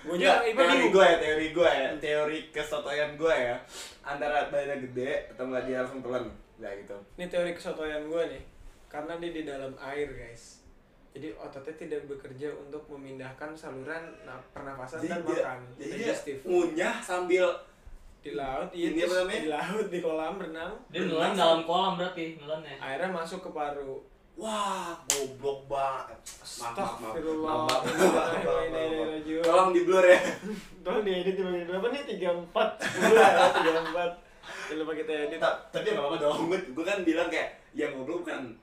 Gue 0.00 0.14
juga 0.16 0.38
iba 0.40 0.60
teori 0.60 0.70
bingung. 0.72 0.92
gue 0.92 1.04
ya 1.04 1.16
teori 1.18 1.46
gue 1.50 1.68
ya 1.68 1.88
teori 1.96 2.38
kesotoyan 2.48 3.10
gue 3.14 3.34
ya 3.34 3.56
antara 4.00 4.46
badannya 4.46 4.76
gede 4.84 5.12
atau 5.28 5.44
nggak 5.44 5.62
dia 5.64 5.76
langsung 5.80 6.00
telan 6.00 6.24
ya 6.56 6.70
gitu 6.72 6.96
Ini 7.14 7.26
teori 7.26 7.50
kesotoyan 7.52 8.02
gue 8.06 8.22
nih, 8.28 8.42
karena 8.86 9.12
dia 9.16 9.30
di 9.30 9.42
dalam 9.42 9.72
air 9.76 10.08
guys. 10.08 10.62
Jadi 11.10 11.32
ototnya 11.34 11.74
tidak 11.74 12.00
bekerja 12.06 12.48
untuk 12.54 12.84
memindahkan 12.86 13.52
saluran 13.52 14.04
na- 14.22 14.40
pernafasan 14.50 15.00
jadi 15.00 15.10
dan 15.10 15.20
dia 15.22 15.36
makan. 15.38 15.58
jadi 15.74 15.88
dia 15.90 15.96
Digestif. 16.06 16.36
ngunyah 16.42 16.96
sambil 16.98 17.48
Di 18.18 18.34
laut, 18.34 18.68
iya 18.70 18.90
Ini 18.90 18.98
apa 18.98 19.04
terus 19.06 19.16
namanya? 19.20 19.38
di 19.38 19.48
laut, 19.48 19.86
di 19.86 19.98
kolam 20.00 20.34
renang. 20.36 20.72
Dia 20.88 21.00
nelan 21.04 21.32
dalam 21.32 21.60
kolam 21.62 21.92
berarti 21.94 22.24
nelannya. 22.36 22.74
Airnya 22.76 23.08
masuk 23.08 23.40
ke 23.40 23.50
paru. 23.50 24.02
Wah 24.36 24.92
goblok 25.08 25.64
banget. 25.66 26.18
Maaf 26.60 26.76
tolong 29.42 29.70
di 29.72 29.80
blur 29.82 30.04
ya. 30.04 30.20
Tolong 30.84 31.02
di 31.02 31.10
bagian 31.10 31.66
berapa 31.66 31.86
nih? 31.88 32.02
34 32.14 32.54
10 32.78 33.16
ya, 33.16 33.48
34 33.50 34.24
Jangan 34.66 34.78
lupa 34.78 34.92
kita 34.94 35.12
edit. 35.26 35.38
Ta- 35.40 35.58
tapi 35.72 35.86
nggak 35.90 36.02
apa-apa 36.02 36.16
dong. 36.20 36.38
Gue 36.50 36.84
kan 36.84 36.98
bilang 37.02 37.28
kayak 37.32 37.56
yang 37.72 37.96
goblok 37.96 38.22
bukan 38.22 38.54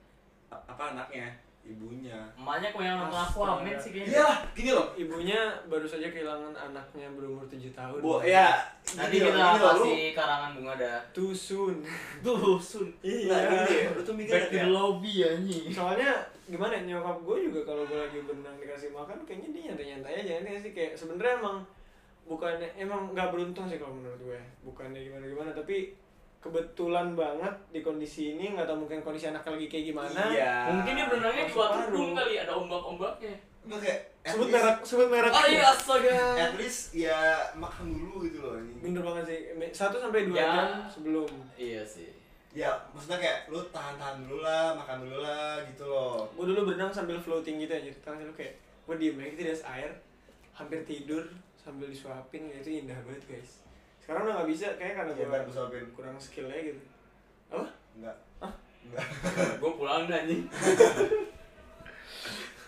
a- 0.48 0.64
apa 0.64 0.96
anaknya 0.96 1.28
ibunya. 1.64 2.18
Emaknya 2.36 2.68
kok 2.70 2.82
yang 2.84 2.96
nonton 3.00 3.20
aku 3.20 3.40
amin 3.48 3.76
sih 3.80 3.90
kayaknya. 3.96 4.12
iya 4.20 4.28
gini 4.52 4.70
loh. 4.76 4.86
Ibunya 4.94 5.40
baru 5.66 5.86
saja 5.88 6.06
kehilangan 6.12 6.52
anaknya 6.52 7.08
berumur 7.16 7.44
7 7.48 7.72
tahun. 7.72 7.98
Bu 8.04 8.20
ya 8.20 8.52
Nanti 8.94 9.16
kita 9.16 9.32
gini 9.32 9.40
loh, 9.40 9.72
lu- 9.80 9.86
kasih 9.88 10.12
karangan 10.12 10.50
bunga 10.60 10.74
dah. 10.76 11.00
Too 11.16 11.32
soon. 11.32 11.76
Tuh, 12.20 12.60
sun. 12.60 12.88
Nggak, 13.00 13.40
gini 13.48 13.64
deh, 13.64 13.82
lu 13.96 14.00
tuh 14.04 14.14
mikir 14.14 14.32
Back 14.36 14.46
to 14.52 14.56
the 14.60 14.68
lobby 14.68 15.12
anjing. 15.24 15.66
Soalnya 15.72 16.12
gimana 16.44 16.76
ya, 16.76 16.82
nyokap 16.84 17.16
gue 17.24 17.36
juga 17.48 17.60
kalau 17.64 17.82
gue 17.88 17.96
lagi 17.96 18.18
berenang 18.28 18.56
dikasih 18.60 18.92
makan 18.92 19.16
kayaknya 19.24 19.48
dia 19.56 19.62
nyantai-nyantai 19.72 20.14
aja 20.20 20.32
ini 20.44 20.60
sih. 20.60 20.72
Kayak 20.76 21.00
sebenarnya 21.00 21.40
emang 21.40 21.64
bukannya 22.24 22.68
emang 22.80 23.12
nggak 23.12 23.32
beruntung 23.36 23.68
sih 23.68 23.76
kalau 23.76 23.92
menurut 24.00 24.16
gue 24.16 24.40
bukannya 24.64 24.96
gimana 24.96 25.24
gimana 25.28 25.50
tapi 25.52 25.92
kebetulan 26.44 27.16
banget 27.16 27.54
di 27.72 27.80
kondisi 27.80 28.36
ini 28.36 28.52
nggak 28.52 28.68
tahu 28.68 28.84
mungkin 28.84 29.00
kondisi 29.00 29.26
anak 29.26 29.40
lagi 29.42 29.64
kayak 29.64 29.84
gimana 29.88 30.20
Iya. 30.28 30.54
Mungkin 30.70 30.92
dia 30.92 31.06
berenangnya 31.08 31.44
di 31.44 31.54
paru. 31.54 31.88
dum 31.88 32.12
kali 32.12 32.34
ada 32.36 32.52
ombak-ombaknya. 32.52 33.32
Kayak 33.64 33.98
at 34.20 34.28
sebut 34.30 34.44
least- 34.44 34.54
merek 34.54 34.76
sebut 34.84 35.08
merek 35.08 35.32
Oh 35.32 35.46
iya 35.46 35.64
astaga. 35.66 36.16
At 36.38 36.54
least 36.54 36.92
ya 36.92 37.16
makan 37.54 37.86
dulu 37.88 38.20
gitu 38.22 38.38
loh 38.38 38.60
ini. 38.60 38.76
bener 38.78 39.00
banget 39.00 39.24
sih 39.24 39.40
satu 39.72 39.96
sampai 39.96 40.28
dua 40.28 40.36
Ya. 40.36 40.48
jam 40.52 40.68
sebelum 40.86 41.28
Iya 41.56 41.80
sih. 41.82 42.12
Ya, 42.52 42.70
maksudnya 42.92 43.18
kayak 43.18 43.50
lu 43.50 43.58
tahan-tahan 43.66 44.22
dulu 44.22 44.38
lah, 44.38 44.76
makan 44.76 45.02
dulu 45.02 45.18
lah 45.18 45.58
gitu 45.64 45.82
loh. 45.84 46.22
gue 46.30 46.44
dulu 46.46 46.70
berenang 46.70 46.86
sambil 46.88 47.16
floating 47.16 47.58
gitu 47.58 47.72
aja 47.72 47.90
tangan 47.98 48.22
lu 48.22 48.30
kayak 48.32 48.54
gue 48.84 48.94
diem 48.94 49.16
aja 49.16 49.26
gitu 49.28 49.42
di 49.42 49.50
atas 49.50 49.66
air 49.66 49.90
hampir 50.52 50.84
tidur 50.84 51.24
sambil 51.56 51.88
disuapin 51.88 52.46
ya, 52.46 52.60
itu 52.60 52.84
indah 52.84 52.94
banget 53.02 53.24
guys 53.26 53.63
sekarang 54.04 54.20
udah 54.22 54.34
nggak 54.36 54.50
bisa 54.50 54.66
kayak 54.76 54.94
karena 54.94 55.10
Ya, 55.10 55.24
gue 55.24 55.48
suapin. 55.48 55.84
kurang 55.90 56.14
skillnya 56.14 56.60
gitu 56.62 56.80
apa 57.48 57.64
Enggak. 57.94 58.16
Hah? 58.38 58.52
Enggak. 58.84 59.06
Gue 59.60 59.72
pulang 59.74 60.04
dah 60.04 60.18
anjing. 60.18 60.44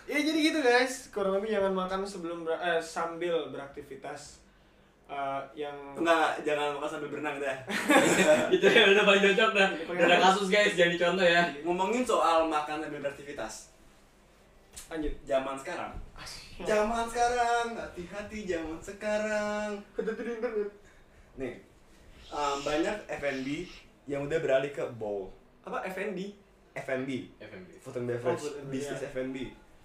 ya 0.07 0.17
jadi 0.17 0.39
gitu 0.41 0.59
guys 0.59 1.11
kurang 1.11 1.35
lebih 1.35 1.51
jangan 1.51 1.73
makan 1.75 1.99
sebelum 2.01 2.41
ber- 2.41 2.57
eh, 2.57 2.79
sambil 2.79 3.47
beraktivitas 3.47 4.41
Eh, 5.07 5.41
yang 5.55 5.71
Enggak, 5.95 6.35
jangan 6.43 6.75
makan 6.75 6.89
sambil 6.89 7.07
berenang 7.07 7.39
dah. 7.39 7.55
Itu 8.51 8.67
ya 8.67 8.91
udah 8.91 9.07
paling 9.07 9.23
cocok 9.23 9.49
dah. 9.55 9.69
Ada 10.03 10.17
kasus 10.19 10.51
guys 10.51 10.75
jadi 10.75 10.99
contoh 10.99 11.23
ya. 11.23 11.47
Ngomongin 11.63 12.03
soal 12.03 12.43
makan 12.43 12.83
sambil 12.83 12.99
beraktivitas. 12.99 13.71
lanjut 14.91 15.15
Zaman 15.23 15.55
sekarang. 15.55 15.95
Zaman 16.59 17.07
sekarang, 17.07 17.67
hati-hati 17.73 18.43
zaman 18.43 18.75
sekarang. 18.83 19.79
Nih, 21.37 21.53
um, 22.27 22.57
banyak 22.61 22.97
F&B 23.07 23.47
yang 24.05 24.25
udah 24.25 24.39
beralih 24.39 24.71
ke 24.71 24.83
bowl. 24.91 25.29
apa 25.61 25.83
FND 25.85 26.31
F&B, 26.73 27.09
FMB. 27.37 27.69
food 27.77 27.95
and 27.97 28.07
beverage, 28.07 28.39
Oh, 28.39 28.47
food 28.47 28.55
and 28.57 28.67
bisnis 28.69 28.97
beverage. 28.97 29.27
F&B 29.27 29.37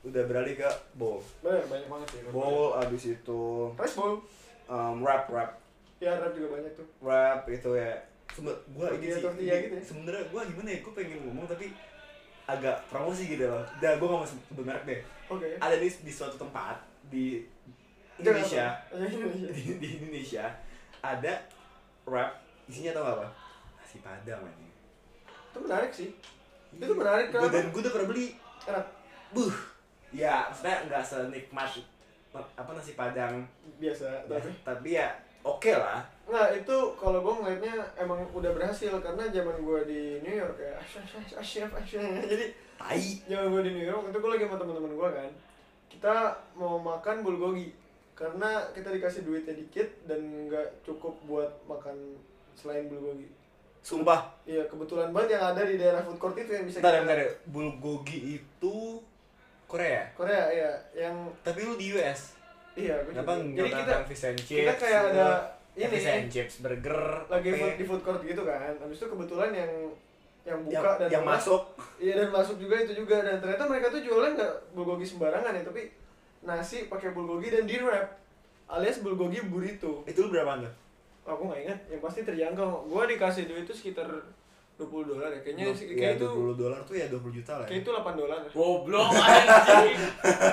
udah 0.05 0.23
beralih 0.25 0.55
ke 0.57 0.69
bowl. 0.93 1.19
banyak 1.41 1.67
banyak 1.67 1.87
banget 1.87 2.09
sih 2.09 2.19
Bowl 2.29 2.75
abis 2.77 3.03
itu 3.13 3.43
rice 3.73 3.95
bowl 3.95 4.19
um, 4.67 4.97
wrap 5.01 5.27
wrap 5.29 5.59
ya 5.99 6.19
rap 6.19 6.31
juga 6.33 6.49
banyak 6.53 6.73
tuh 6.73 6.87
wrap 6.99 7.47
itu 7.47 7.71
ya. 7.73 7.95
Sebe 8.29 8.51
gua 8.73 8.91
ini 8.93 9.07
sih, 9.07 9.23
ini- 9.23 9.47
gitu 9.61 9.75
ya? 9.75 9.83
sebenarnya 9.83 10.23
gua 10.29 10.43
gimana 10.43 10.69
ya, 10.69 10.79
gua 10.81 10.93
pengen 10.97 11.19
ngomong 11.23 11.47
tapi 11.47 11.67
agak 12.45 12.77
promosi 12.87 13.23
gitu 13.29 13.45
loh. 13.45 13.63
Dah 13.77 13.95
gua 13.97 14.07
gak 14.09 14.19
mau 14.19 14.27
sebut 14.27 14.65
merek 14.65 14.85
deh. 14.85 15.01
oke 15.29 15.47
Ada 15.59 15.77
di 15.77 15.89
di 15.89 16.13
suatu 16.13 16.37
tempat 16.37 16.79
di 17.07 17.43
Indonesia, 18.17 18.79
Indonesia 18.95 19.51
di, 19.51 19.63
di 19.79 19.89
Indonesia 19.99 20.45
ada 21.03 21.35
wrap 22.07 22.39
isinya 22.71 22.95
tau 22.95 23.03
gak 23.05 23.17
apa? 23.19 23.27
Nasi 23.77 23.99
padang 24.01 24.41
anjing. 24.47 24.71
itu 25.53 25.59
menarik 25.61 25.93
sih 25.93 26.11
itu 26.73 26.95
menarik 26.97 27.29
kenapa 27.29 27.53
dan 27.53 27.69
gue 27.69 27.81
udah 27.85 27.93
pernah 27.93 28.09
beli. 28.09 28.27
enak 28.65 28.87
Buh. 29.37 29.57
Ya, 30.13 30.49
maksudnya 30.49 30.77
nggak 30.89 31.05
senikmat 31.05 31.69
apa 32.33 32.71
nasi 32.73 32.97
padang, 32.97 33.45
biasa 33.77 34.25
tapi 34.25 34.49
tapi 34.65 34.97
ya 34.97 35.13
oke 35.45 35.73
lah. 35.73 36.01
Nah 36.29 36.49
itu 36.53 36.77
kalau 36.97 37.21
gue 37.21 37.35
ngeliatnya 37.45 37.77
emang 38.01 38.25
udah 38.33 38.57
berhasil 38.57 38.93
karena 39.05 39.29
zaman 39.29 39.61
gue 39.61 39.81
di 39.85 40.01
New 40.25 40.33
York 40.33 40.57
ya 40.57 40.73
asyaf 41.37 41.77
asyaf 41.77 42.09
jadi 42.33 42.47
Tai. 42.81 43.05
zaman 43.29 43.53
gue 43.53 43.63
di 43.69 43.73
New 43.77 43.87
York 43.89 44.09
itu 44.09 44.17
gue 44.17 44.31
lagi 44.33 44.45
sama 44.49 44.57
teman-teman 44.57 44.93
gue 44.97 45.09
kan 45.13 45.31
kita 45.93 46.17
mau 46.57 46.81
makan 46.81 47.21
bulgogi 47.21 47.69
karena 48.13 48.51
kita 48.71 48.89
dikasih 48.91 49.25
duitnya 49.25 49.55
dikit 49.55 49.89
dan 50.05 50.21
nggak 50.47 50.85
cukup 50.85 51.17
buat 51.25 51.51
makan 51.65 51.97
selain 52.53 52.87
bulgogi 52.87 53.27
Sumpah. 53.83 54.31
iya 54.47 54.63
kebetulan 54.71 55.11
banget 55.11 55.35
yang 55.35 55.45
ada 55.51 55.63
di 55.65 55.75
daerah 55.75 55.99
food 55.99 56.15
court 56.17 56.39
itu 56.39 56.53
yang 56.53 56.63
bisa 56.63 56.79
Bentar, 56.79 56.93
ya, 56.93 56.99
kita 56.99 57.05
bentar. 57.09 57.19
ya. 57.19 57.31
Bulgogi 57.49 58.19
itu 58.37 58.77
Korea. 59.67 60.03
Korea 60.15 60.45
iya 60.53 60.71
yang 60.95 61.17
Tapi 61.43 61.61
lu 61.65 61.75
di 61.75 61.91
US. 61.97 62.37
iya 62.73 62.95
gue 63.03 63.13
nggak 63.13 63.27
jadi 63.53 63.71
kita 63.83 63.97
fish 64.07 64.25
and 64.25 64.39
chips? 64.39 64.61
kita 64.63 64.75
kayak 64.79 65.01
gitu? 65.03 65.19
ada 65.19 65.29
Ya, 65.73 65.89
ini 65.89 65.97
fish 65.97 66.05
and 66.07 66.29
chips, 66.29 66.55
burger, 66.61 67.01
lagi 67.33 67.49
food, 67.49 67.73
ya? 67.73 67.77
di 67.81 67.85
food 67.89 68.03
court 68.05 68.21
gitu 68.21 68.45
kan 68.45 68.77
habis 68.77 68.97
itu 69.01 69.09
kebetulan 69.09 69.51
yang 69.57 69.73
yang 70.45 70.59
buka 70.63 70.75
yang, 70.75 70.99
dan 71.01 71.09
yang 71.09 71.25
masuk. 71.25 71.63
Iya 71.97 72.15
dan 72.19 72.29
masuk 72.29 72.57
juga 72.61 72.75
itu 72.77 72.93
juga 72.93 73.25
dan 73.25 73.41
ternyata 73.41 73.65
mereka 73.65 73.89
tuh 73.89 74.05
jualnya 74.05 74.31
nggak 74.37 74.55
bulgogi 74.77 75.07
sembarangan 75.09 75.57
ya 75.57 75.65
tapi 75.65 75.89
nasi 76.43 76.87
pakai 76.87 77.11
bulgogi 77.11 77.49
dan 77.49 77.65
di 77.65 77.79
wrap 77.79 78.19
alias 78.69 78.99
bulgogi 78.99 79.39
burrito. 79.43 80.03
Itu 80.05 80.27
lu 80.27 80.29
berapa 80.31 80.59
tuh? 80.59 80.73
Aku 81.25 81.43
nggak 81.45 81.61
ingat, 81.63 81.79
yang 81.89 82.01
pasti 82.01 82.23
terjangkau. 82.23 82.85
Gua 82.85 83.05
dikasih 83.05 83.47
duit 83.47 83.63
itu 83.63 83.71
sekitar 83.73 84.11
20 84.75 84.83
dolar 85.07 85.31
ya. 85.31 85.39
Kayaknya 85.41 85.71
sih- 85.71 85.93
kayak 85.93 86.17
itu 86.17 86.27
20 86.27 86.59
dolar 86.59 86.81
tuh 86.83 86.95
ya 86.95 87.07
20 87.07 87.31
juta 87.33 87.53
lah. 87.55 87.65
kayak 87.65 87.79
Ya. 87.79 87.85
itu 87.85 87.91
8 87.93 88.15
dolar. 88.17 88.39
Goblok 88.49 89.09
anjing. 89.13 90.01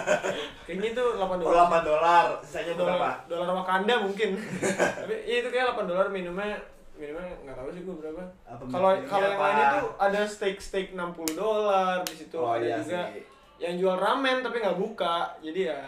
Kayaknya 0.66 0.88
itu 0.92 1.04
8 1.10 1.18
Oh, 1.18 1.38
dolar. 1.40 1.66
8 1.66 1.82
dolar. 1.84 2.26
Sisanya 2.40 2.74
berapa? 2.76 2.86
dolar, 2.86 3.16
dolar 3.26 3.50
Wakanda 3.56 3.96
mungkin. 4.00 4.30
tapi 5.02 5.16
iya 5.24 5.38
itu 5.42 5.50
kayak 5.50 5.74
8 5.74 5.90
dolar 5.90 6.08
minumnya 6.08 6.54
minumnya 6.94 7.26
nggak 7.42 7.56
tahu 7.56 7.70
sih 7.72 7.82
gua 7.82 7.96
berapa. 7.98 8.22
Apa 8.46 8.62
Kalau 8.68 8.90
kalau 9.02 9.26
yang 9.26 9.34
apa? 9.34 9.46
lain 9.48 9.58
itu 9.64 9.80
ada 9.98 10.22
steak 10.28 10.58
steak 10.60 10.88
60 10.94 11.02
dolar 11.34 11.98
di 12.04 12.14
situ 12.14 12.36
oh, 12.36 12.52
ada 12.52 12.62
iya 12.62 12.78
juga 12.78 13.02
sih. 13.10 13.24
Yang 13.60 13.76
jual 13.76 13.93
ramen 13.93 14.39
tapi 14.39 14.57
nggak 14.57 14.76
buka 14.76 15.36
jadi 15.39 15.62
ya 15.70 15.80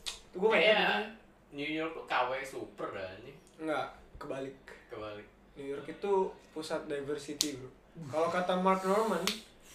itu 0.00 0.36
gue 0.36 0.46
kayak 0.48 0.62
Kayak 0.70 1.02
New 1.50 1.66
York 1.68 1.92
tuh 1.92 2.04
KW 2.06 2.30
super 2.40 2.88
dah 2.88 3.02
anjing. 3.04 3.34
nggak 3.58 3.86
kebalik 4.16 4.54
Kebalik. 4.86 5.26
New 5.52 5.66
York 5.68 5.82
itu 5.84 6.12
pusat 6.50 6.86
diversity 6.86 7.54
bro 7.54 7.66
kalau 8.08 8.28
kata 8.28 8.54
Mark 8.54 8.82
Norman 8.82 9.20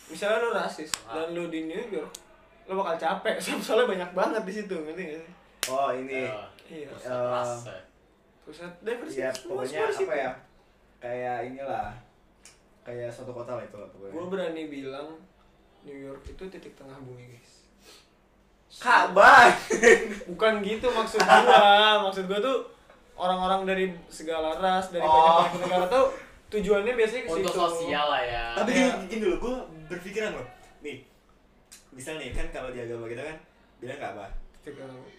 misalnya 0.06 0.40
lu 0.40 0.52
rasis 0.52 0.92
dan 1.06 1.32
lu 1.32 1.48
di 1.48 1.66
New 1.66 1.84
York 1.90 2.12
lu 2.66 2.76
bakal 2.76 2.96
capek 2.96 3.36
soalnya 3.60 3.92
banyak 3.92 4.12
banget 4.14 4.42
di 4.42 4.54
situ 4.54 4.76
ngerti 4.78 5.04
gak 5.06 5.20
sih 5.20 5.34
Oh, 5.66 5.90
ini. 5.90 6.30
Iya 6.64 6.86
pusat 6.88 7.10
rasa. 7.10 7.74
pusat 8.42 8.72
diversity 8.80 9.18
Ya, 9.20 9.34
semua 9.34 9.66
pokoknya 9.66 9.90
semua 9.90 10.06
apa 10.06 10.14
ya? 10.16 10.32
Kayak 11.02 11.38
inilah. 11.44 11.90
Kayak 12.82 13.10
suatu 13.10 13.34
kota 13.34 13.58
lah 13.58 13.66
itu 13.66 13.74
lah 13.74 13.90
pokoknya. 13.90 14.14
gue 14.14 14.26
berani 14.30 14.64
bilang 14.68 15.10
New 15.86 15.96
York 15.96 16.22
itu 16.26 16.44
titik 16.50 16.74
tengah 16.74 16.98
bumi 17.00 17.30
guys 17.30 17.54
Ka'bah. 18.76 19.56
bukan 20.30 20.60
gitu 20.60 20.88
maksud 20.90 21.22
gua 21.22 22.04
maksud 22.04 22.28
gua 22.28 22.40
tuh 22.40 22.58
orang-orang 23.16 23.64
dari 23.64 23.86
segala 24.12 24.60
ras 24.60 24.92
dari 24.92 25.00
Oh. 25.00 25.48
banyak 25.48 25.64
negara 25.64 25.88
tuh 25.88 26.06
tujuannya 26.52 26.94
biasanya 26.94 27.24
ke 27.24 27.32
Untuk 27.32 27.48
situ 27.48 27.62
sosial 27.62 28.06
lah 28.06 28.20
ya. 28.20 28.46
Tapi 28.54 28.70
Iya. 28.70 28.92
gini, 28.92 29.06
gini 29.08 29.22
dulu, 29.24 29.36
gue 29.40 29.56
berpikiran 29.88 30.36
loh. 30.36 30.48
Nih, 30.80 31.08
misal 31.90 32.16
nih 32.16 32.30
kan 32.30 32.52
kalau 32.52 32.70
di 32.70 32.78
agama 32.78 33.08
kita 33.08 33.24
kan 33.24 33.38
bilang 33.80 33.96
Ka'bah. 33.98 34.30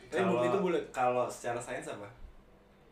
Tapi 0.06 0.22
bumi 0.22 0.46
itu 0.46 0.58
bulat 0.60 0.84
Kalau 0.90 1.24
secara 1.26 1.56
sains 1.56 1.86
apa? 1.86 2.08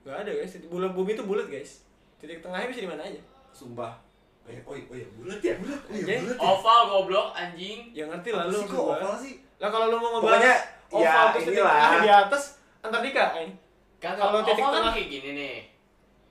nggak 0.01 0.21
ada 0.21 0.31
guys 0.31 0.53
titik 0.53 0.69
bulat 0.69 0.93
bumi 0.93 1.13
itu 1.13 1.25
bulat 1.25 1.49
guys 1.49 1.81
titik 2.17 2.41
tengahnya 2.41 2.69
bisa 2.69 2.81
di 2.81 2.89
mana 2.89 3.01
aja 3.03 3.21
Sumpah. 3.51 3.97
Oh 4.45 4.53
iya, 4.53 4.61
oh 4.63 4.75
iya, 4.75 4.85
oh 4.85 4.95
iya 4.95 5.09
bulat 5.11 5.41
ya, 5.41 5.55
bulat. 5.57 5.81
Oh 5.81 5.91
iya, 5.91 6.05
Anjing. 6.05 6.21
bulat 6.21 6.37
ya. 6.37 6.45
Oval 6.45 6.81
goblok 6.87 7.29
anjing. 7.33 7.79
ya 7.91 8.05
ngerti 8.05 8.29
lah 8.29 8.45
lu 8.45 8.59
kok 8.63 8.85
oval 8.93 9.15
sih? 9.17 9.35
lah 9.57 9.69
kalau 9.73 9.87
lu 9.89 9.97
mau 9.97 10.21
Pokoknya, 10.21 10.53
ngebahas 10.53 10.93
oval 10.93 11.01
ya, 11.01 11.33
terus 11.33 11.45
titik 11.45 11.65
tengah 11.65 11.99
di 11.99 12.11
atas 12.11 12.43
Antartika 12.85 13.25
eh. 13.35 13.49
Kan 13.97 14.13
Kalau 14.13 14.29
kalau 14.31 14.41
titik 14.45 14.61
oval 14.61 14.69
kan 14.69 14.77
tengah- 14.79 14.95
kayak 14.95 15.09
gini 15.09 15.31
nih. 15.33 15.57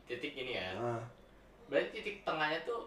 Titik 0.05 0.31
gini 0.33 0.51
ya. 0.53 0.67
Ah. 0.75 1.01
Berarti 1.65 1.89
titik 1.91 2.15
tengahnya 2.21 2.59
tuh 2.61 2.81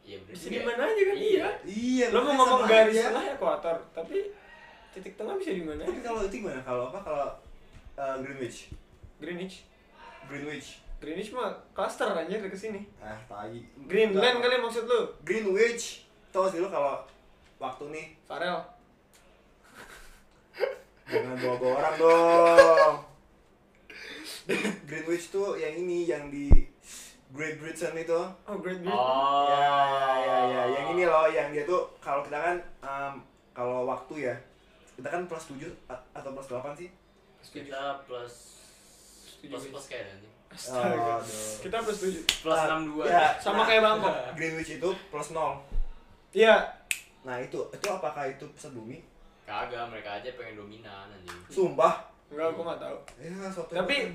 ya 0.00 0.16
bisa 0.22 0.46
juga 0.46 0.48
di 0.48 0.56
ya. 0.56 0.64
mana 0.64 0.82
aja 0.86 1.02
kan 1.02 1.16
Iya. 1.18 1.46
Iya, 1.66 2.04
lu 2.08 2.18
mau 2.22 2.34
ngomong 2.34 2.60
garis 2.64 2.96
tengah 2.96 3.24
ekuator 3.34 3.76
tapi 3.90 4.18
titik 4.88 5.14
tengah 5.14 5.34
bisa 5.34 5.52
di 5.52 5.60
mana 5.60 5.82
Tapi 5.82 6.00
kalau 6.00 6.22
itu 6.22 6.38
gimana? 6.38 6.62
Kalau 6.62 6.88
apa? 6.88 6.98
Kalau 7.02 7.28
uh, 7.94 8.16
Greenwich. 8.22 8.70
Greenwich 9.18 9.66
Greenwich. 10.24 10.80
Greenwich 10.98 11.30
mah 11.30 11.46
cluster 11.70 12.08
aja 12.08 12.26
dari 12.28 12.46
ke 12.46 12.56
sini 12.56 12.82
Ah, 12.98 13.14
tai. 13.24 13.62
Greenland 13.84 14.38
kali 14.38 14.58
maksud 14.58 14.84
lu 14.84 15.06
Greenwich. 15.22 16.04
Tahu 16.28 16.42
gak 16.42 16.50
sih 16.50 16.58
lu 16.58 16.66
kalau 16.66 16.98
waktu 17.56 17.84
nih 17.88 18.06
Farel 18.24 18.58
jangan 21.08 21.36
bawa-bawa 21.36 21.74
orang 21.76 21.94
dong. 21.96 22.94
Greenwich 24.84 25.28
tuh 25.28 25.54
yang 25.54 25.74
ini 25.76 26.04
yang 26.04 26.28
di 26.28 26.48
Great 27.28 27.56
Britain 27.56 27.92
itu. 27.94 28.16
oh 28.16 28.56
Great 28.58 28.80
Britain 28.80 28.90
Oh. 28.90 29.44
Ya, 29.46 29.60
ya, 29.60 29.78
ya, 30.18 30.38
ya, 30.48 30.62
yang 30.72 30.86
ini 30.92 31.04
loh, 31.04 31.28
yang 31.28 31.48
dia 31.48 31.62
tuh 31.62 31.84
kalau 31.98 32.24
kita 32.24 32.36
kan 32.36 32.56
em, 32.80 33.14
kalau 33.52 33.84
waktu 33.84 34.24
ya, 34.24 34.36
kita 34.94 35.08
kan 35.08 35.22
plus 35.24 35.44
7 35.46 35.68
a- 35.86 36.04
atau 36.12 36.32
plus 36.32 36.48
8 36.48 36.72
sih? 36.74 36.88
Setuju. 37.38 37.68
Kita 37.68 38.00
plus 38.02 38.34
plus 39.38 39.64
plus 39.68 39.86
kayak 39.86 40.08
Aduh. 40.50 41.20
Kita 41.60 41.76
plus 41.78 41.98
tujuh. 42.00 42.22
Plus 42.42 42.54
Ah, 42.54 42.66
62. 42.66 43.04
ya. 43.04 43.26
Sama 43.36 43.62
Nah. 43.62 43.66
kayak 43.66 43.82
Bangkok. 43.82 44.14
Greenwich 44.34 44.70
itu 44.76 44.88
plus 45.08 45.28
0. 45.30 45.60
Iya. 46.32 46.56
Nah, 47.22 47.36
itu 47.36 47.58
itu 47.68 47.86
apakah 47.86 48.24
itu 48.24 48.44
pusat 48.48 48.72
bumi? 48.72 48.98
Kagak, 49.44 49.88
mereka 49.88 50.18
aja 50.18 50.28
pengen 50.34 50.56
dominan 50.56 51.08
anjing. 51.08 51.38
Sumpah. 51.48 52.04
Enggak, 52.28 52.52
aku 52.52 52.60
nggak 52.60 52.80
tahu. 52.80 52.98
Ya, 53.16 53.32
Tapi- 53.74 54.12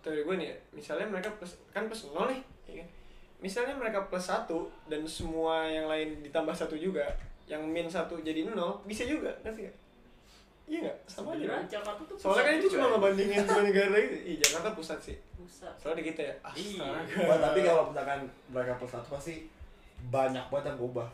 teori 0.00 0.22
gue 0.22 0.36
nih 0.38 0.48
ya, 0.48 0.56
misalnya 0.70 1.02
mereka 1.04 1.28
plus 1.32 1.58
kan 1.68 1.90
plus 1.90 2.06
nol 2.08 2.30
nih 2.30 2.38
ya 2.64 2.74
kan? 2.78 2.88
misalnya 3.36 3.74
mereka 3.74 3.98
plus 4.06 4.22
satu 4.22 4.70
dan 4.86 5.02
semua 5.02 5.66
yang 5.66 5.90
lain 5.90 6.22
ditambah 6.22 6.54
satu 6.54 6.78
juga 6.78 7.02
yang 7.44 7.58
min 7.60 7.90
satu 7.90 8.14
jadi 8.16 8.46
nol 8.46 8.78
bisa 8.86 9.02
juga 9.02 9.34
ngerti 9.42 9.66
gak? 9.66 9.76
Iya 10.66 10.78
nggak 10.82 10.96
sama 11.06 11.30
aja 11.32 11.44
kan? 11.46 11.62
Jakarta 11.68 12.02
tuh 12.02 12.16
soalnya 12.16 12.42
kan 12.42 12.50
pusat 12.50 12.58
itu 12.58 12.68
cuma 12.70 12.82
ya. 12.82 12.90
ngebandingin 12.92 13.40
dua 13.48 13.62
negara 13.62 13.96
itu 13.96 14.16
iya 14.20 14.36
Jakarta 14.40 14.68
pusat 14.72 14.98
sih 15.00 15.16
pusat 15.32 15.74
soalnya 15.76 15.98
di 15.98 16.04
kita 16.08 16.20
ya 16.22 16.34
Iya. 16.52 16.82
astaga 16.82 17.22
Wah, 17.24 17.38
tapi 17.40 17.58
kalau 17.62 17.82
misalkan 17.86 18.18
mereka 18.48 18.72
plus 18.74 18.90
satu 18.90 19.08
pasti 19.12 19.34
banyak 20.06 20.44
banget 20.44 20.64
yang 20.66 20.76
berubah. 20.76 21.08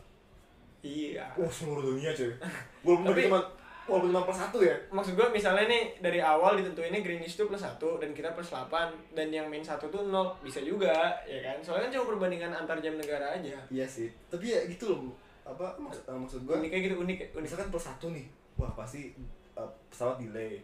iya 0.81 1.27
Oh 1.35 1.47
seluruh 1.47 1.85
dunia 1.87 2.11
cuy. 2.11 2.33
Walaupun 2.85 3.07
Tapi- 3.09 3.25
cuma 3.25 3.39
walaupun 3.83 4.09
cuma 4.09 4.23
plus 4.23 4.39
satu 4.39 4.59
ya. 4.61 4.75
maksud 4.89 5.13
gue 5.13 5.27
misalnya 5.29 5.67
nih 5.67 5.99
dari 5.99 6.19
awal 6.19 6.55
ditentuinnya 6.55 6.99
Greenish 6.99 7.35
tuh 7.35 7.45
plus 7.45 7.59
satu 7.59 7.99
dan 7.99 8.11
kita 8.11 8.31
plus 8.31 8.49
8 8.49 8.71
dan 9.11 9.29
yang 9.29 9.47
main 9.47 9.61
satu 9.61 9.87
tuh 9.89 10.03
nol 10.05 10.31
bisa 10.39 10.59
juga 10.61 10.95
ya 11.23 11.39
kan 11.43 11.59
soalnya 11.59 11.87
kan 11.87 11.93
cuma 11.93 12.05
perbandingan 12.09 12.53
antar 12.53 12.79
jam 12.79 12.95
negara 12.95 13.33
aja 13.33 13.59
Iya 13.69 13.85
sih. 13.85 14.09
Tapi 14.27 14.49
ya 14.49 14.65
gitu 14.65 14.89
loh. 14.89 15.13
Apa 15.43 15.75
maksud, 15.77 16.03
eh, 16.05 16.15
maksud 16.17 16.41
gue? 16.43 16.55
uniknya 16.57 16.81
gitu 16.81 16.95
unik 16.97 17.19
ya 17.19 17.27
unik 17.33 17.43
Misalkan 17.43 17.69
plus 17.69 17.85
satu 17.85 18.07
nih. 18.09 18.27
Wah 18.55 18.71
pasti 18.73 19.11
eh, 19.57 19.71
pesawat 19.93 20.17
delay. 20.21 20.61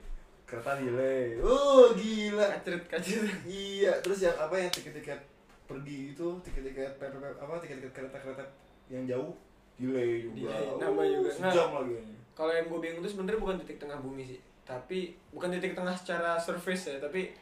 Kereta 0.49 0.81
delay. 0.81 1.37
Oh 1.45 1.93
gila. 1.93 2.47
kacret 2.61 2.85
kacret 2.89 3.29
Iya. 3.45 3.93
Terus 4.01 4.25
yang 4.25 4.37
apa 4.37 4.55
yang 4.57 4.71
tiket-tiket 4.73 5.21
pergi 5.69 6.17
itu 6.17 6.27
tiket-tiket 6.45 6.97
apa 7.37 7.55
tiket-tiket 7.61 7.93
kereta-kereta 7.93 8.45
yang 8.89 9.05
jauh 9.05 9.37
delay 9.77 10.25
juga. 10.25 10.49
Delay, 10.49 10.65
nambah 10.81 11.05
juga. 11.05 11.31
Nah, 11.45 11.53
Sejam 11.53 11.71
lagi. 11.77 11.95
kalau 12.33 12.53
yang 12.55 12.67
gue 12.71 12.79
bingung 12.81 13.03
tuh 13.05 13.11
sebenarnya 13.13 13.41
bukan 13.43 13.57
titik 13.61 13.79
tengah 13.83 13.99
bumi 14.01 14.23
sih 14.25 14.41
tapi 14.69 15.17
bukan 15.33 15.49
titik 15.49 15.73
tengah 15.73 15.97
secara 15.97 16.37
surface 16.37 16.93
ya 16.93 16.97
tapi 17.01 17.33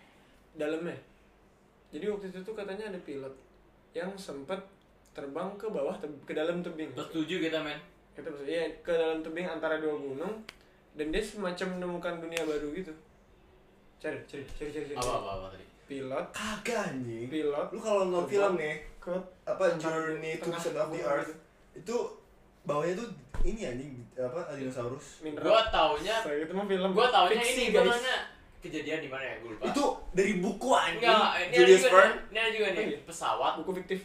dalamnya 0.54 0.94
jadi 1.90 2.06
waktu 2.14 2.30
itu 2.30 2.38
tuh 2.46 2.54
katanya 2.54 2.94
ada 2.94 3.00
pilot 3.02 3.34
yang 3.90 4.14
sempet 4.14 4.56
terbang 5.10 5.50
ke 5.58 5.66
bawah 5.66 5.98
ke 5.98 6.32
dalam 6.32 6.62
tebing 6.62 6.94
setuju 6.94 7.42
kita 7.42 7.58
men 7.66 7.76
kita 8.14 8.30
maksudnya 8.30 8.62
ya, 8.62 8.68
ke 8.78 8.92
dalam 8.94 9.18
tebing 9.26 9.42
antara 9.42 9.82
dua 9.82 9.98
gunung 9.98 10.38
dan 10.96 11.12
dia 11.12 11.20
semacam 11.20 11.66
menemukan 11.76 12.14
dunia 12.24 12.42
baru 12.48 12.72
gitu. 12.72 12.92
Cari 14.00 14.16
cari 14.24 14.44
cari 14.56 14.70
cari, 14.72 14.84
cari. 14.88 14.96
apa 14.96 15.12
apa 15.12 15.30
apa 15.36 15.46
tadi? 15.52 15.66
Pilot. 15.86 16.26
Kagak 16.32 16.78
anjing. 16.90 17.28
pilot. 17.28 17.66
Lu 17.70 17.78
kalau 17.78 18.00
nonton 18.08 18.24
film 18.26 18.52
nih, 18.56 18.76
ke 18.98 19.12
apa 19.44 19.64
Journey 19.76 20.40
to 20.40 20.48
the 20.50 20.72
of 20.72 20.88
the 20.90 21.00
Earth 21.04 21.32
itu 21.76 21.96
bawahnya 22.66 22.98
tuh 22.98 23.08
ini 23.46 23.62
anjing 23.62 23.94
apa 24.16 24.56
dinosaurus 24.56 25.20
mineral. 25.20 25.52
Gua 25.52 25.62
taunya 25.68 26.16
Saya 26.24 26.42
itu 26.42 26.52
mah 26.56 26.66
film. 26.66 26.90
gua 26.96 27.08
taunya 27.12 27.38
fiksi, 27.38 27.70
ini 27.70 27.76
gua 27.76 27.92
taunya 27.92 28.16
kejadian 28.64 29.00
di 29.04 29.10
mana 29.12 29.22
ya? 29.22 29.34
Gua 29.44 29.50
lupa. 29.52 29.64
Itu 29.70 29.84
dari 30.16 30.32
buku 30.40 30.68
anjing. 30.72 31.04
Enggak 31.04 31.30
ini 31.36 31.44
ada 31.44 31.56
Julius 31.60 31.82
juga 31.84 31.92
Verne. 31.92 32.08
nih, 32.08 32.16
ini 32.26 32.38
ada 32.40 32.50
juga 32.50 32.66
nih. 32.66 32.80
Oh, 32.80 32.88
iya. 32.88 32.98
pesawat. 33.04 33.52
Buku 33.62 33.70
fiktif. 33.84 34.00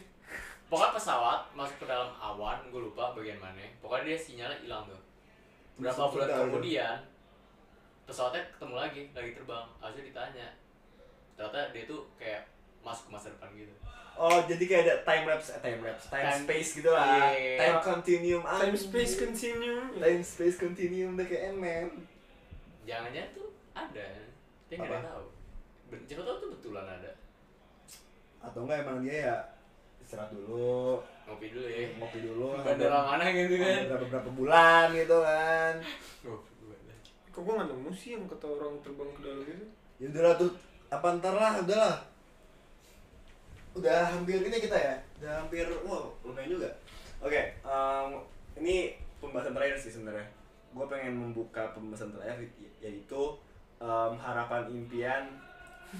Pokoknya 0.68 0.92
pesawat 0.96 1.40
masuk 1.52 1.76
ke 1.82 1.86
dalam 1.88 2.08
awan 2.16 2.58
gue 2.70 2.80
lupa 2.80 3.12
bagian 3.12 3.36
mana. 3.42 3.60
Pokoknya 3.82 4.14
dia 4.14 4.18
sinyalnya 4.20 4.56
hilang 4.62 4.86
tuh 4.86 5.01
berapa 5.80 6.02
bulan 6.12 6.28
kemudian 6.48 6.96
pesawatnya 8.04 8.42
ketemu 8.52 8.74
lagi 8.76 9.02
lagi 9.16 9.30
terbang. 9.32 9.66
Harusnya 9.80 10.04
ditanya. 10.04 10.48
Ternyata 11.38 11.60
dia 11.72 11.84
tuh 11.88 12.00
kayak 12.20 12.42
masuk 12.82 13.08
ke 13.08 13.10
masa 13.14 13.26
depan 13.32 13.48
gitu. 13.56 13.72
Oh 14.12 14.44
jadi 14.44 14.64
kayak 14.68 14.82
ada 14.84 14.96
time 15.08 15.24
lapse 15.24 15.48
eh, 15.56 15.60
time 15.64 15.80
lapse 15.80 16.06
time, 16.12 16.26
Time- 16.28 16.44
space 16.44 16.70
gitu 16.84 16.90
lah. 16.92 17.32
Iya. 17.32 17.56
time 17.56 17.78
continuum 17.80 18.42
time 18.44 18.76
space 18.76 19.14
continuum. 19.16 19.84
Time 19.96 20.22
space 20.22 20.56
continuum 20.60 21.16
udah 21.16 21.26
kayak 21.26 21.42
Ant-Man 21.56 21.88
jangan-jangan 22.82 23.30
tuh 23.32 23.48
ada. 23.72 24.06
Dia 24.68 24.76
nggak 24.76 25.02
tahu. 25.06 25.24
Siapa 26.04 26.22
tahu 26.26 26.36
tuh 26.42 26.48
betulan 26.58 26.86
ada. 26.88 27.10
Atau 28.42 28.66
enggak 28.66 28.82
emang 28.84 28.98
dia 29.06 29.16
ya 29.30 29.36
istirahat 30.02 30.34
dulu 30.34 30.98
ngopi 31.26 31.46
dulu 31.54 31.68
ya. 31.68 31.88
Ngopi 31.98 32.18
dulu. 32.22 32.46
Bandara 32.66 32.98
mana 33.06 33.24
gitu 33.30 33.54
kan? 33.58 33.78
ada 33.88 33.96
beberapa 33.98 34.30
bulan 34.34 34.86
gitu 34.94 35.16
kan. 35.22 35.74
Kok 37.32 37.40
gue 37.48 37.54
gak 37.56 37.68
nemu 37.72 37.90
sih 37.96 38.10
yang 38.12 38.28
kata 38.28 38.44
orang 38.44 38.76
terbang 38.84 39.10
ke 39.16 39.20
dalam 39.24 39.40
itu? 39.48 39.66
Ya 39.96 40.06
udahlah 40.12 40.34
tuh. 40.36 40.52
Apa 40.92 41.06
ntar 41.16 41.34
lah 41.34 41.52
udahlah. 41.64 41.96
Udah 43.72 43.98
hampir 44.12 44.44
ini 44.44 44.58
kita 44.60 44.76
ya? 44.76 44.94
Udah 45.22 45.32
hampir 45.40 45.64
wow 45.88 46.12
lumayan 46.26 46.60
juga. 46.60 46.68
Oke 47.24 47.56
em, 47.64 48.10
ini 48.60 48.92
pembahasan 49.16 49.56
terakhir 49.56 49.76
sih 49.80 49.92
sebenarnya. 49.96 50.28
Gue 50.76 50.84
pengen 50.92 51.16
membuka 51.16 51.72
pembahasan 51.72 52.12
terakhir 52.12 52.44
yaitu 52.84 53.22
em, 53.80 54.12
harapan 54.20 54.68
impian 54.68 55.24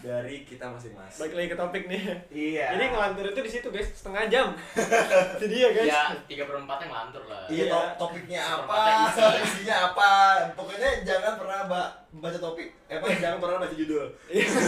dari 0.01 0.41
kita 0.43 0.65
masing-masing. 0.67 1.21
Balik 1.21 1.35
lagi 1.35 1.49
ke 1.49 1.59
topik 1.59 1.83
nih. 1.85 2.03
Iya. 2.27 2.67
Jadi 2.73 2.85
ngelantur 2.89 3.25
itu 3.27 3.41
di 3.41 3.51
situ 3.51 3.69
guys. 3.69 3.89
Setengah 3.93 4.25
jam. 4.27 4.47
Itu 5.37 5.47
dia 5.47 5.69
guys. 5.71 5.85
Ya 5.87 6.03
tiga 6.25 6.45
per 6.45 6.57
empat 6.57 6.79
yang 6.81 6.91
ngelantur 6.91 7.23
lah. 7.27 7.45
Iya, 7.45 7.63
Iya. 7.63 7.69
to- 7.69 7.93
topiknya 8.01 8.41
apa, 8.41 8.81
isinya 9.45 9.77
apa. 9.91 10.11
Pokoknya 10.53 11.03
jangan 11.03 11.37
pernah 11.37 11.61
ba- 11.67 11.93
baca 12.15 12.39
topik. 12.39 12.73
Eh, 12.87 12.97
apa, 12.97 13.07
jangan 13.15 13.37
pernah 13.39 13.57
baca 13.61 13.75
judul. 13.75 14.09
Iya. 14.27 14.49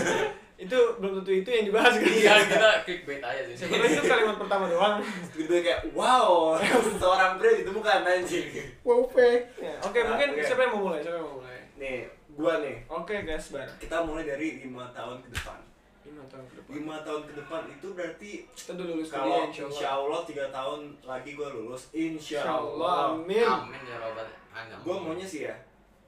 itu 0.56 0.78
belum 0.96 1.18
tentu 1.18 1.32
itu 1.34 1.50
yang 1.50 1.64
dibahas 1.66 1.94
guys. 1.94 2.14
Iya 2.14 2.32
kita 2.46 2.68
clickbait 2.84 3.18
aja 3.20 3.42
sih. 3.44 3.56
Sebenarnya 3.58 3.90
itu 3.92 4.04
kalimat 4.04 4.36
pertama 4.36 4.64
doang. 4.66 5.02
Gitu 5.30 5.50
kayak, 5.50 5.80
wow, 5.90 6.54
seorang 6.94 7.36
pria 7.36 7.58
ditemukan 7.58 8.04
anjing. 8.04 8.48
wow 8.82 9.02
fake 9.04 9.50
Ya, 9.58 9.74
oke 9.80 9.96
Nah, 9.96 10.04
mungkin 10.10 10.28
oke. 10.30 10.42
siapa 10.42 10.60
yang 10.62 10.72
mau 10.72 10.82
mulai? 10.86 11.00
Siapa 11.00 11.16
yang 11.16 11.26
mau 11.26 11.36
mulai? 11.40 11.58
Nih, 11.74 12.06
gua 12.34 12.54
nih. 12.58 12.76
oke 12.86 13.14
guys 13.22 13.46
bar 13.48 13.68
Kita 13.76 14.02
mulai 14.02 14.24
dari 14.24 14.60
lima 14.60 14.90
tahun 14.90 15.18
ke 15.20 15.30
depan. 15.30 15.58
lima 16.04 16.22
tahun 16.26 16.44
ke 16.44 16.54
depan 16.54 16.70
Lima 16.70 16.96
tahun 17.00 17.22
ke 17.24 17.32
depan 17.34 17.62
itu 17.70 17.86
berarti 17.90 18.30
kita 18.50 18.72
dulu 18.74 18.90
lulus 18.94 19.08
kalau 19.08 19.24
kuliah 19.24 19.46
insya 19.48 19.64
insya 19.66 19.88
Allah 19.92 20.20
tiga 20.22 20.44
tahun 20.48 20.80
lagi 21.02 21.30
gua 21.32 21.48
lulus. 21.48 21.82
Insya 21.90 22.42
insya 22.42 22.52
Allah 22.52 22.74
Allah. 22.76 22.96
amin 23.16 23.40
amin 23.42 23.82
ya 23.82 23.96
robat 23.98 24.28
Amin. 24.52 24.76
Gua 24.80 24.96
maunya 25.00 25.24
sih 25.24 25.42
ya, 25.42 25.54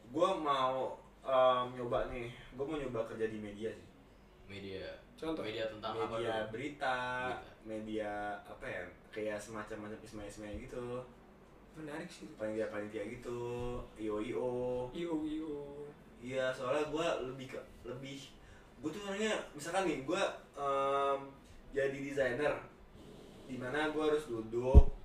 gua 0.09 0.31
mau 0.33 0.95
em, 1.21 1.67
nyoba 1.75 2.07
nih. 2.07 2.31
Gua 2.55 2.63
mau 2.65 2.77
nyoba 2.77 3.03
kerja 3.05 3.27
di 3.27 3.39
media 3.39 3.67
sih. 3.69 3.87
media 4.47 4.87
Contoh. 5.19 5.43
media 5.43 5.67
tentang 5.67 5.97
apa 5.97 6.15
media 6.15 6.47
berita, 6.47 6.47
Berita. 6.53 6.97
media 7.67 8.11
apa 8.45 8.63
ya, 8.63 8.83
kayak 9.11 9.35
semacam 9.35 9.89
macam 9.89 9.99
ismail 9.99 10.29
ismail 10.29 10.55
gitu, 10.61 11.03
menarik 11.77 12.09
sih. 12.09 12.27
Panitia 12.41 12.73
panitia 12.73 13.05
gitu, 13.05 13.41
io 14.01 14.17
io. 14.19 14.51
iyo 14.97 15.15
iyo 15.23 15.55
Iya, 16.17 16.51
soalnya 16.51 16.89
gue 16.91 17.07
lebih 17.31 17.47
ke 17.55 17.61
lebih, 17.87 18.19
gue 18.83 18.91
tuh 18.91 19.05
orangnya 19.07 19.37
misalkan 19.55 19.87
nih 19.87 20.03
gue 20.03 20.23
em, 20.59 21.21
jadi 21.71 21.99
desainer, 22.03 22.55
di 23.47 23.55
mana 23.61 23.93
gue 23.93 24.03
harus 24.03 24.27
duduk 24.27 24.97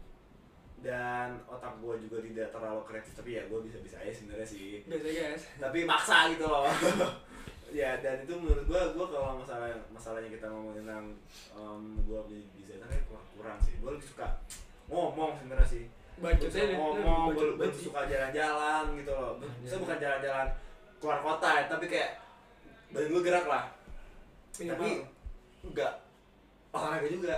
dan 0.81 1.37
otak 1.45 1.77
gue 1.77 1.93
juga 2.09 2.25
tidak 2.25 2.47
terlalu 2.49 2.81
kreatif 2.89 3.13
tapi 3.13 3.37
ya 3.37 3.45
gue 3.45 3.59
bisa 3.61 3.77
bisa 3.85 4.01
aja 4.01 4.09
sebenarnya 4.09 4.47
sih. 4.47 4.81
Biasa 4.87 5.07
guys 5.13 5.43
tapi 5.61 5.85
maksa 5.85 6.31
gitu 6.33 6.47
loh. 6.47 6.65
Ya 7.71 7.95
dan 8.03 8.19
itu 8.19 8.35
menurut 8.35 8.67
gua 8.67 8.91
gua 8.91 9.07
kalau 9.07 9.39
masalah 9.39 9.71
masalahnya 9.95 10.27
kita 10.27 10.43
ngomongin 10.43 10.83
tentang 10.83 11.07
um, 11.55 11.95
gua 12.03 12.19
jadi 12.27 12.43
desainer 12.59 12.91
ya 12.91 12.99
kurang, 13.07 13.23
kurang 13.31 13.57
sih. 13.63 13.79
Gua 13.79 13.95
lebih 13.95 14.11
suka 14.11 14.27
ngomong 14.91 15.39
sebenarnya 15.39 15.63
sih 15.63 15.87
suka 16.21 16.57
aja 16.61 16.75
ngomong 16.77 17.33
sih. 17.33 17.89
suka 17.89 18.01
jalan-jalan 18.05 18.83
gitu 19.01 19.11
loh. 19.11 19.33
Saya 19.65 19.77
bukan 19.81 19.97
jalan-jalan 19.97 20.47
keluar 21.01 21.19
kota 21.25 21.49
ya 21.57 21.63
tapi 21.65 21.85
kayak 21.89 22.21
badan 22.93 23.09
gua 23.09 23.21
gerak 23.25 23.45
lah. 23.49 23.63
Minimal. 24.61 24.71
tapi 24.77 24.89
enggak. 25.65 25.93
Olahraga 26.71 27.07
juga. 27.09 27.35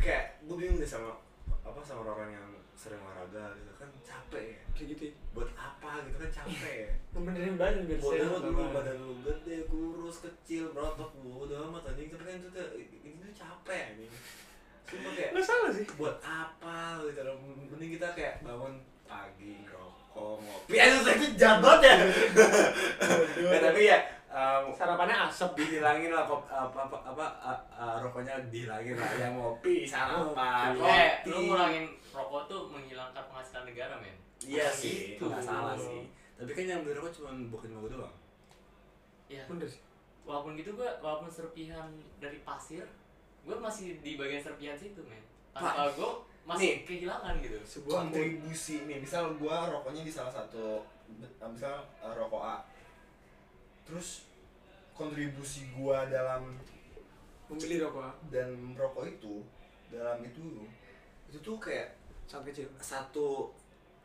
Kayak 0.00 0.40
gua 0.48 0.56
bingung 0.56 0.80
deh 0.80 0.88
sama 0.88 1.20
apa 1.60 1.80
sama 1.84 2.08
orang 2.08 2.32
yang 2.32 2.48
sering 2.72 3.04
olahraga 3.04 3.52
gitu. 3.60 3.72
Kan 3.76 3.88
capek 4.00 4.44
ya. 4.56 4.60
Kayak 4.72 4.86
gitu 4.96 5.02
ya. 5.12 5.14
buat 5.36 5.50
apa 5.52 5.90
gitu 6.08 6.16
kan 6.16 6.30
capek 6.32 6.74
ya. 6.88 6.90
Ngebenerin 7.12 7.56
badan 7.60 7.84
biar 7.84 8.00
Bodoh 8.00 8.16
sehat 8.16 8.40
amat 8.40 8.48
lu 8.48 8.64
badan 8.72 8.96
lu 8.96 9.12
gede, 9.20 9.56
kurus, 9.68 10.16
kecil, 10.24 10.72
berotot. 10.72 11.12
Bodoh 11.20 11.68
amat 11.68 11.92
anjing. 11.92 12.08
Tapi 12.08 12.24
kan 12.24 12.36
itu 12.40 12.48
tuh 12.48 12.66
ini 12.80 13.20
tuh 13.20 13.34
capek 13.36 13.80
anjing. 13.92 14.12
Sumpah 14.90 15.10
kayak 15.14 15.30
nggak 15.30 15.44
salah 15.46 15.70
sih 15.70 15.86
buat 15.94 16.16
apa 16.18 17.06
gitu 17.06 17.20
loh. 17.22 17.34
Mending 17.70 17.90
kita 17.94 18.08
kayak 18.18 18.42
bangun 18.42 18.82
pagi 19.06 19.62
ngerokok 19.62 20.34
ngopi. 20.42 20.74
Ya 20.74 20.82
itu 20.90 20.98
itu 21.06 21.26
jabat 21.38 21.78
ya. 21.78 21.94
ya 23.38 23.58
tapi 23.62 23.82
ya 23.86 23.98
um, 24.30 24.62
sarapannya 24.72 25.16
asap 25.28 25.58
dihilangin 25.58 26.14
lah 26.14 26.24
kop, 26.24 26.46
apa 26.46 26.78
apa, 26.86 26.96
apa 27.02 27.26
uh, 27.42 27.60
uh, 27.74 27.96
rokoknya 28.00 28.38
dihilangin 28.48 28.94
lah 28.96 29.10
yang 29.18 29.34
ngopi 29.36 29.82
sarapan 29.84 30.78
Ngopi. 30.78 30.86
eh 30.86 31.10
lu 31.26 31.36
ngurangin 31.50 31.84
rokok 32.14 32.42
tuh 32.46 32.60
menghilangkan 32.70 33.22
penghasilan 33.26 33.64
negara 33.66 33.94
men 33.98 34.16
iya 34.46 34.70
sih 34.70 35.18
gitu. 35.18 35.26
nggak 35.28 35.42
salah 35.42 35.74
sih 35.76 36.06
tapi 36.38 36.50
kan 36.54 36.64
yang 36.64 36.80
beli 36.86 36.96
rokok 36.96 37.12
cuma 37.20 37.30
bukan 37.50 37.68
mau 37.74 37.90
doang 37.90 38.14
ya 39.26 39.42
bener 39.50 39.66
sih 39.66 39.82
walaupun 40.22 40.54
gitu 40.54 40.78
gua 40.78 40.90
walaupun 41.02 41.30
serpihan 41.30 41.90
dari 42.22 42.38
pasir 42.46 42.86
gua 43.50 43.58
masih 43.66 43.98
di 43.98 44.14
bagian 44.14 44.38
serpihan 44.38 44.78
situ 44.78 45.02
men. 45.02 45.18
Tanpa 45.50 45.90
gua 45.98 46.22
masih 46.46 46.86
kehilangan 46.86 47.42
gitu. 47.42 47.58
Sebuah 47.66 48.06
kontribusi. 48.06 48.86
nih 48.86 49.02
misal 49.02 49.34
gua 49.34 49.66
rokoknya 49.66 50.06
di 50.06 50.12
salah 50.14 50.30
satu 50.30 50.86
misal 51.50 51.82
uh, 51.98 52.14
rokok 52.14 52.42
A. 52.46 52.56
Terus 53.82 54.30
kontribusi 54.94 55.66
gua 55.74 56.06
dalam 56.06 56.54
Membeli 57.50 57.82
rokok 57.82 58.14
dan 58.30 58.54
merokok 58.54 59.10
itu 59.10 59.42
dalam 59.90 60.22
itu 60.22 60.62
itu 61.26 61.38
tuh 61.42 61.58
kayak 61.58 61.98
saat 62.30 62.46
kecil. 62.46 62.70
satu 62.78 63.50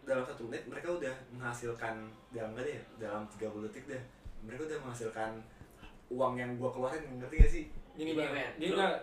dalam 0.01 0.25
satu 0.25 0.49
menit 0.49 0.65
mereka 0.65 0.89
udah 0.89 1.13
menghasilkan 1.29 2.09
dalam 2.33 2.57
enggak 2.57 2.73
deh 2.73 2.81
dalam 2.97 3.21
30 3.29 3.69
detik 3.69 3.85
deh 3.85 4.01
mereka 4.41 4.65
udah 4.65 4.77
menghasilkan 4.81 5.37
uang 6.09 6.33
yang 6.37 6.57
gua 6.57 6.73
keluarin 6.73 7.21
ngerti 7.21 7.35
gak 7.37 7.51
sih? 7.53 7.65
Ini, 7.95 8.11
bang, 8.13 8.33
men. 8.33 8.51
gini 8.59 8.71
Lu- 8.73 8.77
nggak 8.77 8.95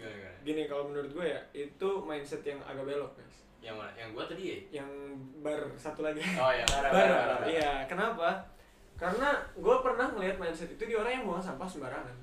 Gimana 0.00 0.16
gimana? 0.16 0.36
gini 0.40 0.62
kalau 0.64 0.88
menurut 0.88 1.10
gue 1.12 1.26
ya 1.26 1.40
itu 1.52 1.88
mindset 2.00 2.40
yang 2.42 2.56
agak 2.62 2.82
belok 2.82 3.12
guys. 3.14 3.36
Yang 3.60 3.76
mana? 3.76 3.92
Yang 3.92 4.08
gua 4.10 4.24
tadi 4.24 4.42
ya? 4.42 4.58
Yang 4.74 4.90
bar 5.38 5.60
satu 5.76 6.00
lagi. 6.00 6.24
Oh 6.34 6.48
ya. 6.56 6.64
bar, 6.64 6.84
bar, 6.88 7.08
bar. 7.36 7.40
iya. 7.44 7.84
Kenapa? 7.84 8.40
Karena 8.96 9.28
gue 9.54 9.76
pernah 9.78 10.08
melihat 10.10 10.36
mindset 10.36 10.68
itu 10.70 10.82
di 10.82 10.94
orang 10.94 11.12
yang 11.14 11.24
buang 11.26 11.40
sampah 11.40 11.64
sembarangan. 11.64 12.16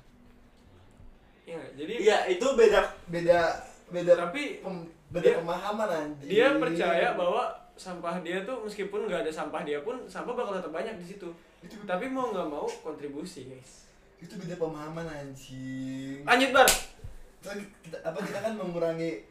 Iya? 1.44 1.62
Jadi 1.74 1.92
iya 2.02 2.18
itu 2.26 2.44
beda 2.44 2.80
beda 3.08 3.40
beda 3.88 4.12
tapi 4.18 4.60
pem- 4.60 4.90
beda 5.08 5.24
dia- 5.24 5.38
pemahaman 5.38 5.88
anjing 5.88 6.28
dia 6.28 6.46
percaya 6.54 7.08
bahwa 7.14 7.48
sampah 7.72 8.20
dia 8.20 8.42
tuh 8.42 8.60
meskipun 8.60 9.06
nggak 9.06 9.22
ada 9.22 9.32
sampah 9.32 9.62
dia 9.62 9.80
pun 9.80 9.96
sampah 10.04 10.34
bakal 10.34 10.52
tetap 10.52 10.68
banyak 10.70 10.98
di 10.98 11.06
situ. 11.06 11.30
itu 11.58 11.74
Tapi 11.82 12.06
mau 12.06 12.28
nggak 12.28 12.46
mau 12.46 12.66
kontribusi 12.82 13.46
guys. 13.46 13.86
itu 14.18 14.34
beda 14.34 14.54
pemahaman 14.54 15.06
anjing 15.06 16.20
Lanjut 16.22 16.50
bar. 16.52 16.66
Kita, 17.40 17.96
apa 18.02 18.18
kita 18.18 18.38
kan 18.40 18.52
mengurangi 18.54 19.22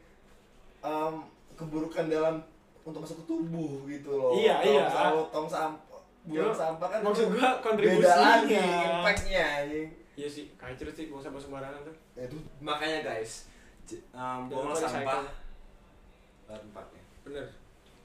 em, 0.80 1.14
keburukan 1.54 2.06
dalam 2.06 2.40
untuk 2.80 3.02
masuk 3.02 3.20
ke 3.20 3.24
tubuh 3.26 3.84
gitu 3.84 4.10
loh 4.10 4.32
Iya, 4.32 4.54
Kalau 4.58 4.72
iya. 4.72 5.12
lo 5.12 5.22
tong 5.28 5.44
sampah 5.46 6.00
buang 6.24 6.52
sampah 6.52 6.88
kan 6.88 7.00
maksud 7.00 7.26
gua 7.30 7.40
beda 7.40 7.60
kontribusinya. 7.60 8.16
lagi 8.18 8.56
impactnya 8.58 9.42
anjing 9.62 9.88
Iya 10.12 10.26
sih, 10.26 10.44
kacir 10.54 10.88
sih 10.88 11.06
buang 11.06 11.22
sampah 11.22 11.38
sembarangan 11.38 11.80
tuh. 11.82 11.94
Ya, 12.12 12.26
itu 12.26 12.36
makanya 12.58 12.98
guys 13.02 13.46
um, 14.10 14.48
buang 14.48 14.72
sampah 14.72 15.24
tempatnya 16.46 17.02
Bener. 17.22 17.46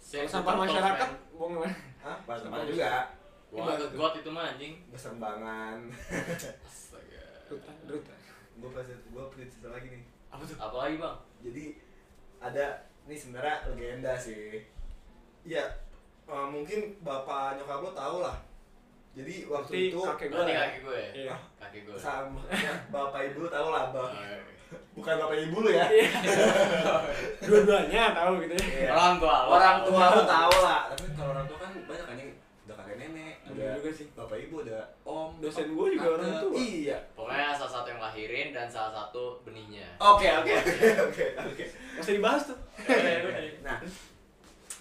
Kalau 0.03 0.29
sampah 0.29 0.53
masyarakat 0.57 1.09
buang 1.31 1.51
mana? 1.57 1.71
Hah? 1.99 2.17
Sampah 2.27 2.63
juga 2.63 3.07
Wah, 3.49 3.77
got 3.77 4.13
itu 4.15 4.29
mah 4.29 4.49
anjing. 4.49 4.73
keserbangan 4.89 5.77
Astaga. 6.65 7.23
Rutan, 7.47 7.75
rutan. 7.85 8.17
Gue 8.55 8.69
pas 8.69 8.85
gue 8.85 9.23
punya 9.27 9.45
cerita 9.45 9.69
lagi 9.69 9.87
nih 9.89 10.03
Apa 10.27 10.41
tuh? 10.43 10.57
Apa 10.57 10.75
lagi, 10.79 10.95
Bang? 10.97 11.17
jadi 11.39 11.63
ada 12.39 12.65
ini 13.03 13.15
sebenarnya 13.15 13.55
legenda 13.67 14.13
sih 14.15 14.63
ya 15.43 15.63
eh, 16.23 16.47
mungkin 16.47 16.79
bapak 16.99 17.55
nyokap 17.55 17.79
lo 17.79 17.91
tau 17.91 18.17
lah 18.19 18.37
jadi 19.13 19.45
waktu 19.45 19.69
Berarti 19.69 19.87
itu 19.87 19.99
kakek 20.01 20.27
gua 20.27 20.37
Berarti 20.39 20.49
ya? 20.49 20.59
kaki 20.59 20.77
gue. 20.81 21.01
Iya. 21.13 21.35
Kaki 21.55 21.79
gue. 21.83 21.95
sama 21.95 22.41
ya, 22.49 22.73
bapak 22.89 23.21
ibu 23.27 23.45
tau 23.45 23.67
lah 23.69 23.83
Oh, 23.85 23.93
bapak 23.93 24.11
iya. 24.17 24.37
bukan 24.91 25.13
bapak 25.19 25.37
ibu 25.39 25.57
lo 25.59 25.69
ya 25.69 25.85
Iya. 25.85 26.09
Dua-duanya 27.39 28.03
tahu 28.11 28.31
gitu 28.41 28.53
ya. 28.55 28.65
Iya. 28.65 28.89
Orang 28.91 29.15
tua 29.19 29.35
orang 29.47 29.77
tua 29.85 30.03
lo 30.09 30.21
tau 30.25 30.53
lah 30.59 30.81
tapi 30.89 31.05
kalau 31.13 31.29
orang 31.31 31.45
tua 31.45 31.57
kan 31.59 31.71
banyak 31.83 32.05
kan 32.05 32.15
yang 32.17 32.29
kakek 32.33 32.42
nenek 32.95 33.35
Bener 33.43 33.53
udah 33.55 33.71
juga 33.77 33.89
sih. 33.91 34.07
bapak 34.11 34.37
ibu 34.39 34.55
udah 34.59 34.83
om 35.03 35.31
Dosen 35.37 35.71
gua 35.71 35.87
juga 35.87 36.05
tante. 36.05 36.15
orang 36.15 36.31
tua. 36.39 36.53
iya 36.55 36.97
Pokoknya 37.11 37.49
salah 37.53 37.73
satu 37.73 37.87
yang 37.87 38.01
lahirin 38.01 38.47
dan 38.49 38.67
salah 38.67 38.91
satu 38.91 39.23
benihnya. 39.41 39.87
oke 39.95 40.23
oke 40.23 40.51
oke 40.53 40.73
oke 41.03 41.25
oke 41.43 41.65
Masih 41.95 42.13
dibahas 42.15 42.43
tuh. 42.45 42.57
nah 43.61 43.77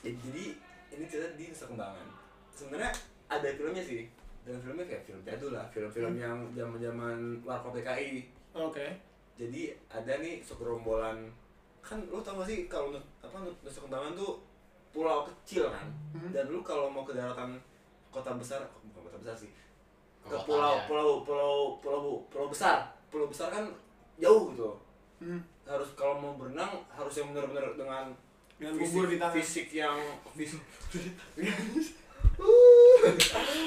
jadi 0.01 0.17
jadi 0.19 0.45
ini 0.93 1.05
cerita 1.05 1.29
di 1.33 1.45
Nusa 1.47 1.67
Kembangan 1.67 2.07
sebenarnya 2.51 2.93
ada 3.27 3.49
filmnya 3.51 3.81
sih 3.81 4.11
dan 4.43 4.59
filmnya 4.59 4.85
kayak 4.85 5.03
film 5.03 5.21
jadul 5.23 5.51
lah 5.51 5.67
film-film 5.69 6.15
yang 6.15 6.37
zaman 6.51 6.77
zaman 6.77 7.19
warkop 7.41 7.73
DKI 7.73 8.27
Oke. 8.53 8.87
jadi 9.35 9.63
ada 9.89 10.19
nih 10.19 10.43
segerombolan 10.43 11.31
kan 11.81 11.99
lu 12.05 12.19
tau 12.19 12.37
gak 12.37 12.47
sih 12.47 12.67
kalau 12.67 12.93
apa 13.19 13.37
Nu- 13.39 13.57
Nusa 13.61 13.81
Kembangan 13.81 14.13
tuh 14.13 14.43
pulau 14.91 15.25
kecil 15.25 15.67
kan 15.67 15.89
Hmm. 16.13 16.29
dan 16.29 16.45
lu 16.47 16.61
kalau 16.61 16.87
mau 16.87 17.01
ke 17.01 17.13
daratan 17.13 17.57
kota 18.13 18.37
besar 18.37 18.61
bukan 18.85 19.03
kota 19.03 19.17
besar 19.19 19.35
sih 19.35 19.51
ke 20.21 20.29
Kotanya. 20.29 20.45
pulau 20.45 20.75
pulau 20.85 21.11
pulau 21.27 21.57
pulau 21.81 22.03
pulau 22.29 22.47
besar 22.47 22.77
pulau 23.09 23.27
besar 23.27 23.49
kan 23.49 23.65
jauh 24.17 24.53
gitu 24.53 24.71
Hmm. 25.19 25.39
harus 25.65 25.87
kalau 25.93 26.19
mau 26.19 26.35
berenang 26.35 26.67
harus 26.89 27.15
yang 27.15 27.31
benar-benar 27.31 27.73
dengan 27.73 28.11
Dengan 28.55 28.75
fisik, 28.77 29.07
di 29.07 29.17
tangan. 29.17 29.33
fisik 29.33 29.69
yang 29.73 29.97
fisik 30.33 30.63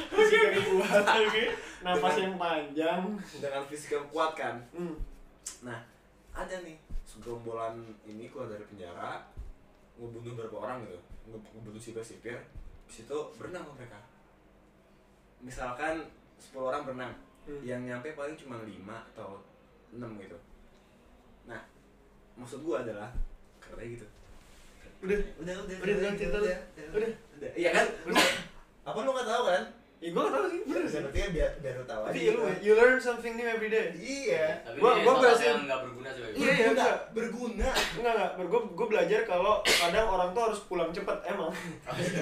Fisik 0.07 0.39
yang 0.41 0.55
kuat, 0.69 1.03
oke. 1.03 1.43
Napas 1.81 2.15
yang 2.17 2.35
panjang. 2.35 3.01
dengan 3.33 3.63
fisik 3.65 3.89
yang 3.93 4.05
kuat 4.07 4.31
kan 4.33 4.55
Hmm. 4.71 4.95
nah 5.61 5.79
ada 6.31 6.55
nih 6.59 6.75
segerombolan 7.05 7.79
ini 8.03 8.27
keluar 8.27 8.49
dari 8.49 8.65
penjara 8.65 9.23
ngebunuh 9.95 10.35
beberapa 10.35 10.57
orang 10.59 10.83
gitu 10.83 10.99
nge- 11.25 11.45
ngebunuh 11.53 11.79
sipir-sipir 11.79 12.35
di 12.83 12.93
situ 12.93 13.15
berenang 13.33 13.63
mereka 13.71 13.95
misalkan 15.39 16.05
10 16.37 16.59
orang 16.61 16.83
berenang 16.83 17.13
Hmm. 17.45 17.61
yang 17.61 17.85
nyampe 17.85 18.17
paling 18.17 18.33
cuma 18.33 18.57
5 18.65 18.73
atau 19.13 19.37
6 19.93 20.01
gitu 20.17 20.33
nah 21.45 21.61
maksud 22.33 22.65
gua 22.65 22.81
adalah 22.81 23.13
kayak 23.61 24.01
gitu 24.01 24.05
Udah. 25.05 25.19
udah 25.37 25.53
udah 25.61 25.75
Udah, 25.77 25.93
udah, 25.93 26.11
cerita 26.17 26.37
lu. 26.41 26.45
Udah. 26.97 27.11
udah 27.37 27.51
iya 27.53 27.69
kan 27.69 27.85
apa 28.81 28.97
lu 28.97 29.13
nggak 29.13 29.29
tahu 29.29 29.43
kan 29.45 29.63
Ya 29.97 30.07
gue 30.07 30.21
gak 30.21 30.31
tau 30.31 30.45
sih, 30.45 30.59
bener 30.61 30.83
sih. 30.85 30.99
berarti 30.99 31.17
kan 31.17 31.31
biar 31.31 31.51
biar 31.57 31.73
lo 31.73 31.85
tahu 31.85 32.01
Tapi 32.05 32.17
aja 32.17 32.27
you, 32.27 32.35
you 32.61 32.73
learn 32.73 32.97
something 32.97 33.33
new 33.33 33.45
every 33.45 33.67
day. 33.67 33.89
iya 33.95 34.59
Tapi 34.61 34.77
Gua- 34.77 34.93
ini 34.93 35.01
gua 35.01 35.13
berhasil- 35.17 35.47
yang 35.47 35.61
nggak 35.63 35.79
berguna 35.81 36.09
sebagai 36.09 36.33
Iya, 36.35 36.43
iya, 36.45 36.51
berguna 36.51 36.69
enggak. 36.69 36.97
berguna 37.09 37.67
Enggak, 37.95 38.13
enggak. 38.13 38.31
Gue 38.45 38.61
gue 38.69 38.87
belajar 38.87 39.19
kalau 39.23 39.53
kadang 39.65 40.07
orang 40.07 40.29
tuh 40.31 40.43
harus 40.43 40.59
pulang 40.63 40.89
cepet 40.89 41.17
emang. 41.25 41.51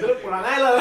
Lu 0.00 0.14
pulang 0.18 0.42
aja 0.42 0.58
lah. 0.60 0.72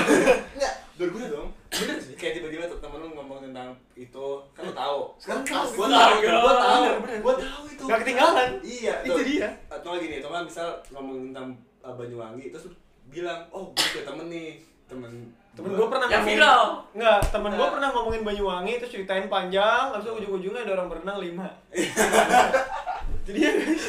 Enggak, 0.54 0.74
berguna 0.96 1.26
dong. 1.28 1.50
Bener 1.68 1.98
sih. 1.98 2.14
Kayak 2.14 2.34
tiba-tiba 2.38 2.64
tuh 2.68 2.80
temen 2.80 2.98
lu 3.00 3.08
ngomong 3.12 3.39
tentang 3.41 3.70
itu, 3.94 4.28
kan 4.52 4.62
lu 4.62 4.72
tahu. 4.72 5.00
Sekarang 5.18 5.41
Gua 5.44 5.50
tahu. 5.50 5.70
gua 5.74 5.88
tahu, 5.89 6.14
Bener, 6.16 6.39
gua 6.39 6.54
bener. 6.54 7.20
Gua 7.20 7.34
tahu 7.36 7.62
itu. 7.68 7.84
Gak 7.84 8.00
ketinggalan. 8.00 8.50
Iya, 8.62 8.94
Itu 9.04 9.20
dia. 9.24 9.50
Atau 9.68 9.89
lagi 9.91 10.06
nih, 10.08 10.20
teman 10.20 10.44
misal 10.44 10.70
ngomong 10.88 11.18
tentang 11.28 11.48
uh, 11.82 11.91
Banyuwangi 11.91 12.48
terus 12.48 12.70
lu 12.70 12.76
bilang, 13.10 13.44
"Oh, 13.50 13.74
gue 13.74 14.02
temen 14.02 14.30
nih." 14.30 14.62
Temen 14.84 15.12
Temen 15.54 15.70
gue 15.72 15.86
pernah 15.86 16.08
Yang 16.08 16.14
ngomongin- 16.20 16.34
viral. 16.36 16.62
Enggak, 16.91 17.20
temen 17.30 17.51
gue 17.51 17.62
Nah. 17.62 17.72
pernah 17.72 17.89
ngomongin 17.91 18.22
Banyuwangi 18.24 18.74
terus 18.78 18.91
ceritain 18.91 19.26
panjang, 19.28 19.86
itu 19.93 20.10
ujung-ujungnya 20.12 20.62
ada 20.64 20.74
orang 20.74 20.88
berenang 20.89 21.18
lima. 21.20 21.47
Jadi 23.24 23.39
ya 23.39 23.51
guys, 23.54 23.86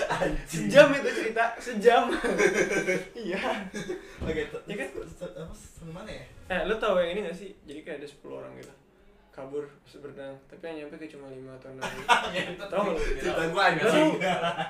sejam 0.46 0.86
itu 0.92 1.10
cerita, 1.10 1.44
sejam. 1.58 2.06
iya. 3.26 3.40
oke 4.16 4.42
Ya 4.62 4.74
kan? 4.76 4.88
apa 4.94 5.54
mana 5.90 6.06
ya 6.08 6.24
Eh, 6.46 6.60
lu 6.62 6.76
tau 6.76 6.94
yang 6.96 7.10
ini 7.10 7.24
gak 7.24 7.34
sih? 7.34 7.50
Jadi 7.64 7.80
kayak 7.80 7.98
ada 7.98 8.06
10 8.06 8.30
orang 8.30 8.52
gitu 8.54 8.70
kabur 9.34 9.66
berenang 9.98 10.34
tapi 10.46 10.62
yang 10.70 10.76
nyampe 10.86 10.94
kayak 10.94 11.10
cuma 11.10 11.26
5 11.26 11.58
atau 11.58 11.68
6 11.74 11.82
gitu. 12.38 12.62
tau 12.70 12.86
cerita 13.18 13.42
anjing. 13.42 13.82
tau. 13.82 14.08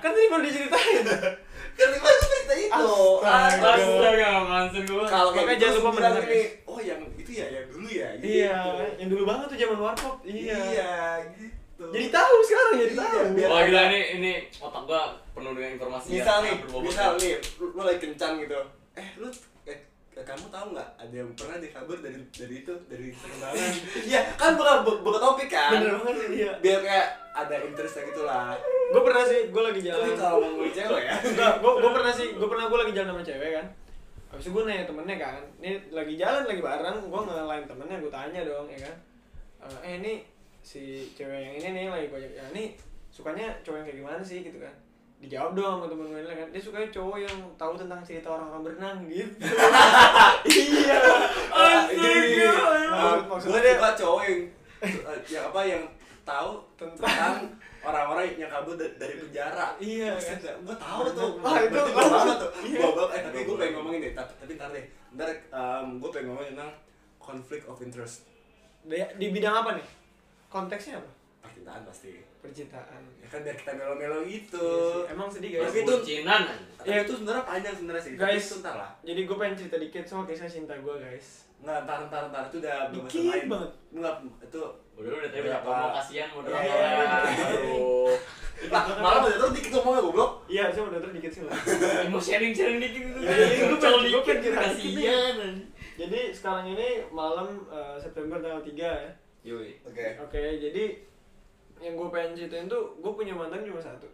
kan 0.00 0.10
tadi 0.16 0.26
baru 0.32 0.42
diceritain 0.48 1.04
kan 1.76 1.88
di 1.92 1.98
mana 2.00 2.18
cerita 2.24 2.54
itu 2.56 2.86
Astaga. 3.24 3.70
Astaga, 3.76 4.28
mansen 4.46 4.82
gue. 4.86 5.04
Kalau 5.04 5.30
kayak 5.34 5.46
gitu 5.52 5.60
jangan 5.60 5.74
lupa 5.80 5.90
mendengar, 5.96 6.24
"Oh, 6.70 6.78
yang 6.78 7.00
itu 7.18 7.32
ya, 7.34 7.46
yang 7.50 7.66
dulu 7.66 7.88
ya." 7.90 8.08
Gitu. 8.16 8.24
iya 8.40 8.56
yang 8.96 9.08
dulu 9.10 9.22
banget 9.26 9.46
tuh 9.52 9.58
zaman 9.58 9.78
warkop 9.80 10.16
iya, 10.24 10.56
Iya, 10.56 10.94
gitu. 11.34 11.84
jadi 11.90 12.06
tahu 12.14 12.34
sekarang 12.46 12.74
jadi 12.78 12.94
Iya, 12.94 13.00
tahu 13.02 13.50
Wah 13.50 13.60
gila 13.66 13.82
ini 13.90 14.00
ini 14.16 14.32
otak 14.62 14.82
gua 14.86 15.02
penuh 15.34 15.52
dengan 15.52 15.70
informasi 15.76 16.08
misal 16.14 16.36
nih, 16.46 16.54
misal 16.62 17.10
nih, 17.18 17.34
lu, 17.58 17.66
lagi 17.82 17.98
kencan 18.00 18.32
gitu. 18.38 18.60
Eh, 18.94 19.08
lu 19.18 19.28
kamu 20.16 20.46
tahu 20.46 20.66
nggak 20.70 20.88
ada 20.96 21.14
yang 21.16 21.30
pernah 21.32 21.56
dikabur 21.56 21.98
dari 21.98 22.22
dari 22.28 22.54
itu 22.60 22.74
dari 22.84 23.10
sekembangan? 23.10 23.70
Iya, 24.06 24.20
kan 24.34 24.54
bukan 24.54 24.76
bu- 24.80 25.02
bukan 25.02 25.20
topik 25.20 25.48
kan. 25.48 25.74
bener 25.74 25.96
banget 25.96 26.14
sih 26.16 26.28
iya 26.38 26.52
Biar 26.56 26.78
kayak 26.80 27.06
ada 27.32 27.56
interest 27.60 27.98
gitu 28.04 28.22
lah. 28.22 28.54
gue 28.86 29.02
pernah 29.02 29.24
sih 29.24 29.40
gue 29.48 29.62
lagi 29.64 29.80
Tapi 29.80 29.88
jalan 29.88 30.08
kalau 30.14 30.38
mau 30.44 30.62
cewek 30.64 31.02
ya. 31.02 31.14
Enggak, 31.28 31.52
gue 31.58 31.72
gue 31.74 31.90
pernah 31.90 32.12
sih, 32.12 32.28
gue 32.30 32.46
pernah 32.46 32.64
gue 32.64 32.78
lagi 32.78 32.92
jalan 32.92 33.08
sama 33.10 33.22
cewek 33.24 33.50
kan. 33.52 33.66
Habis 34.28 34.44
itu 34.44 34.50
gue 34.50 34.62
nanya 34.64 34.84
temennya 34.84 35.16
kan, 35.16 35.34
ini 35.58 35.70
lagi 35.90 36.14
jalan 36.14 36.42
lagi 36.44 36.58
bareng, 36.60 36.98
gue 37.04 37.20
ngelain 37.24 37.64
temennya, 37.64 37.96
gue 37.98 38.12
tanya 38.12 38.40
dong 38.42 38.66
ya 38.66 38.78
kan. 38.80 38.96
Eh, 39.60 39.78
Eh 39.82 39.92
ini 39.96 40.12
si 40.60 40.82
cewek 41.10 41.38
yang 41.40 41.54
ini 41.56 41.68
nih 41.72 41.84
lagi 41.88 42.08
banyak 42.08 42.30
ya 42.32 42.44
ini 42.50 42.74
sukanya 43.08 43.46
cowok 43.60 43.78
yang 43.78 43.86
kayak 43.86 43.98
gimana 44.00 44.20
sih 44.20 44.38
gitu 44.40 44.58
kan. 44.58 44.74
Dijawab 45.24 45.56
dong 45.56 45.80
sama 45.80 45.86
temen 45.88 46.12
gue 46.12 46.20
kan, 46.28 46.48
dia 46.52 46.60
sukanya 46.60 46.88
cowok 46.92 47.16
yang 47.16 47.36
tahu 47.56 47.72
tentang 47.80 48.00
cerita 48.04 48.28
orang-orang 48.28 48.60
berenang 48.60 48.96
gitu. 49.08 49.32
iya. 50.52 51.00
Gue 52.92 53.12
maksudnya 53.24 53.60
dia 53.64 53.74
suka 53.80 53.90
cowok 53.96 54.20
yang 54.28 54.40
yang 55.32 55.44
apa 55.48 55.60
yang 55.64 55.82
tahu 56.28 56.50
Tentang- 56.76 57.48
orang-orang 57.84 58.32
yang 58.36 58.48
kabur 58.48 58.76
da- 58.76 58.96
dari 58.96 59.16
penjara. 59.20 59.76
Iya, 59.76 60.16
kan? 60.16 60.56
gue 60.64 60.76
tahu 60.76 61.02
tuh. 61.12 61.30
Wah, 61.40 61.56
itu 61.60 61.76
gua 61.76 62.04
banget 62.08 62.36
tuh. 62.40 62.50
Iya. 62.64 62.80
Banget. 62.80 63.08
Eh, 63.12 63.20
tapi 63.24 63.38
gue 63.44 63.56
pengen 63.60 63.72
ngomongin 63.76 64.00
deh. 64.04 64.12
Tapi, 64.16 64.32
tapi 64.40 64.52
ntar 64.56 64.68
deh. 64.72 64.84
Ntar 65.16 65.28
gue 66.00 66.10
pengen 66.12 66.26
ngomongin 66.32 66.52
tentang 66.56 66.72
conflict 67.20 67.64
of 67.68 67.80
interest. 67.80 68.28
di 68.88 69.26
bidang 69.32 69.64
apa 69.64 69.80
nih? 69.80 69.86
Konteksnya 70.52 71.00
apa? 71.00 71.08
Percintaan 71.44 71.82
pasti. 71.84 72.10
Percintaan. 72.38 73.00
Ya 73.18 73.28
kan 73.28 73.40
biar 73.40 73.54
kita 73.54 73.72
melo-melo 73.74 74.18
gitu. 74.24 74.68
Iya 75.02 75.12
emang 75.12 75.28
sedih 75.28 75.50
guys. 75.54 75.64
Tapi 75.66 75.78
itu- 75.80 75.98
Bucinan 75.98 76.42
aja. 76.42 76.82
ya 76.82 76.96
itu 77.00 77.12
sebenarnya 77.14 77.44
panjang 77.44 77.74
sebenarnya 77.74 78.02
sih. 78.02 78.12
Guys. 78.14 78.44
itu 78.46 78.56
ntar 78.58 78.74
lah. 78.74 78.90
jadi 79.00 79.20
gue 79.22 79.36
pengen 79.36 79.56
cerita 79.56 79.76
dikit 79.78 80.04
soal 80.04 80.24
kisah 80.24 80.44
cinta 80.46 80.74
gue 80.74 80.94
guys. 80.94 81.28
Nggak 81.58 81.78
ntar 81.84 81.98
ntar 82.08 82.22
ntar. 82.28 82.42
Itu 82.48 82.56
udah 82.58 82.76
dikit 82.90 83.20
lain 83.22 83.46
banget. 83.46 83.70
Nggak 83.92 84.14
itu 84.42 84.62
Udah 84.94 85.10
udah 85.10 85.26
tadi 85.26 85.42
banyak 85.42 85.62
ngomong 85.64 85.92
kasihan 85.92 86.22
Iya. 86.24 86.34
moderatornya. 86.34 87.18
Aduh. 87.44 88.14
lah 88.64 88.84
malah 88.96 89.20
udah 89.20 89.36
terus 89.36 89.52
dikit 89.52 89.70
ngomongnya 89.74 90.02
goblok. 90.02 90.32
Iya 90.46 90.64
sih 90.70 90.80
udah 90.80 91.10
dikit 91.10 91.32
sih 91.32 91.42
lah 91.42 91.56
Mau 92.06 92.20
sharing-sharing 92.20 92.78
dikit 92.78 93.02
gitu. 93.04 93.18
Iya, 93.18 93.34
iya, 93.34 93.64
pengen- 93.66 93.82
gua 93.82 94.22
dikit 94.22 94.54
kasihan. 94.54 95.36
jadi 95.94 96.20
sekarang 96.30 96.66
ini 96.68 96.88
malam 97.10 97.46
eh, 97.66 97.96
September 97.96 98.38
tanggal 98.38 98.62
3 98.62 98.70
ya. 98.78 99.10
Yoi. 99.44 99.76
Oke. 99.82 100.06
oke 100.16 100.42
jadi 100.56 100.84
yang 101.78 101.94
gue 101.94 102.08
pengen 102.08 102.32
ceritain 102.34 102.66
tuh 102.66 102.94
gue 102.94 103.12
punya 103.12 103.32
mantan 103.32 103.62
cuma 103.62 103.78
satu 103.78 104.08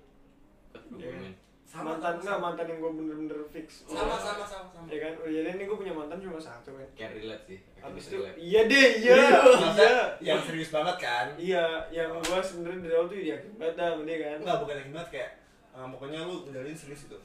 Iya. 0.92 1.34
sama 1.64 1.94
mantan 1.94 2.12
sama, 2.12 2.18
enggak 2.18 2.38
mantan 2.40 2.66
yang 2.66 2.78
gue 2.80 2.92
bener-bener 2.92 3.38
fix 3.48 3.66
sama 3.84 4.14
sama 4.16 4.42
sama 4.42 4.66
sama 4.68 4.86
ya 4.86 4.98
kan 5.00 5.12
Oh, 5.16 5.28
jadi 5.28 5.48
ini 5.52 5.64
gue 5.64 5.76
punya 5.76 5.92
mantan 5.92 6.18
cuma 6.18 6.34
satu 6.36 6.70
kan 6.72 6.88
Kayak 6.92 7.10
relate 7.16 7.44
sih. 7.46 7.58
Abis 7.78 8.04
itu 8.06 8.16
iya 8.36 8.60
deh 8.64 8.88
iya 8.98 9.14
Maksudnya 9.38 9.92
iya 10.18 10.28
yang 10.28 10.40
serius 10.40 10.70
banget 10.70 10.96
kan? 10.98 11.26
iya 11.36 11.64
yang 11.88 12.10
gue 12.12 12.40
sebenarnya 12.40 12.80
dari 12.80 12.94
awal 12.94 13.06
tuh 13.06 13.16
yakin 13.16 13.50
banget 13.54 13.74
dah 13.76 13.86
sama 13.88 14.02
dia 14.04 14.16
kan 14.20 14.36
Enggak, 14.40 14.56
bukan 14.58 14.74
yang 14.76 14.90
banget 14.92 15.08
kayak 15.10 15.30
eh, 15.70 15.86
pokoknya 15.88 16.18
lu 16.20 16.34
ngejalin 16.44 16.74
serius 16.74 17.00
gitu. 17.06 17.18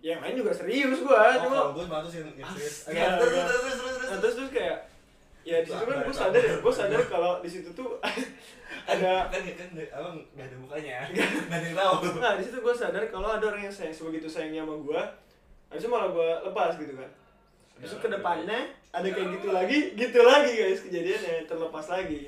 yang 0.00 0.18
lain 0.18 0.34
juga 0.36 0.50
serius 0.52 0.98
gue 1.00 1.14
Oh, 1.14 1.34
cuma 1.40 1.54
kalau 1.56 1.72
gue 1.72 1.84
malah 1.84 2.02
tuh 2.02 2.14
yang 2.16 2.30
serius. 2.30 2.74
Astaga. 2.86 3.02
Oke, 3.02 3.18
terus 3.18 3.34
terus 3.34 3.50
terus 3.50 3.74
terus 3.74 3.82
nah, 3.82 3.98
terus. 3.98 4.20
terus 4.20 4.34
terus 4.36 4.50
kayak 4.52 4.76
ya 5.42 5.56
di 5.58 5.68
situ 5.68 5.82
kan 5.84 5.98
gue 6.00 6.14
sadar 6.14 6.38
ya 6.40 6.54
gue 6.56 6.70
sadar 6.72 7.00
kalau 7.08 7.32
di 7.42 7.50
situ 7.50 7.68
tuh 7.72 7.98
ada 8.82 9.30
kan 9.30 9.40
kan 9.46 9.68
apa 9.78 10.08
nggak 10.34 10.46
ada 10.50 10.56
mukanya, 10.58 10.96
nggak 11.12 11.58
ada 11.58 11.66
yang 11.70 11.78
tahu. 11.78 11.94
nah 12.18 12.32
di 12.34 12.42
situ 12.42 12.58
gue 12.58 12.74
sadar 12.74 13.04
kalau 13.08 13.28
ada 13.38 13.44
orang 13.46 13.70
yang 13.70 13.74
sayang 13.74 13.94
sebegitu 13.94 14.26
sayangnya 14.26 14.66
sama 14.66 14.74
gue 14.82 15.02
habis 15.70 15.82
itu 15.82 15.88
malah 15.88 16.08
gue 16.10 16.30
lepas 16.50 16.72
gitu 16.76 16.92
kan 16.98 17.10
habis 17.78 17.90
itu 17.94 17.98
ke 18.02 18.08
depannya 18.10 18.60
ada 18.92 19.08
kayak 19.08 19.28
gitu 19.40 19.48
lagi 19.54 19.78
gitu 19.96 20.20
lagi 20.26 20.50
guys 20.52 20.80
kejadiannya 20.84 21.34
terlepas 21.48 21.86
lagi 21.88 22.22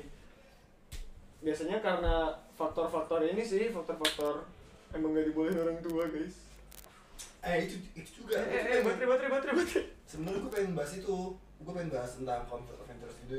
biasanya 1.45 1.77
karena 1.83 2.33
faktor-faktor 2.57 3.21
ini 3.21 3.43
sih 3.45 3.69
faktor-faktor 3.69 4.49
emang 4.95 5.13
gak 5.13 5.29
dibolehin 5.29 5.61
orang 5.61 5.77
tua 5.83 6.07
guys 6.09 6.45
Eh 7.45 7.69
itu 7.69 7.77
itu 7.93 8.25
juga. 8.25 8.41
eh 8.41 8.57
eh 8.57 8.63
eh 8.73 8.79
baterai 8.81 9.05
baterai 9.05 9.31
baterai 9.37 9.55
baterai 9.61 9.85
Sebenarnya 10.09 10.41
gue 10.41 10.51
pengen 10.51 10.73
bahas 10.73 10.97
itu. 10.97 11.17
Gue 11.61 11.73
pengen 11.77 11.93
bahas 11.93 12.11
tentang 12.17 12.41
conflict 12.49 12.81
of 12.81 12.89
interest 12.89 13.17
gitu. 13.21 13.37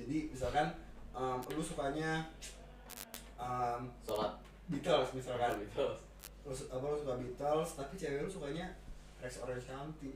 Jadi 0.00 0.16
misalkan 0.32 0.66
em, 1.14 1.38
lu 1.54 1.62
sukanya 1.62 2.26
em, 3.38 3.80
Sholat. 4.02 4.32
Beatles 4.68 5.08
misalkan. 5.14 5.62
Terus. 5.72 5.98
Lu, 6.44 6.52
apa 6.52 6.84
lu 6.84 6.96
suka 7.00 7.14
Beatles 7.16 7.70
tapi 7.78 7.94
cewek 7.96 8.20
lu 8.26 8.30
sukanya 8.30 8.66
Rex 9.22 9.40
Orange 9.40 9.66
County. 9.70 10.12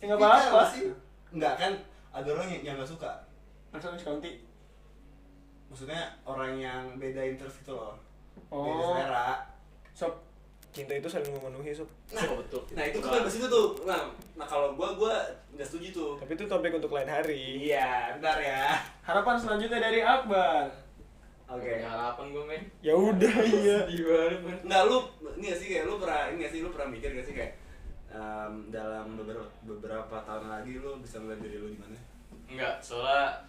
nggak 0.00 0.16
apa-apa 0.16 0.62
sih. 0.70 0.88
Enggak 1.34 1.54
kan 1.58 1.72
ada 2.10 2.28
orang 2.32 2.48
yang 2.48 2.62
yang 2.62 2.76
nggak 2.78 2.90
suka. 2.90 3.12
langsung 3.70 3.94
county 4.02 4.42
Maksudnya 5.70 6.10
orang 6.26 6.58
yang 6.58 6.82
beda 6.98 7.22
interest 7.22 7.62
gitu 7.62 7.78
loh. 7.78 7.94
Beda 8.50 8.58
oh 8.58 8.98
selera. 8.98 9.28
sob 9.94 10.14
cinta 10.70 10.94
itu 10.94 11.10
saling 11.10 11.26
memenuhi 11.28 11.74
sob 11.74 11.90
nah, 12.10 12.22
Oh, 12.30 12.38
betul. 12.38 12.62
nah 12.72 12.86
itu 12.86 12.98
kan 12.98 13.18
bahas 13.18 13.34
itu 13.34 13.46
tuh. 13.46 13.68
Nah, 13.82 14.06
nah 14.34 14.46
kalau 14.46 14.72
gua 14.72 14.94
gua 14.94 15.14
nggak 15.50 15.66
setuju 15.66 15.88
tuh. 15.90 16.12
Tapi 16.16 16.32
itu 16.32 16.46
topik 16.46 16.70
untuk 16.72 16.90
lain 16.90 17.10
hari. 17.10 17.66
Iya, 17.66 18.14
bentar 18.14 18.38
ya. 18.38 18.78
harapan 19.02 19.34
selanjutnya 19.34 19.82
dari 19.82 19.98
Akbar. 19.98 20.70
Oke. 21.50 21.66
Punya 21.66 21.90
harapan 21.90 22.26
gue 22.30 22.44
men. 22.46 22.62
ya 22.78 22.94
udah 22.94 23.34
iya. 23.58 23.78
Men. 24.38 24.58
nggak 24.62 24.82
lu 24.86 25.02
ini 25.34 25.50
gak 25.50 25.58
sih 25.58 25.66
kayak 25.66 25.84
lu 25.84 25.98
pernah 25.98 26.30
ini 26.30 26.46
gak 26.46 26.52
sih 26.54 26.60
lu 26.62 26.70
pernah 26.70 26.88
mikir 26.94 27.10
gak 27.10 27.26
sih 27.26 27.34
kayak 27.34 27.52
em, 28.06 28.70
dalam 28.70 29.18
beberapa 29.18 29.46
beberapa 29.66 30.16
tahun 30.22 30.46
lagi 30.46 30.78
lu 30.78 31.02
bisa 31.02 31.18
melihat 31.18 31.42
diri 31.42 31.58
lu 31.58 31.68
di 31.74 31.78
mana? 31.82 31.98
Enggak, 32.46 32.78
soalnya 32.78 33.42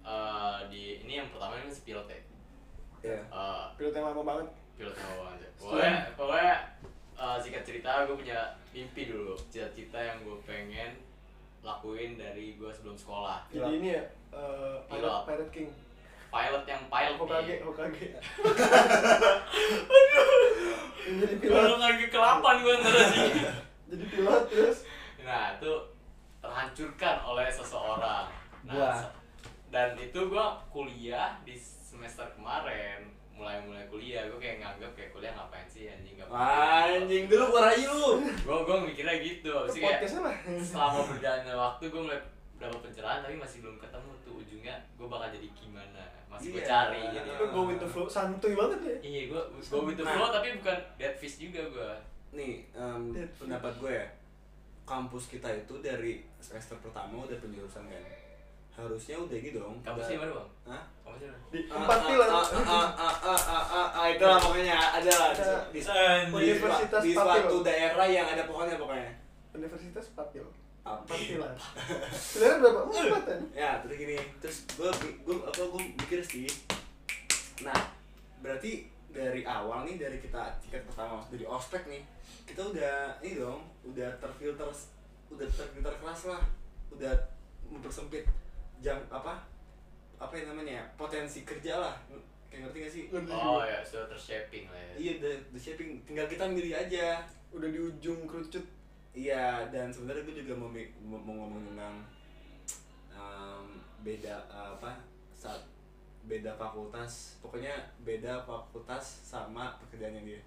eh, 0.00 0.58
di 0.72 1.04
ini 1.04 1.20
yang 1.20 1.28
pertama 1.28 1.60
ini 1.60 1.68
si 1.68 1.84
pilot 1.84 2.08
ya. 2.08 2.20
ya 3.04 3.20
Eh, 3.20 3.64
pilot 3.76 3.92
yang 3.92 4.08
lama 4.08 4.22
banget 4.24 4.48
pilot 4.78 4.94
yang 4.96 5.08
bawa 5.16 5.26
aja. 5.36 5.48
Pokoknya, 5.58 5.94
pokoknya 6.18 6.54
eh, 7.18 7.36
singkat 7.38 7.62
cerita 7.64 7.90
gue 8.08 8.16
punya 8.18 8.38
mimpi 8.72 9.02
dulu, 9.08 9.36
cita-cita 9.52 9.98
yang 10.00 10.18
gue 10.24 10.38
pengen 10.48 10.96
lakuin 11.62 12.18
dari 12.18 12.58
gue 12.58 12.70
sebelum 12.74 12.98
sekolah. 12.98 13.46
jadi 13.54 13.72
ini 13.78 13.88
ya 13.94 14.02
eh, 14.34 14.76
pilot 14.90 15.22
Pilot. 15.22 15.22
Pirate 15.28 15.52
King 15.54 15.70
Pilot 16.32 16.64
yang 16.64 16.82
pilot 16.88 17.18
Hokage 17.20 17.44
nih. 17.44 17.58
Hokage 17.60 18.06
Yang 21.02 21.16
jadi 21.20 21.34
pilot 21.38 21.54
Baru 21.60 21.76
lagi 21.76 22.06
kelapan 22.08 22.54
gue 22.64 22.74
ntar 22.80 22.94
sih. 23.12 23.30
jadi 23.92 24.04
pilot 24.08 24.42
terus 24.48 24.78
Nah 25.22 25.54
itu 25.54 25.72
terhancurkan 26.42 27.16
oleh 27.22 27.46
seseorang. 27.46 28.26
Nah, 28.66 28.98
dan 29.70 29.94
itu 29.94 30.18
gue 30.18 30.46
kuliah 30.74 31.38
di 31.46 31.54
semester 31.60 32.26
kemarin 32.34 33.11
mulai 33.42 33.58
mulai 33.58 33.82
kuliah 33.86 34.22
gue 34.24 34.38
kayak 34.38 34.62
nganggap 34.62 34.94
kayak 34.94 35.10
kuliah 35.10 35.34
ngapain 35.34 35.66
sih 35.66 35.90
anjing 35.90 36.14
nggak 36.14 36.30
anjing 36.30 37.26
dulu 37.26 37.44
keluar 37.50 37.66
aja 37.68 37.86
lu 37.90 38.22
gue 38.22 38.56
gue 38.62 38.76
mikirnya 38.86 39.16
gitu 39.18 39.50
itu 39.66 39.78
kayak 39.82 40.06
selama 40.62 40.98
berjalannya 41.10 41.50
waktu 41.52 41.84
gue 41.90 42.00
mulai 42.00 42.20
dapat 42.56 42.78
pencerahan 42.80 43.18
tapi 43.20 43.34
masih 43.34 43.58
belum 43.58 43.76
ketemu 43.76 44.10
tuh 44.22 44.34
ujungnya 44.38 44.74
gue 44.94 45.06
bakal 45.06 45.28
jadi 45.28 45.48
gimana 45.50 46.02
masih 46.30 46.48
gue 46.48 46.62
Iya. 46.62 46.70
cari 46.70 47.02
gitu. 47.10 47.28
Lu 47.34 47.46
go 47.50 47.60
with 47.66 47.76
the 47.76 47.84
flow 47.84 48.06
santuy 48.06 48.54
banget 48.54 48.78
ya. 48.80 48.96
Iya 49.02 49.22
gue 49.28 49.42
gue 49.50 49.80
with 49.82 49.98
the 49.98 50.06
flow 50.06 50.30
tapi 50.30 50.48
bukan 50.56 50.78
dead 50.94 51.12
fish 51.12 51.36
juga 51.36 51.60
gue 51.66 51.90
nih 52.32 52.70
Dead 53.10 53.28
pendapat 53.36 53.74
gue 53.76 53.92
ya. 53.92 54.06
Kampus 54.82 55.26
kita 55.28 55.50
itu 55.52 55.74
dari 55.78 56.22
semester 56.38 56.78
pertama 56.78 57.22
udah 57.22 57.36
penjurusan 57.36 57.82
kan 57.84 58.02
harusnya 58.72 59.16
udah 59.20 59.38
gitu 59.38 59.56
dong. 59.60 59.76
Kampusnya 59.84 60.16
mana 60.16 60.32
bang? 60.32 60.48
Hah? 60.64 60.82
kampusnya 61.04 61.28
mana? 61.28 61.40
Di 61.52 61.60
Ah, 61.68 61.76
empat 61.76 61.98
ah, 61.98 62.06
pilar 62.08 62.28
ah, 62.28 62.36
ah, 62.36 62.48
ah, 62.48 62.88
ah, 62.96 63.12
ah, 63.28 63.64
ah, 63.68 63.88
ah, 64.00 64.06
itu 64.08 64.24
lah 64.24 64.38
pokoknya 64.40 64.76
ada 64.76 65.12
lah 65.12 65.30
di, 65.36 65.44
di, 65.76 65.80
di, 65.84 66.32
Universitas 66.32 67.02
di 67.04 67.12
suatu 67.12 67.56
daerah 67.60 68.06
yang 68.08 68.26
ada 68.26 68.42
pohonnya 68.48 68.80
pokoknya. 68.80 69.12
Universitas 69.52 70.06
Papil. 70.16 70.46
Apa 70.82 70.98
empat 71.06 71.18
pilar 71.30 71.54
pilar 72.34 72.54
berapa? 72.64 72.80
Empat 72.90 73.22
kan 73.22 73.40
ya? 73.54 73.70
terus 73.86 73.96
gini 74.02 74.18
terus 74.42 74.56
gue 74.74 74.90
gue 75.22 75.36
apa 75.46 75.62
gue 75.62 75.82
mikir 75.94 76.20
sih. 76.26 76.48
Nah 77.62 77.76
berarti 78.42 78.90
dari 79.12 79.44
awal 79.44 79.84
nih 79.86 80.00
dari 80.00 80.18
kita 80.18 80.58
tiket 80.64 80.82
pertama 80.88 81.22
dari 81.28 81.44
ospek 81.44 81.86
nih 81.86 82.02
kita 82.48 82.64
udah 82.72 83.20
ini 83.20 83.38
dong 83.38 83.60
udah 83.84 84.08
terfilter 84.18 84.66
udah 85.30 85.46
terfilter 85.52 85.94
keras 86.00 86.20
lah 86.26 86.42
udah 86.90 87.12
mempersempit 87.68 88.24
jam 88.82 88.98
apa 89.08 89.46
apa 90.18 90.34
yang 90.34 90.54
namanya 90.54 90.82
ya, 90.82 90.84
potensi 90.98 91.46
kerja 91.46 91.78
lah. 91.78 91.94
Kayak 92.50 92.68
ngerti 92.68 92.78
gak 92.84 92.92
sih? 92.92 93.04
Oh 93.32 93.64
ya 93.64 93.80
sudah 93.80 94.06
tershaping 94.12 94.68
lah 94.68 94.76
ya. 94.76 94.94
Iya 94.98 95.12
the, 95.22 95.32
the 95.56 95.60
shaping 95.62 96.02
tinggal 96.04 96.28
kita 96.28 96.44
milih 96.44 96.74
aja. 96.76 97.22
Udah 97.54 97.68
di 97.70 97.80
ujung 97.80 98.28
kerucut. 98.28 98.62
Iya, 99.12 99.68
dan 99.68 99.92
sebenarnya 99.92 100.24
gue 100.24 100.40
juga 100.40 100.56
mau, 100.56 100.72
mau, 101.04 101.20
ngomong 101.20 101.68
tentang 101.68 102.00
em, 103.12 103.66
beda 104.00 104.40
eh, 104.48 104.68
apa 104.72 104.96
saat 105.36 105.60
beda 106.24 106.56
fakultas, 106.56 107.36
pokoknya 107.44 107.76
beda 108.08 108.40
fakultas 108.48 109.20
sama 109.20 109.76
pekerjaannya 109.84 110.22
dia. 110.24 110.40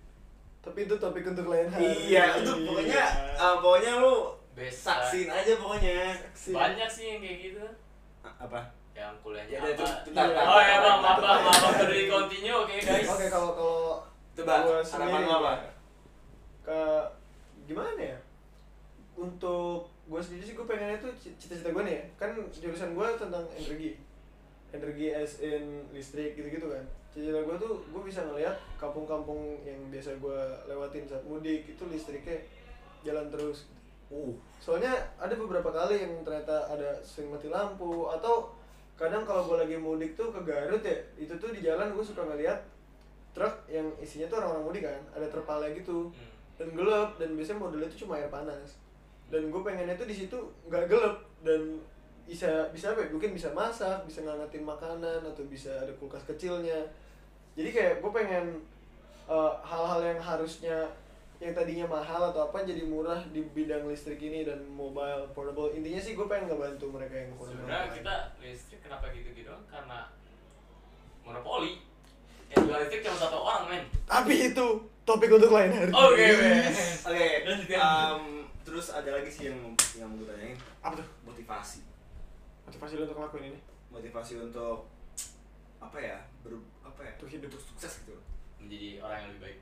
tapi 0.66 0.90
itu 0.90 0.98
topik 0.98 1.30
untuk 1.30 1.46
lain 1.46 1.70
hari. 1.70 2.10
Iya, 2.10 2.42
itu 2.42 2.66
pokoknya 2.66 3.04
eh, 3.38 3.56
pokoknya 3.62 3.92
lu 4.02 4.34
Best 4.56 4.88
saksin 4.88 5.28
aja 5.28 5.54
pokoknya. 5.62 6.16
Saksi. 6.16 6.50
banyak 6.56 6.90
sih 6.90 7.06
yang 7.12 7.20
kayak 7.22 7.38
gitu 7.52 7.66
Apa? 8.38 8.62
yang 8.96 9.12
Ya, 9.12 9.20
kuliahnya 9.20 9.58
udah, 9.60 9.68
apa? 9.68 9.76
itu- 9.76 10.04
bentar, 10.08 10.26
bentar, 10.32 10.46
oh 10.48 10.62
ya 10.62 10.76
bang 10.80 11.00
maaf 11.04 11.18
bang 11.20 11.42
maaf 11.44 11.74
dari 11.78 12.00
continue 12.08 12.56
oke 12.56 12.76
guys 12.80 13.08
oke 13.08 13.26
kalau 13.28 13.50
kalau 13.52 13.82
Coba 14.36 14.54
harapan 14.68 15.20
lu 15.24 15.32
apa? 15.32 15.52
ya, 15.58 15.72
ke 16.62 16.80
gimana 17.66 17.96
ya? 17.96 18.18
Untuk 19.16 19.88
gue 19.88 20.20
sendiri 20.20 20.44
sih 20.44 20.54
gue 20.54 20.68
pengennya 20.68 21.00
tuh 21.00 21.12
cita-cita 21.16 21.72
gue 21.72 21.84
nih 21.84 21.96
ya. 21.96 22.04
Kan 22.20 22.36
jurusan 22.52 22.92
gue 22.92 23.08
tentang 23.16 23.48
energi. 23.48 23.96
Energi 24.70 25.08
as 25.10 25.40
in 25.40 25.88
listrik 25.92 26.36
gitu-gitu 26.36 26.68
kan. 26.68 26.84
Cita-cita 27.16 27.48
gue 27.48 27.56
tuh 27.56 27.80
gue 27.80 28.02
bisa 28.04 28.28
ngeliat 28.28 28.60
kampung-kampung 28.76 29.64
yang 29.64 29.80
biasa 29.88 30.20
gue 30.20 30.40
lewatin 30.68 31.08
saat 31.08 31.24
mudik 31.24 31.64
itu 31.64 31.84
listriknya 31.88 32.44
jalan 33.08 33.32
terus 33.32 33.72
Uh, 34.14 34.34
soalnya 34.62 34.94
ada 35.18 35.34
beberapa 35.34 35.74
kali 35.74 36.06
yang 36.06 36.22
ternyata 36.22 36.70
ada 36.70 36.94
sering 37.02 37.34
mati 37.34 37.50
lampu 37.50 38.06
atau 38.06 38.54
kadang 38.96 39.26
kalau 39.26 39.44
gue 39.50 39.58
lagi 39.60 39.76
mudik 39.76 40.14
tuh 40.14 40.30
ke 40.32 40.40
Garut 40.46 40.80
ya 40.80 40.96
itu 41.20 41.34
tuh 41.36 41.52
di 41.52 41.60
jalan 41.66 41.92
gue 41.92 42.06
suka 42.06 42.24
ngeliat 42.24 42.62
truk 43.36 43.52
yang 43.68 43.84
isinya 44.00 44.32
tuh 44.32 44.40
orang-orang 44.40 44.64
mudik 44.64 44.84
kan 44.88 45.02
ada 45.12 45.28
terpalnya 45.28 45.76
gitu. 45.76 46.08
Hmm. 46.10 46.32
dan 46.56 46.72
gelap 46.72 47.20
dan 47.20 47.36
biasanya 47.36 47.60
modelnya 47.60 47.92
itu 47.92 48.08
cuma 48.08 48.16
air 48.16 48.32
panas. 48.32 48.80
Dan 49.28 49.52
gue 49.52 49.60
pengennya 49.60 50.00
tuh 50.00 50.08
di 50.08 50.16
situ 50.16 50.40
nggak 50.72 50.88
gelap 50.88 51.20
dan 51.44 51.84
bisa 52.24 52.72
bisa 52.72 52.96
apa 52.96 53.04
ya? 53.04 53.12
Mungkin 53.12 53.36
bisa 53.36 53.52
masak 53.52 54.08
bisa 54.08 54.24
ngangetin 54.24 54.64
makanan 54.64 55.20
atau 55.20 55.44
bisa 55.52 55.76
ada 55.76 55.92
kulkas 56.00 56.24
kecilnya. 56.24 56.80
Jadi 57.60 57.76
kayak 57.76 58.00
gue 58.00 58.12
pengen 58.16 58.56
eh, 59.28 59.54
hal-hal 59.68 60.00
yang 60.00 60.22
harusnya 60.24 60.88
yang 61.36 61.52
tadinya 61.52 61.86
mahal 61.86 62.32
atau 62.32 62.48
apa 62.48 62.64
jadi 62.64 62.88
murah 62.88 63.20
di 63.30 63.44
bidang 63.52 63.84
listrik 63.86 64.24
ini 64.24 64.48
dan 64.48 64.64
mobile 64.72 65.28
portable. 65.36 65.68
Intinya 65.76 66.00
sih 66.00 66.16
gue 66.16 66.24
pengen 66.26 66.48
ngebantu 66.48 66.88
mereka 66.88 67.16
yang 67.18 67.36
kurang 67.36 67.60
sebenarnya 67.60 67.92
kita 67.92 68.16
listrik 68.40 68.80
kenapa 68.80 69.12
gitu-gitu 69.12 69.52
doang? 69.52 69.64
Karena 69.68 70.08
monopoli. 71.22 71.84
Yang 72.48 72.62
jual 72.72 72.80
listrik 72.88 73.02
cuma 73.04 73.18
satu 73.20 73.38
orang 73.38 73.64
men. 73.68 73.84
Tapi 74.08 74.34
itu 74.54 74.66
topik 75.04 75.30
untuk 75.36 75.52
lain 75.52 75.72
hari. 75.76 75.92
Oke 75.92 76.26
Oke, 77.12 77.28
ya. 77.76 77.84
em, 78.16 78.24
terus 78.64 78.96
ada 78.96 79.10
lagi 79.12 79.30
sih 79.30 79.52
yang 79.52 79.60
yang 80.00 80.08
mau 80.08 80.24
gue 80.24 80.28
tanyain. 80.32 80.56
Apa 80.80 81.04
tuh? 81.04 81.08
Motivasi. 81.28 81.84
Motivasi 82.64 82.94
lo 82.96 83.04
untuk 83.06 83.18
ngelakuin 83.20 83.52
ini? 83.52 83.60
Motivasi 83.92 84.40
untuk 84.40 84.88
apa 85.84 85.98
ya 86.00 86.18
ber 86.42 86.58
apa 86.82 87.04
ya 87.04 87.12
Untuk 87.20 87.30
hidup. 87.30 87.52
sukses 87.60 88.08
gitu. 88.08 88.16
Menjadi 88.58 89.04
orang 89.04 89.20
yang 89.20 89.30
lebih 89.36 89.44
baik 89.52 89.60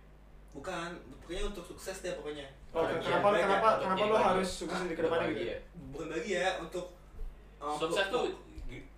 bukan 0.54 0.90
pokoknya 1.18 1.44
untuk 1.46 1.66
sukses 1.66 1.98
deh 2.00 2.14
pokoknya 2.14 2.46
oh, 2.70 2.82
Bahagia, 2.84 3.02
kenapa 3.02 3.28
bahagia. 3.28 3.44
kenapa 3.44 3.68
Untuk 3.68 3.82
kenapa 3.84 3.98
lo 4.00 4.14
bahagia. 4.14 4.30
harus 4.32 4.50
sukses 4.56 4.82
di 4.84 4.94
ke 4.94 5.02
depannya 5.02 5.28
gitu 5.28 5.34
Bahagia. 5.36 5.58
bukan 5.90 6.08
bagi 6.10 6.32
ya 6.36 6.50
untuk 6.60 6.86
em, 7.58 7.76
sukses 7.76 8.06
tuh 8.08 8.26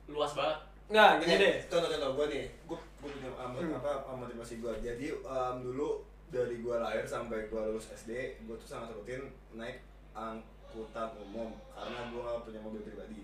luas 0.07 0.31
banget 0.33 0.57
nggak 0.85 1.09
gini 1.17 1.31
Eh, 1.31 1.39
deh 1.39 1.55
contoh-contoh 1.65 2.11
gue 2.13 2.25
nih 2.29 2.45
gue 2.63 2.77
gue 2.77 3.09
punya 3.09 3.29
um, 3.31 3.51
Hmm. 3.55 3.73
apa 3.73 3.91
um, 4.05 4.15
motivasi 4.19 4.53
gue 4.57 4.73
jadi 4.79 5.07
um, 5.19 5.55
dulu 5.61 5.89
dari 6.27 6.55
gue 6.57 6.75
lahir 6.75 7.01
sampai 7.01 7.47
gue 7.47 7.61
lulus 7.63 7.89
SD 7.89 8.11
gue 8.43 8.55
tuh 8.55 8.67
sangat 8.67 8.91
rutin 8.91 9.25
naik 9.51 9.79
angkutan 10.11 11.09
umum 11.17 11.53
karena 11.71 11.99
gue 12.05 12.19
gak 12.19 12.43
punya 12.43 12.59
mobil 12.59 12.81
pribadi 12.81 13.23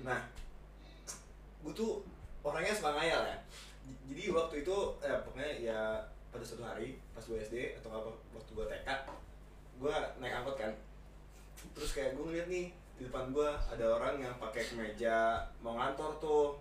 nah 0.00 0.20
gue 1.60 1.72
tuh 1.72 2.04
orangnya 2.40 2.72
suka 2.72 2.92
ngayal 2.94 3.22
ya 3.22 3.36
jadi 4.04 4.30
waktu 4.30 4.54
itu 4.60 4.76
ya 4.98 5.16
pokoknya 5.20 5.50
ya 5.60 5.80
pada 6.34 6.42
suatu 6.42 6.66
hari 6.66 6.98
pas 7.14 7.22
gue 7.22 7.38
SD 7.38 7.78
atau 7.78 7.94
apa 7.94 8.10
waktu 8.34 8.50
gue 8.50 8.66
TK 8.66 8.88
gue 9.78 9.94
naik 10.18 10.34
angkot 10.42 10.56
kan. 10.58 10.72
Terus 11.78 11.90
kayak 11.94 12.18
gue 12.18 12.24
ngeliat 12.26 12.50
nih 12.50 12.66
di 12.98 13.02
depan 13.06 13.30
gue 13.30 13.46
ada 13.46 13.86
orang 13.86 14.18
yang 14.18 14.34
pakai 14.42 14.66
kemeja 14.66 15.38
mau 15.62 15.78
ngantor 15.78 16.18
tuh. 16.18 16.58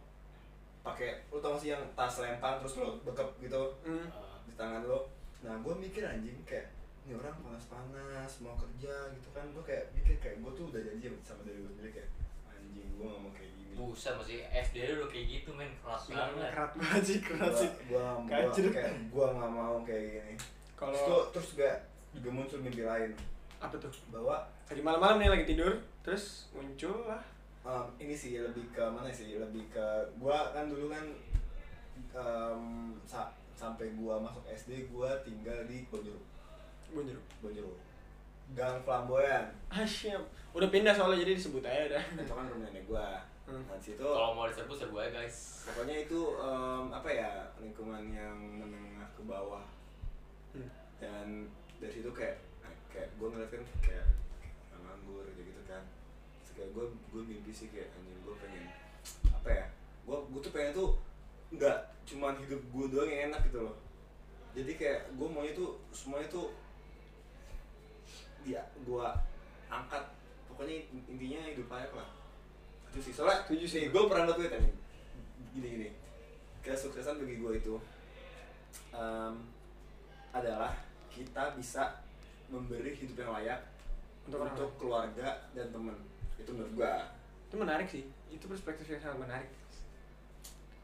Pakai 0.86 1.26
lu 1.32 1.40
tau 1.40 1.56
gak 1.58 1.62
sih 1.64 1.72
yang 1.74 1.82
tas 1.98 2.22
lempang 2.22 2.62
terus 2.62 2.78
lo 2.78 3.02
bekep 3.02 3.30
gitu. 3.42 3.74
Uh, 3.82 4.06
di 4.46 4.54
tangan 4.54 4.86
lo 4.86 5.10
nah 5.44 5.60
gue 5.60 5.74
mikir 5.76 6.06
anjing 6.08 6.40
kayak 6.48 6.72
ini 7.04 7.20
orang 7.20 7.36
panas-panas 7.42 8.32
mau 8.46 8.54
kerja 8.54 9.10
gitu 9.18 9.30
kan. 9.34 9.50
Gue 9.50 9.64
kayak 9.66 9.90
mikir 9.98 10.22
kayak 10.22 10.38
gue 10.46 10.52
tuh 10.54 10.70
udah 10.70 10.82
janji 10.86 11.10
sama 11.26 11.42
dari 11.42 11.66
gue 11.66 11.72
sendiri 11.74 11.92
kayak 11.98 12.10
anjing 12.46 12.90
gue 12.94 13.06
gak 13.10 13.22
mau 13.26 13.34
kayak 13.34 13.53
buset 13.74 14.14
masih 14.14 14.42
SD 14.50 14.78
udah 14.94 15.08
kayak 15.08 15.26
gitu 15.30 15.50
men. 15.52 15.70
Keras 15.80 16.04
banget. 16.08 16.50
kerat 16.50 16.72
banget 16.74 17.04
sih 17.04 17.18
kerat 17.20 17.54
sih. 17.54 17.70
gue 17.86 18.06
Kacir. 18.26 18.66
kayak 18.70 18.94
gue 19.08 19.26
gak 19.28 19.50
mau 19.50 19.76
kayak 19.82 20.04
gini. 20.10 20.34
Kalau 20.74 20.94
terus 20.94 21.26
terus 21.32 21.50
gak 21.58 21.78
juga 22.12 22.30
muncul 22.30 22.60
mimpi 22.60 22.82
lain. 22.82 23.12
Apa 23.58 23.76
tuh? 23.76 23.92
Bahwa 24.10 24.42
lagi 24.66 24.82
malam-malam 24.82 25.18
nih 25.18 25.30
lagi 25.30 25.46
tidur 25.46 25.74
terus 26.02 26.48
muncul 26.52 27.06
lah. 27.06 27.22
Um, 27.64 27.88
ini 27.96 28.12
sih 28.12 28.36
lebih 28.38 28.68
ke 28.70 28.84
mana 28.84 29.08
sih? 29.08 29.40
Lebih 29.40 29.64
ke 29.70 29.86
gua 30.18 30.52
kan 30.52 30.68
dulu 30.68 30.92
kan 30.92 31.06
um, 32.14 32.92
sa- 33.04 33.32
sampai 33.54 33.94
gua 33.96 34.20
masuk 34.20 34.44
SD 34.46 34.92
gua 34.92 35.16
tinggal 35.24 35.64
di 35.64 35.88
Bonjero 35.88 36.20
Bonjero 36.92 37.22
Bonjero 37.40 37.72
Gang 38.52 38.84
Flamboyan. 38.84 39.48
Ah 39.72 39.88
siap. 39.88 40.20
Udah 40.52 40.68
pindah 40.68 40.92
soalnya 40.92 41.24
jadi 41.24 41.34
disebut 41.34 41.64
aja 41.64 41.98
dah 41.98 42.04
itu 42.14 42.28
kan 42.28 42.46
rumah 42.46 42.68
nenek 42.68 42.84
gua 42.86 43.18
Hmm. 43.44 43.60
nah 43.68 43.76
situ 43.76 44.00
kalau 44.00 44.32
mau 44.32 44.48
diserbu 44.48 44.72
serbu 44.72 44.96
aja 45.04 45.20
guys. 45.20 45.68
Pokoknya 45.68 46.08
itu 46.08 46.20
um, 46.40 46.88
apa 46.96 47.10
ya 47.12 47.32
lingkungan 47.60 48.08
yang 48.08 48.36
menengah 48.40 49.08
ke 49.16 49.22
bawah. 49.28 49.68
Hmm. 50.54 50.70
dan 51.02 51.50
dari 51.82 51.90
situ 51.90 52.14
kayak 52.14 52.38
kayak 52.94 53.10
gue 53.18 53.26
ngeliat 53.26 53.50
kan 53.50 53.64
kayak 53.84 54.06
nganggur 54.80 55.28
gitu 55.36 55.42
gitu 55.44 55.62
kan. 55.68 55.84
Terus 56.40 56.52
kayak 56.56 56.70
gue 56.72 56.86
gue 57.12 57.22
mimpi 57.28 57.52
sih 57.52 57.68
kayak 57.68 57.92
anjing 58.00 58.16
gue 58.24 58.36
pengen 58.40 58.66
apa 59.28 59.50
ya 59.52 59.66
gue 60.08 60.18
gue 60.32 60.40
tuh 60.40 60.54
pengen 60.56 60.72
tuh 60.72 60.90
nggak 61.52 61.78
cuman 62.08 62.40
hidup 62.40 62.62
gue 62.64 62.86
doang 62.96 63.10
yang 63.12 63.34
enak 63.34 63.44
gitu 63.52 63.60
loh. 63.68 63.76
Jadi 64.56 64.72
kayak 64.80 65.12
gue 65.20 65.28
maunya 65.28 65.52
tuh 65.52 65.84
semuanya 65.92 66.32
tuh 66.32 66.56
dia 68.48 68.64
gue 68.72 69.08
angkat. 69.68 70.04
Pokoknya 70.48 70.86
intinya 71.12 71.50
hidup 71.50 71.68
layak 71.68 71.92
lah 71.92 72.23
itu 72.94 73.10
sih. 73.10 73.14
Soalnya 73.18 73.42
Setuju 73.50 73.66
sih. 73.66 73.84
gue 73.90 74.02
pernah 74.06 74.30
nge-tweet 74.30 74.54
nih 74.54 74.74
gini 75.58 75.68
gini. 75.74 75.90
Kesuksesan 76.62 77.18
bagi 77.18 77.42
gue 77.42 77.52
itu 77.58 77.74
em, 78.94 79.34
adalah 80.30 80.78
kita 81.10 81.58
bisa 81.58 81.98
memberi 82.54 82.94
hidup 82.94 83.18
yang 83.18 83.34
layak 83.42 83.60
Untuk 84.30 84.40
untuk, 84.40 84.70
orang 84.70 84.78
keluarga 84.78 85.28
dan 85.58 85.68
temen. 85.74 85.98
Itu 86.38 86.54
menurut 86.54 86.74
gue 86.78 86.94
itu 87.50 87.56
menarik 87.58 87.88
sih. 87.90 88.06
Itu 88.30 88.46
perspektif 88.50 88.90
yang 88.90 89.02
sangat 89.02 89.30
menarik. 89.30 89.50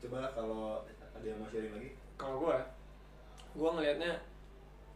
Coba 0.05 0.29
kalau 0.37 0.85
ada 1.17 1.25
yang 1.25 1.41
mau 1.41 1.49
sharing 1.49 1.73
lagi. 1.73 1.91
Kalau 2.13 2.45
gua 2.45 2.61
gua 3.57 3.73
ngelihatnya 3.79 4.21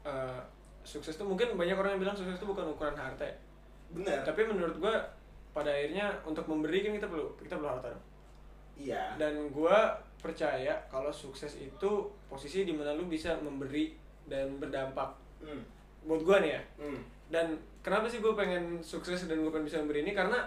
eh, 0.05 0.41
sukses 0.85 1.17
tuh 1.17 1.25
mungkin 1.25 1.57
banyak 1.57 1.73
orang 1.73 1.97
yang 1.97 2.01
bilang 2.05 2.17
sukses 2.17 2.37
itu 2.37 2.45
bukan 2.45 2.69
ukuran 2.73 2.93
harta 2.93 3.25
ya. 3.25 3.37
Bener 3.89 4.21
tapi 4.21 4.45
menurut 4.45 4.77
gua 4.77 5.01
pada 5.53 5.69
akhirnya 5.69 6.09
untuk 6.25 6.49
memberi 6.49 6.81
kan 6.81 6.91
kita 6.97 7.07
perlu 7.07 7.29
kita 7.37 7.55
perlu 7.61 7.69
harta. 7.69 7.93
Iya. 8.73 9.15
Dan 9.21 9.53
gua 9.53 9.93
percaya 10.17 10.73
kalau 10.89 11.13
sukses 11.13 11.61
itu 11.61 11.91
posisi 12.25 12.65
di 12.65 12.73
mana 12.73 12.97
lu 12.97 13.05
bisa 13.05 13.37
memberi 13.39 13.93
dan 14.25 14.57
berdampak. 14.57 15.13
Hmm. 15.43 15.61
buat 16.03 16.19
gua 16.23 16.43
nih 16.43 16.51
ya. 16.59 16.61
Hmm. 16.83 16.99
dan 17.31 17.55
kenapa 17.81 18.05
sih 18.05 18.21
gue 18.21 18.29
pengen 18.37 18.77
sukses 18.83 19.25
dan 19.25 19.41
gue 19.41 19.49
pengen 19.49 19.65
bisa 19.65 19.79
memberi 19.81 20.05
ini? 20.05 20.13
Karena 20.13 20.39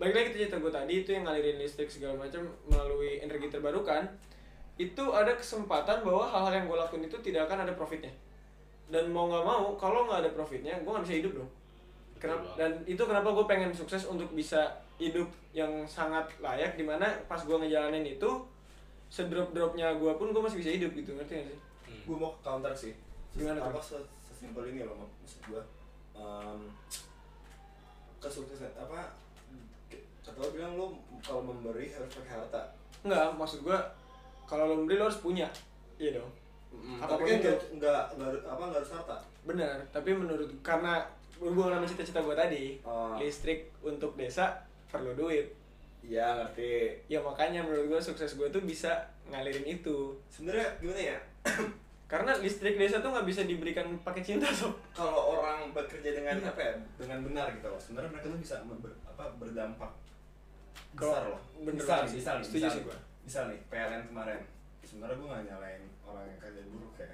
balik 0.00 0.14
lagi 0.16 0.28
cerita 0.34 0.56
gue 0.58 0.72
tadi 0.72 1.04
itu 1.04 1.12
yang 1.12 1.28
ngalirin 1.28 1.60
listrik 1.60 1.90
segala 1.90 2.16
macam 2.16 2.42
melalui 2.66 3.20
energi 3.20 3.52
terbarukan 3.52 4.08
itu 4.80 5.04
ada 5.12 5.36
kesempatan 5.36 6.02
bahwa 6.02 6.24
hal-hal 6.26 6.54
yang 6.62 6.66
gue 6.66 6.78
lakuin 6.78 7.04
itu 7.06 7.18
tidak 7.20 7.50
akan 7.50 7.68
ada 7.68 7.74
profitnya. 7.76 8.10
Dan 8.88 9.12
mau 9.12 9.28
nggak 9.28 9.44
mau 9.44 9.74
kalau 9.78 10.08
nggak 10.08 10.26
ada 10.26 10.30
profitnya 10.32 10.74
gue 10.80 10.90
nggak 10.90 11.04
bisa 11.06 11.16
hidup 11.22 11.32
dong 11.42 11.50
kenapa? 12.22 12.46
Dan 12.54 12.70
itu 12.86 13.02
kenapa 13.02 13.34
gue 13.34 13.44
pengen 13.50 13.74
sukses 13.74 14.06
untuk 14.06 14.30
bisa 14.30 14.70
hidup 15.02 15.26
yang 15.50 15.82
sangat 15.82 16.22
layak 16.38 16.78
di 16.78 16.86
mana 16.86 17.10
pas 17.26 17.42
gue 17.42 17.56
ngejalanin 17.58 18.06
itu 18.06 18.30
sedrop 19.10 19.50
dropnya 19.50 19.90
gue 19.98 20.12
pun 20.14 20.30
gue 20.30 20.38
masih 20.38 20.62
bisa 20.62 20.70
hidup 20.70 20.94
gitu 20.94 21.18
ngerti 21.18 21.42
gak 21.42 21.46
sih? 21.50 21.58
Hmm. 21.90 22.02
gue 22.06 22.16
mau 22.16 22.32
counter 22.40 22.70
sih. 22.72 22.94
Gimana 23.34 23.58
tuh? 23.58 23.74
apa 23.74 23.80
se- 23.82 24.08
sesimpel 24.22 24.70
ini 24.70 24.86
loh 24.86 24.94
maksud 24.94 25.42
gue 25.50 25.62
um, 26.14 26.70
kesuksesan 28.22 28.70
apa 28.78 29.10
kata 30.22 30.38
lo 30.38 30.48
bilang 30.54 30.72
lo 30.78 30.86
kalau 31.18 31.42
memberi 31.42 31.90
harus 31.90 32.08
pakai 32.14 32.38
harta. 32.38 32.62
Enggak, 33.02 33.34
maksud 33.34 33.66
gue 33.66 33.78
kalau 34.46 34.70
lo 34.70 34.74
memberi 34.78 35.02
lo 35.02 35.10
harus 35.10 35.18
punya. 35.18 35.50
Iya 35.98 36.22
dong. 36.22 36.30
Tapi 37.02 37.42
kan 37.42 37.58
nggak 37.76 38.02
nggak 38.16 38.30
apa 38.46 38.62
nggak 38.70 38.80
harus 38.80 38.94
harta. 38.94 39.16
Benar, 39.42 39.82
tapi 39.90 40.14
menurut 40.14 40.48
karena 40.62 41.02
berhubungan 41.42 41.74
sama 41.76 41.86
cita-cita 41.88 42.20
gue 42.20 42.36
tadi, 42.36 42.64
Oh. 42.80 43.18
listrik 43.18 43.66
untuk 43.80 44.14
desa 44.14 44.54
perlu 44.86 45.10
duit. 45.12 45.50
iya 46.00 46.34
ngerti 46.36 46.90
Ya 47.06 47.18
makanya 47.18 47.58
menurut 47.60 47.86
gue 47.88 48.00
sukses 48.00 48.34
gue 48.34 48.46
tuh 48.48 48.62
bisa 48.62 48.90
ngalirin 49.24 49.62
itu. 49.72 50.10
sebenarnya 50.28 50.66
gimana 50.76 51.02
ya 51.08 51.18
Karena 52.08 52.34
listrik 52.36 52.74
desa 52.74 52.98
tuh 52.98 53.08
nggak 53.08 53.24
bisa 53.24 53.42
diberikan 53.42 53.86
pakai 54.00 54.20
cinta 54.20 54.46
sob. 54.48 54.74
kalau 54.92 55.32
orang 55.32 55.70
bekerja 55.70 56.12
dengan 56.12 56.36
Iya. 56.36 56.48
apa 56.48 56.60
ya 56.60 56.74
dengan 56.96 57.18
benar 57.24 57.46
gitu 57.50 57.66
loh 57.66 57.78
sebenarnya 57.78 58.10
mereka 58.12 58.26
tuh 58.28 58.40
bisa 58.40 58.54
ber- 58.64 58.98
apa 59.04 59.24
berdampak 59.36 59.90
besar 60.92 61.22
loh 61.24 61.40
bener 61.58 61.78
misal 61.78 61.88
banget 61.88 62.02
nih 62.02 62.10
sih. 62.10 62.18
misal 62.18 62.34
Setuju 62.36 62.52
misal 62.58 62.68
sih 62.68 62.76
nih, 62.76 62.84
gua. 62.84 62.98
misal 63.22 63.42
nih 63.46 63.60
PLN 63.66 64.02
kemarin 64.04 64.40
sebenarnya 64.82 65.16
gue 65.16 65.28
gak 65.30 65.44
nyalain 65.46 65.82
orang 66.02 66.24
yang 66.26 66.38
kerja 66.38 66.62
buruk 66.66 66.94
ya 66.98 67.08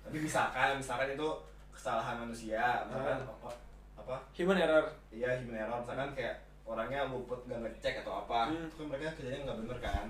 tapi 0.00 0.16
misalkan 0.18 0.68
misalkan 0.74 1.08
itu 1.10 1.28
kesalahan 1.70 2.16
manusia 2.18 2.64
misalkan 2.86 3.18
Ah. 3.42 3.56
Apa 3.98 4.16
Human 4.32 4.56
error. 4.56 4.84
iya 5.10 5.30
human 5.36 5.58
error 5.58 5.78
misalkan 5.78 6.10
kayak 6.12 6.36
orangnya 6.62 7.06
luput 7.06 7.40
gak 7.44 7.58
ngecek 7.58 8.00
atau 8.00 8.22
apa 8.22 8.46
Hmm. 8.46 8.62
itu 8.62 8.74
kan 8.76 8.86
mereka 8.88 9.10
kerjanya 9.14 9.40
nggak 9.42 9.58
bener 9.60 9.78
kan 9.80 10.06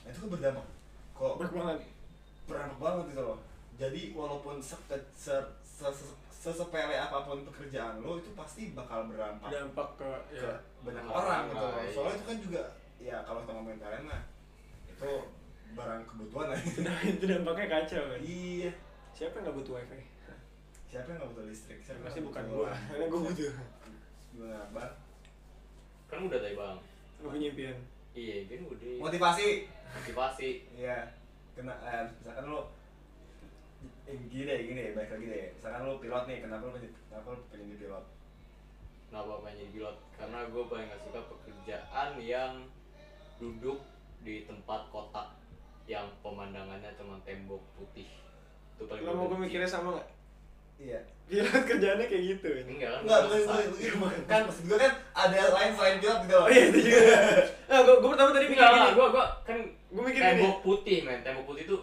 nah 0.00 0.08
itu 0.08 0.18
kan 0.18 0.28
berdampak 0.30 0.66
kok 1.12 1.34
Berat 1.36 1.52
banget. 1.52 1.78
berdampak 2.44 2.78
banget 2.78 3.04
gitu 3.08 3.22
loh 3.24 3.38
jadi 3.74 4.00
walaupun 4.12 4.56
se 4.58 4.76
se 4.86 4.96
se 5.14 5.36
se- 5.86 6.16
sesepele 6.30 6.94
apa 6.94 7.22
pun 7.22 7.44
pekerjaan 7.44 7.98
lo 7.98 8.16
itu 8.16 8.32
pasti 8.32 8.72
bakal 8.72 9.06
berdampak 9.06 9.48
Dampak 9.48 9.88
ke 9.94 10.08
ke 10.30 10.40
ya. 10.40 10.52
banyak 10.82 11.04
orang 11.04 11.42
gitu 11.48 11.62
loh. 11.62 11.72
iya. 11.78 11.90
soalnya 11.90 12.14
itu 12.14 12.24
kan 12.24 12.38
juga 12.40 12.62
ya 12.98 13.16
kalau 13.22 13.40
kita 13.40 13.52
ngomongin 13.52 13.78
kalian 13.78 14.04
mah 14.04 14.22
itu 14.86 15.12
barang 15.70 16.02
kebutuhan 16.04 16.46
lah 16.48 16.58
Itu, 16.58 16.80
itu 17.12 17.24
dampaknya 17.24 17.66
kacau 17.70 18.02
kan. 18.04 18.20
iya 18.20 18.72
Siapa 19.10 19.36
yang 19.36 19.44
nggak 19.44 19.56
butuh 19.56 19.72
wifi? 19.76 20.00
Siapa 20.90 21.06
yang 21.06 21.18
nggak 21.18 21.30
butuh 21.30 21.46
listrik 21.46 21.78
siapa 21.80 22.02
Pasti 22.02 22.20
bukan 22.20 22.42
gue, 22.44 22.66
karena 22.66 23.04
gue 23.06 23.20
butuh. 23.24 23.52
gimana 24.30 24.60
Bar? 24.70 24.90
kan 26.06 26.18
udah 26.20 26.38
tadi 26.38 26.54
bang 26.54 26.78
Gue 27.16 27.28
punya 27.30 27.46
impian. 27.48 27.76
iya 28.12 28.36
kan 28.44 28.60
udah 28.66 28.92
motivasi 29.00 29.46
motivasi 29.70 30.48
iya 30.72 30.96
kena 31.52 31.74
eh, 31.80 32.04
misalkan 32.12 32.46
lo 32.46 32.60
Eh, 34.04 34.18
gini 34.26 34.42
deh, 34.42 34.58
gini 34.60 34.80
deh, 34.82 34.92
baik 34.92 35.08
lagi 35.08 35.24
deh. 35.24 35.46
Misalkan 35.54 35.86
lu 35.86 35.96
pilot 35.96 36.26
nih, 36.26 36.42
kenapa 36.42 36.66
lu 36.66 36.74
pengen, 36.74 36.90
kenapa 37.06 37.26
lu 37.30 37.38
pengen 37.46 37.64
jadi 37.64 37.78
pilot? 37.80 38.04
Kenapa 39.06 39.30
pengen 39.40 39.56
jadi 39.56 39.70
pilot? 39.72 39.96
Karena 40.12 40.38
gue 40.44 40.62
paling 40.66 40.86
gak 40.90 41.00
suka 41.00 41.20
pekerjaan 41.24 42.08
yang 42.18 42.52
duduk 43.38 43.78
di 44.20 44.44
tempat 44.44 44.90
kotak 44.90 45.32
yang 45.86 46.10
pemandangannya 46.20 46.90
cuma 46.92 47.22
tembok 47.22 47.62
putih. 47.72 48.10
Itu 48.74 48.84
paling 48.84 49.00
Lo 49.00 49.06
gua 49.06 49.16
mau 49.16 49.26
gue 49.30 49.38
mikirnya 49.46 49.70
sama 49.70 49.88
gak? 49.96 50.08
Iya. 50.80 51.00
Pilot 51.26 51.62
kerjaannya 51.62 52.06
kayak 52.06 52.24
gitu 52.28 52.46
ya? 52.48 52.62
Enggak 52.64 52.90
kan? 52.90 53.00
Enggak, 53.00 53.20
gua 53.22 53.36
bukan 53.38 53.60
itu. 53.62 53.76
Kan 54.24 54.40
maksud 54.42 54.64
gue 54.64 54.78
kan 54.80 54.92
ada 55.12 55.38
lain 55.48 55.70
selain 55.72 55.96
pilot 55.98 56.18
gitu 56.20 56.34
loh. 56.34 56.42
Oh 56.42 56.50
iya 56.50 56.62
itu 56.66 56.78
juga 56.82 57.02
Nah 57.70 57.78
gue, 57.80 57.94
gue 57.96 58.10
pertama 58.10 58.30
tadi 58.32 58.46
mikir 58.46 58.64
gini 58.64 58.90
gue 58.90 59.06
gua 59.08 59.24
kan 59.40 59.58
Gue 59.86 60.02
mikir 60.02 60.20
gini 60.20 60.30
tembok 60.36 60.58
putih 60.60 60.98
men, 61.00 61.20
tembok 61.20 61.44
putih 61.46 61.64
tuh 61.66 61.80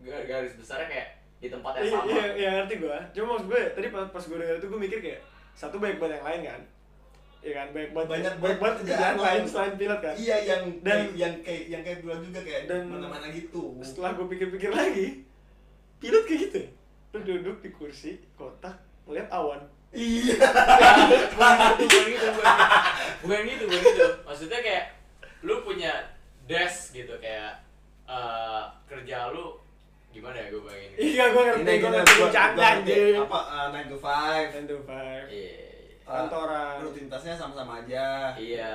ga- 0.00 0.24
garis 0.24 0.54
besarnya 0.54 0.88
kayak 0.88 1.08
di 1.36 1.48
tempat 1.48 1.72
yang 1.72 1.84
Iya, 1.84 1.92
sama. 1.92 2.06
iya, 2.08 2.24
iya 2.34 2.50
ngerti 2.56 2.74
gue 2.80 2.96
Cuma 3.12 3.26
maksud 3.30 3.46
gue, 3.46 3.60
tadi 3.70 3.86
pas, 3.88 4.06
pas 4.08 4.24
gue 4.24 4.36
denger 4.36 4.56
itu 4.56 4.66
gue 4.66 4.80
mikir 4.80 4.98
kayak 5.00 5.20
Satu 5.52 5.76
baik 5.76 5.96
buat 5.96 6.10
yang 6.10 6.24
lain 6.24 6.40
kan 6.44 6.60
Iya 7.40 7.52
kan, 7.54 7.66
baik 7.70 7.88
buat 7.90 8.06
Banyak 8.06 8.34
baik 8.36 8.56
buat 8.56 8.74
kerjaan 8.80 9.14
lain 9.14 9.22
lain. 9.22 9.42
selain 9.44 9.72
pilot 9.76 10.00
kan 10.00 10.14
Iya 10.16 10.36
yang 10.42 10.62
Dan- 10.80 10.98
kayak, 11.04 11.14
yang 11.14 11.34
kayak 11.40 11.62
yang 11.68 11.82
kayak 11.82 11.98
pilot 12.00 12.20
juga 12.24 12.40
kayak 12.40 12.60
Dan- 12.66 12.88
mana-mana 12.88 13.26
gitu. 13.28 13.62
Setelah 13.78 14.10
gue 14.12 14.26
pikir-pikir 14.28 14.70
lagi 14.72 15.22
Pilot 15.96 16.24
kayak 16.24 16.40
gitu 16.42 16.56
ya? 16.58 16.68
Lu 17.14 17.22
duduk 17.22 17.62
di 17.62 17.70
kursi, 17.70 18.18
kotak, 18.34 18.74
ngeliat 19.06 19.30
awan 19.30 19.62
Iya. 19.94 20.34
bukan 21.30 21.78
gitu, 21.78 21.98
bukan 22.02 22.06
gitu, 22.10 22.26
bukan 23.22 23.40
gitu. 23.46 23.64
Bukan 23.70 23.80
gitu. 23.86 24.06
Maksudnya 24.26 24.58
kayak 24.58 24.84
lu 25.46 25.62
punya 25.62 25.94
desk 26.50 26.90
gitu 26.90 27.14
kayak 27.22 27.62
eh, 28.10 28.62
kerja 28.90 29.30
lu 29.30 29.54
gimana 30.10 30.34
ya 30.34 30.46
gue 30.50 30.62
bayangin. 30.66 30.90
Iya 30.98 31.24
gue 31.30 31.42
ngerti, 31.46 31.62
Ini 31.62 31.74
gue 31.78 31.90
ngerti 31.94 32.14
bercanda 32.18 32.58
gua 32.58 32.70
ngerti. 32.74 32.98
Apa 33.22 33.40
uh, 33.46 33.66
9 33.70 33.90
to 33.94 33.98
5 34.02 34.50
Ten 34.50 34.64
to 34.66 34.76
five 34.82 35.26
Iya. 35.30 35.58
Kantoran 36.04 36.74
Rutinitasnya 36.82 37.34
sama-sama 37.38 37.72
aja. 37.86 38.34
Iya, 38.34 38.74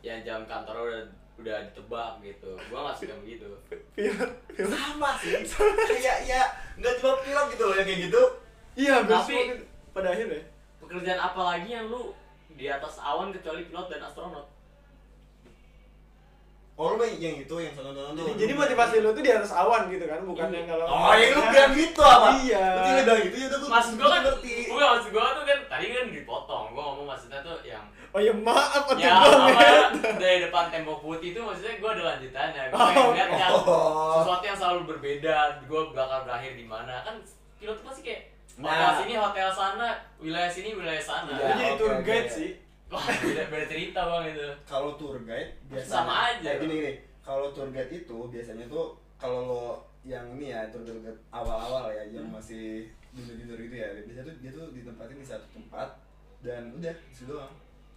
yang 0.00 0.20
jam 0.24 0.40
kantor 0.48 0.76
udah 0.88 1.02
udah 1.34 1.56
ditebak 1.70 2.12
gitu. 2.22 2.50
Gua 2.70 2.78
nggak 2.88 2.96
suka 2.96 3.14
begitu. 3.22 3.46
Pilot, 3.94 4.30
pilot 4.54 4.70
Sama 4.70 5.10
sih. 5.18 5.34
Kayak 5.90 6.18
ya 6.30 6.42
nggak 6.78 6.94
cuma 7.02 7.18
pilot 7.22 7.46
gitu 7.54 7.64
loh 7.66 7.74
yang 7.74 7.86
kayak 7.86 8.00
gitu. 8.10 8.22
Iya, 8.74 8.94
Tapi- 9.06 9.62
pada 9.94 10.10
akhirnya 10.10 10.42
Pekerjaan 10.82 11.20
apa 11.22 11.40
lagi 11.54 11.70
yang 11.70 11.86
lu 11.86 12.10
di 12.54 12.66
atas 12.66 12.98
awan 12.98 13.30
kecuali 13.34 13.66
pilot 13.66 13.86
dan 13.90 14.02
astronot? 14.04 14.46
Oh 16.74 16.90
lu 16.90 16.98
main 16.98 17.14
yang 17.14 17.38
itu 17.38 17.54
yang 17.54 17.70
tonton-tonton 17.70 18.12
tuh. 18.12 18.24
Jadi, 18.24 18.32
jadi 18.36 18.52
motivasi 18.52 18.94
lu 18.98 19.10
tuh 19.10 19.22
di 19.22 19.30
atas 19.30 19.50
awan 19.50 19.86
gitu 19.86 20.04
kan, 20.04 20.18
bukan 20.20 20.46
Iya. 20.48 20.56
yang 20.56 20.66
kalau 20.68 20.86
Oh, 20.86 21.14
ya 21.14 21.26
lu 21.30 21.42
bilang 21.46 21.72
gitu 21.72 22.02
apa? 22.02 22.28
Iya. 22.36 22.64
Lu 22.66 22.80
tinggal 22.82 23.04
bilang 23.04 23.20
gitu 23.22 23.36
ya 23.36 23.46
gua 23.48 23.68
Maksud 23.70 23.92
gua 23.94 24.08
kan, 24.08 24.20
ngerti. 24.20 24.54
gua 24.66 24.84
maksud 24.90 25.10
gua 25.10 25.24
tuh 25.30 25.44
kan 25.44 25.58
tadi 25.64 25.84
kan 25.88 26.04
dipotong. 26.10 26.64
Gua 26.70 26.82
ngomong 26.84 27.06
maksudnya 27.08 27.38
tuh 27.40 27.56
yang 27.62 27.84
Oh 28.10 28.20
ya 28.20 28.30
maaf 28.32 28.86
atuh 28.86 28.94
ya 28.96 29.10
apa 29.10 29.58
ya. 29.58 29.86
dari 30.14 30.38
depan 30.40 30.70
tembok 30.70 30.98
putih 31.00 31.30
itu 31.30 31.40
maksudnya 31.40 31.74
gue 31.76 31.90
ada 31.90 32.02
lanjutannya 32.08 32.62
gue 32.64 32.76
Oh, 32.76 32.86
pengen 32.88 33.10
lihat 33.12 33.30
yang 33.32 33.50
oh. 33.52 34.14
sesuatu 34.16 34.44
yang 34.44 34.54
selalu 34.54 34.80
berbeda 34.88 35.36
gue 35.66 35.80
bakal 35.90 36.22
berakhir 36.22 36.54
di 36.54 36.62
mana 36.62 37.02
kan 37.02 37.18
pilot 37.58 37.74
tuh 37.74 37.84
pasti 37.84 38.00
kayak 38.02 38.22
hotel 38.54 38.70
Nah. 38.86 38.94
sini 38.94 39.14
hotel 39.16 39.48
sana 39.50 39.88
wilayah 40.16 40.46
sini 40.46 40.70
wilayah 40.72 41.02
sana 41.02 41.26
Lu 41.28 41.42
Iya. 41.42 41.50
jadi 41.52 41.74
tour 41.74 41.94
guide 42.00 42.30
sih. 42.30 42.50
Wah 42.94 43.06
beda 43.10 43.42
beda 43.50 43.66
cerita 43.66 44.00
bang 44.06 44.24
itu. 44.30 44.46
Kalau 44.62 44.94
tour 44.94 45.18
guide 45.26 45.50
biasanya 45.66 45.90
Sama 45.90 46.14
aja. 46.30 46.48
Eh, 46.54 46.58
gini 46.62 46.74
gini. 46.78 46.92
Kalau 47.26 47.50
tour 47.50 47.68
guide 47.74 47.90
itu 47.90 48.18
biasanya 48.30 48.64
tuh 48.70 48.94
kalau 49.18 49.40
lo 49.50 49.64
yang 50.06 50.24
ini 50.38 50.54
ya 50.54 50.70
tour 50.70 50.86
guide 50.86 51.18
awal-awal 51.34 51.90
ya 51.90 52.06
yang 52.14 52.30
masih 52.30 52.86
junior-junior 53.10 53.58
gitu 53.58 53.76
ya 53.78 53.88
biasanya 54.06 54.24
tuh 54.30 54.34
dia 54.38 54.50
tuh 54.54 54.66
ditempatin 54.70 55.18
di 55.18 55.26
satu 55.26 55.46
tempat 55.50 55.88
dan 56.46 56.70
udah 56.78 56.94
itu 57.10 57.24
doang. 57.26 57.54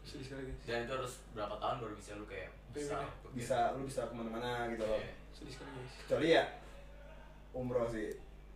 Sedih 0.08 0.24
sekali 0.24 0.48
guys. 0.48 0.60
dan 0.64 0.88
itu 0.88 0.94
harus 0.96 1.14
berapa 1.36 1.56
tahun 1.60 1.78
baru 1.84 1.94
bisa 2.00 2.16
lu 2.16 2.24
kayak 2.24 2.48
bisa 2.72 2.96
Pengen 2.96 3.36
bisa 3.36 3.58
lu 3.76 3.84
bisa 3.84 4.02
ke 4.08 4.14
mana-mana 4.16 4.72
gitu 4.72 4.88
loh. 4.88 4.98
Iya. 4.98 5.14
Sedih 5.36 5.54
sekali 5.54 5.70
guys. 5.76 5.94
kecuali 6.02 6.28
ya 6.32 6.44
umroh 7.54 7.88
sih. 7.92 8.08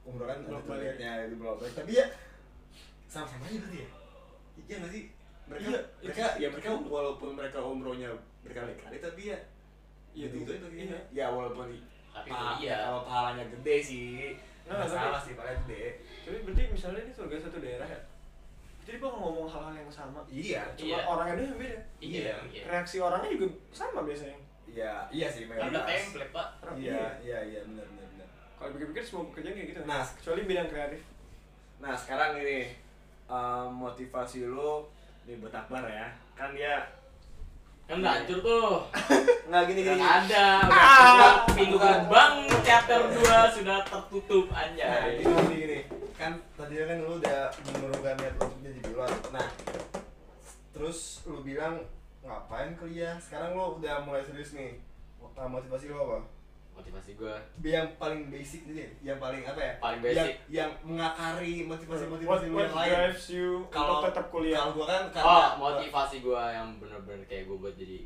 Umroh 0.07 0.25
kan 0.25 0.39
ada 0.41 0.57
tour 0.63 0.79
guide-nya 0.79 1.27
itu 1.27 1.35
balik. 1.37 1.73
Tapi 1.75 1.91
ya 1.93 2.05
sama-sama 3.11 3.45
aja 3.51 3.59
berarti 3.59 3.79
ya. 3.83 3.89
Iya 4.71 4.75
nggak 4.79 4.91
sih 4.95 5.03
mereka 5.51 5.67
Iya, 5.67 5.79
mereka 6.01 6.25
ya 6.37 6.47
mereka 6.47 6.69
walaupun 6.87 7.29
mereka 7.35 7.59
umrohnya 7.59 8.07
berkali-kali 8.41 8.97
tapi 8.97 9.21
ya 9.27 9.39
Iya, 10.11 10.27
gitu 10.29 10.47
itu 10.49 10.67
iya. 10.71 10.83
iya. 10.85 10.99
Ya 11.13 11.25
walaupun 11.29 11.67
tapi 12.09 12.27
pa- 12.27 12.55
itu 12.55 12.65
iya 12.65 12.75
kalau 12.81 13.01
pahalanya 13.03 13.45
gede 13.49 13.75
sih. 13.81 14.35
Nah, 14.63 14.75
Nggak 14.75 14.83
tapi- 14.85 14.97
salah 14.97 15.21
sih 15.21 15.33
pahalanya 15.33 15.59
gede. 15.63 15.83
Tapi 16.21 16.37
berarti 16.41 16.61
misalnya 16.69 17.01
ini 17.01 17.11
surga 17.11 17.35
satu 17.37 17.57
daerah 17.59 17.87
ya. 17.87 17.99
Jadi 18.81 18.97
bang 18.97 19.13
ngomong 19.13 19.45
hal-hal 19.45 19.75
yang 19.77 19.87
sama. 19.89 20.19
Iya, 20.25 20.61
Cuma 20.73 20.89
Iya. 20.89 21.05
orangnya 21.05 21.33
doang 21.37 21.47
yang 21.47 21.59
beda. 21.59 21.79
iya 22.01 22.19
iya 22.49 22.61
Reaksi 22.65 22.97
orangnya 22.97 23.29
juga 23.29 23.47
sama 23.69 23.99
biasanya. 24.01 24.39
iya 24.65 24.93
iya 25.09 25.27
sih 25.27 25.43
udah 25.45 25.67
mayoritas 25.67 25.83
template 26.07 26.31
pak 26.31 26.47
iya 26.73 27.03
iya 27.19 27.39
iya 27.41 27.59
benar 27.61 27.83
benar 27.85 28.07
benar 28.09 28.27
Kalau 28.55 28.69
pikir-pikir 28.71 29.03
semua 29.03 29.23
pekerjaan 29.27 29.51
kayak 29.53 29.67
gitu. 29.69 29.79
Nah. 29.83 30.03
kecuali 30.09 30.41
bidang 30.45 30.69
kreatif. 30.69 31.01
Nah 31.77 31.93
sekarang 31.93 32.31
ini 32.37 32.59
em, 33.25 33.67
motivasi 33.69 34.39
lu 34.45 34.87
nih 35.23 35.35
buat 35.37 35.53
Akbar 35.53 35.83
ya. 35.85 36.07
Kan 36.33 36.53
dia 36.53 36.75
kan 37.85 37.99
udah 37.99 38.13
hancur 38.15 38.39
tuh. 38.39 38.71
Nggak 39.51 39.63
gini 39.67 39.81
gini 39.83 39.99
ada. 39.99 40.45
Udah 40.63 40.71
Ah. 40.71 41.11
udah 41.11 41.33
pintu 41.51 41.75
gerbang 41.75 42.33
chapter 42.63 43.01
2 43.11 43.19
sudah 43.51 43.77
tertutup 43.83 44.45
nah 44.47 44.63
anjay 44.63 45.19
ini 45.19 45.23
gini, 45.27 45.55
gini. 45.59 45.79
Kan 46.15 46.39
tadi 46.55 46.79
kan 46.79 46.97
lu 47.01 47.19
udah 47.19 47.51
menurunkan 47.67 48.15
niat 48.15 48.35
untuk 48.39 48.59
jadi 48.63 48.79
pilot 48.79 49.13
nah 49.33 49.47
terus 50.71 51.21
lu 51.27 51.43
bilang 51.43 51.83
ngapain 52.23 52.77
kuliah? 52.77 53.19
Sekarang 53.19 53.53
lu 53.53 53.81
udah 53.81 54.01
mulai 54.01 54.23
serius 54.23 54.55
nih. 54.55 54.79
Nah, 55.31 55.47
motivasi 55.49 55.89
lu 55.89 55.97
apa 55.97 56.21
motivasi 56.71 57.11
gue 57.13 57.33
yang 57.63 57.87
paling 57.95 58.27
basic 58.27 58.65
ini 58.65 58.87
yang 59.01 59.17
paling 59.17 59.43
apa 59.43 59.59
ya 59.59 59.73
Paling 59.77 59.99
yang, 60.01 60.07
basic. 60.15 60.35
yang 60.49 60.71
mengakari 60.81 61.53
motivasi 61.63 62.03
What, 62.03 62.11
motivasi 62.17 62.45
lu 62.47 62.55
what 62.55 62.65
yang 62.65 62.75
lain 62.75 62.91
drives 62.91 63.25
you 63.29 63.49
kalau 63.67 63.99
untuk 63.99 64.05
tetap 64.09 64.25
kuliah? 64.29 64.57
kalau 64.59 64.73
gua 64.73 64.85
kan 64.87 65.03
Oh, 65.03 65.11
karena 65.11 65.39
motivasi 65.57 66.15
gue 66.19 66.41
yang 66.47 66.69
bener-bener 66.77 67.21
kayak 67.25 67.43
gue 67.45 67.57
buat 67.57 67.75
jadi 67.75 67.99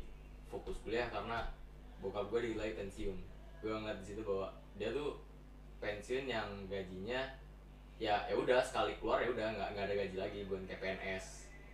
fokus 0.46 0.76
kuliah 0.80 1.06
karena 1.08 1.38
bokap 1.98 2.28
gue 2.28 2.52
nilai 2.52 2.70
pensiun. 2.72 3.16
Gue 3.58 3.72
ngeliat 3.72 3.98
di 3.98 4.06
situ 4.06 4.20
bahwa 4.20 4.48
dia 4.76 4.92
tuh 4.92 5.16
pensiun 5.76 6.24
yang 6.24 6.48
gajinya 6.66 7.20
ya 7.96 8.28
ya 8.28 8.34
udah 8.36 8.60
sekali 8.60 8.92
keluar 9.00 9.24
ya 9.24 9.32
udah 9.32 9.46
nggak 9.56 9.68
nggak 9.72 9.84
ada 9.88 9.94
gaji 9.96 10.16
lagi 10.16 10.38
bukan 10.44 10.62
kayak 10.68 10.80
PNS. 10.84 11.26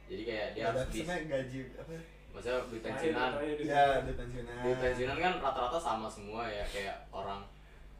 Jadi 0.07 0.23
kayak 0.23 0.47
dia 0.55 0.63
harus 0.69 0.81
ada 0.81 0.89
bis, 0.89 0.99
sebenarnya 1.03 1.27
gaji 1.27 1.59
apa 1.75 1.93
maksudnya 2.33 2.65
duit 2.67 2.83
pensiunan. 2.83 3.31
Terakhir, 3.37 3.57
terakhir, 3.61 3.69
ya 3.69 3.83
ada 4.01 4.13
pensiunan 4.17 4.55
Duit 4.65 4.79
pensiunan 4.81 5.19
kan 5.21 5.33
rata-rata 5.39 5.79
sama 5.79 6.09
semua 6.09 6.49
ya 6.49 6.65
kayak 6.67 6.97
orang 7.13 7.41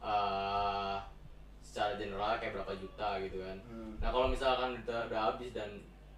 eh 0.03 0.97
secara 1.63 1.97
general 1.97 2.37
kayak 2.37 2.53
berapa 2.59 2.73
juta 2.77 3.17
gitu 3.23 3.37
kan. 3.41 3.57
Hmm. 3.65 3.97
Nah 3.97 4.09
kalau 4.13 4.27
misalkan 4.29 4.77
udah, 4.77 5.09
udah 5.09 5.21
habis 5.31 5.55
dan 5.55 5.69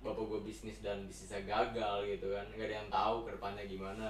bapak 0.06 0.22
gue 0.22 0.40
bisnis 0.46 0.86
dan 0.86 1.10
bisnisnya 1.10 1.42
gagal 1.50 2.06
gitu 2.06 2.30
kan 2.30 2.46
nggak 2.54 2.70
ada 2.70 2.76
yang 2.78 2.90
tahu 2.94 3.26
ke 3.26 3.30
depannya 3.34 3.66
gimana 3.66 4.10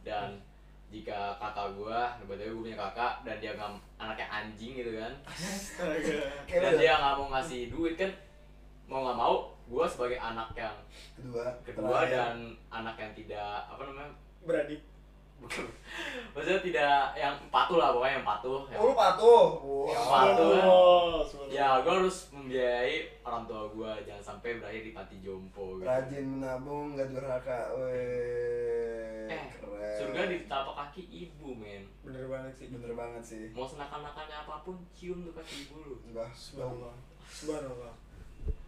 dan 0.00 0.40
jika 0.88 1.36
kakak 1.36 1.76
gue 1.76 1.98
kebetulan 2.24 2.48
gue 2.48 2.62
punya 2.64 2.78
kakak 2.80 3.12
dan 3.28 3.36
dia 3.44 3.52
nggak 3.52 3.76
anaknya 4.00 4.26
anjing 4.32 4.72
gitu 4.72 4.96
kan 4.96 5.12
Astaga. 5.28 6.16
Kayak 6.48 6.60
dan 6.64 6.72
lu 6.72 6.80
dia 6.80 6.94
nggak 6.96 7.14
mau 7.20 7.28
ngasih 7.36 7.60
duit 7.68 7.94
kan 8.00 8.10
mau 8.88 9.04
nggak 9.04 9.18
mau 9.20 9.36
gue 9.66 9.84
sebagai 9.86 10.18
anak 10.18 10.48
yang 10.54 10.76
kedua 11.14 11.44
kedua 11.62 11.88
terakhir. 12.02 12.12
dan 12.12 12.36
anak 12.68 12.96
yang 12.96 13.12
tidak 13.14 13.50
apa 13.64 13.82
namanya 13.82 14.12
Beradik. 14.40 14.80
bukan 15.34 15.66
maksudnya 16.32 16.60
tidak 16.62 16.94
yang 17.14 17.34
patuh 17.48 17.76
lah 17.76 17.90
pokoknya 17.90 18.14
yang 18.14 18.26
patuh 18.26 18.60
yang, 18.66 18.78
oh 18.78 18.86
lu 18.86 18.94
patuh. 18.94 19.42
Yang 19.84 20.06
patuh 20.06 20.48
kan. 20.50 20.64
Oh, 20.64 21.16
ya 21.48 21.68
gue 21.80 21.94
harus 21.94 22.16
membiayai 22.30 22.96
orang 23.20 23.42
tua 23.44 23.62
gue 23.66 23.90
jangan 24.04 24.24
sampai 24.24 24.50
berakhir 24.56 24.82
di 24.82 24.92
panti 24.92 25.16
jompo 25.18 25.76
gitu. 25.76 25.84
rajin 25.84 26.24
menabung 26.30 26.94
gak 26.94 27.08
durhaka 27.10 27.58
weh 27.74 29.26
Eh, 29.26 29.40
keren 29.50 29.96
surga 29.96 30.20
di 30.28 30.44
telapak 30.44 30.74
kaki 30.78 31.02
ibu 31.08 31.48
men 31.50 31.88
Bener 32.00 32.28
banget 32.28 32.52
sih. 32.54 32.66
bener 32.68 32.92
banget 32.92 33.22
sih 33.24 33.42
mau 33.50 33.64
senakan-nakannya 33.64 34.36
apa 34.38 34.60
pun 34.62 34.76
cium 34.92 35.24
tuh 35.24 35.32
kaki 35.34 35.64
ibu 35.64 35.74
lu 35.82 35.96
enggak 36.04 36.28
Subhanallah. 36.30 36.92
Subhanallah. 37.26 37.92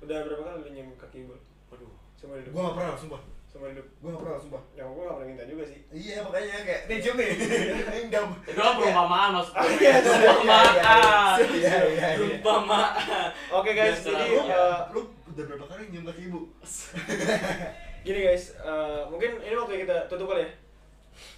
Udah 0.01 0.19
berapa 0.23 0.43
kali 0.43 0.57
lu 0.63 0.69
nyium 0.71 0.89
kaki 0.95 1.19
ibu? 1.25 1.35
waduh 1.67 1.91
Semua 2.15 2.37
hidup. 2.39 2.51
gua 2.55 2.63
gak 2.71 2.77
pernah 2.79 2.95
sumpah. 2.95 3.21
Semua 3.47 3.69
hidup. 3.73 3.87
gua 3.99 4.09
gak 4.15 4.23
pernah 4.23 4.39
sumpah. 4.39 4.63
Ya 4.73 4.83
gua 4.87 5.03
gak 5.03 5.15
pernah 5.19 5.29
minta 5.29 5.45
juga 5.45 5.63
sih. 5.67 5.81
iya 5.91 6.17
makanya 6.23 6.57
kayak 6.63 6.81
nih 6.87 6.97
cium 7.01 7.17
nih. 7.17 7.31
Enggak 8.07 8.23
itu 8.47 8.61
kan 8.61 8.75
perumpamaan 8.77 9.31
maksud 9.35 9.53
gue 9.53 9.67
Iya, 9.81 9.91
iya, 9.91 10.01
perumpamaan 10.01 10.73
iya 10.77 11.43
iya. 11.51 11.77
iya 11.91 12.09
perumpamaan 12.15 12.91
Oke 13.51 13.71
guys, 13.73 13.99
jadi 14.01 14.25
lu, 14.31 14.41
eh, 14.47 14.79
lu 14.95 15.01
udah 15.35 15.45
berapa 15.49 15.65
kali 15.67 15.83
nyium 15.91 16.05
kaki 16.07 16.23
ibu? 16.31 16.41
Gini 18.07 18.21
guys, 18.23 18.45
eh, 18.55 19.01
mungkin 19.11 19.31
ini 19.43 19.55
waktu 19.59 19.83
kita 19.83 19.97
tutup 20.07 20.31
kali 20.31 20.47
ya. 20.47 20.51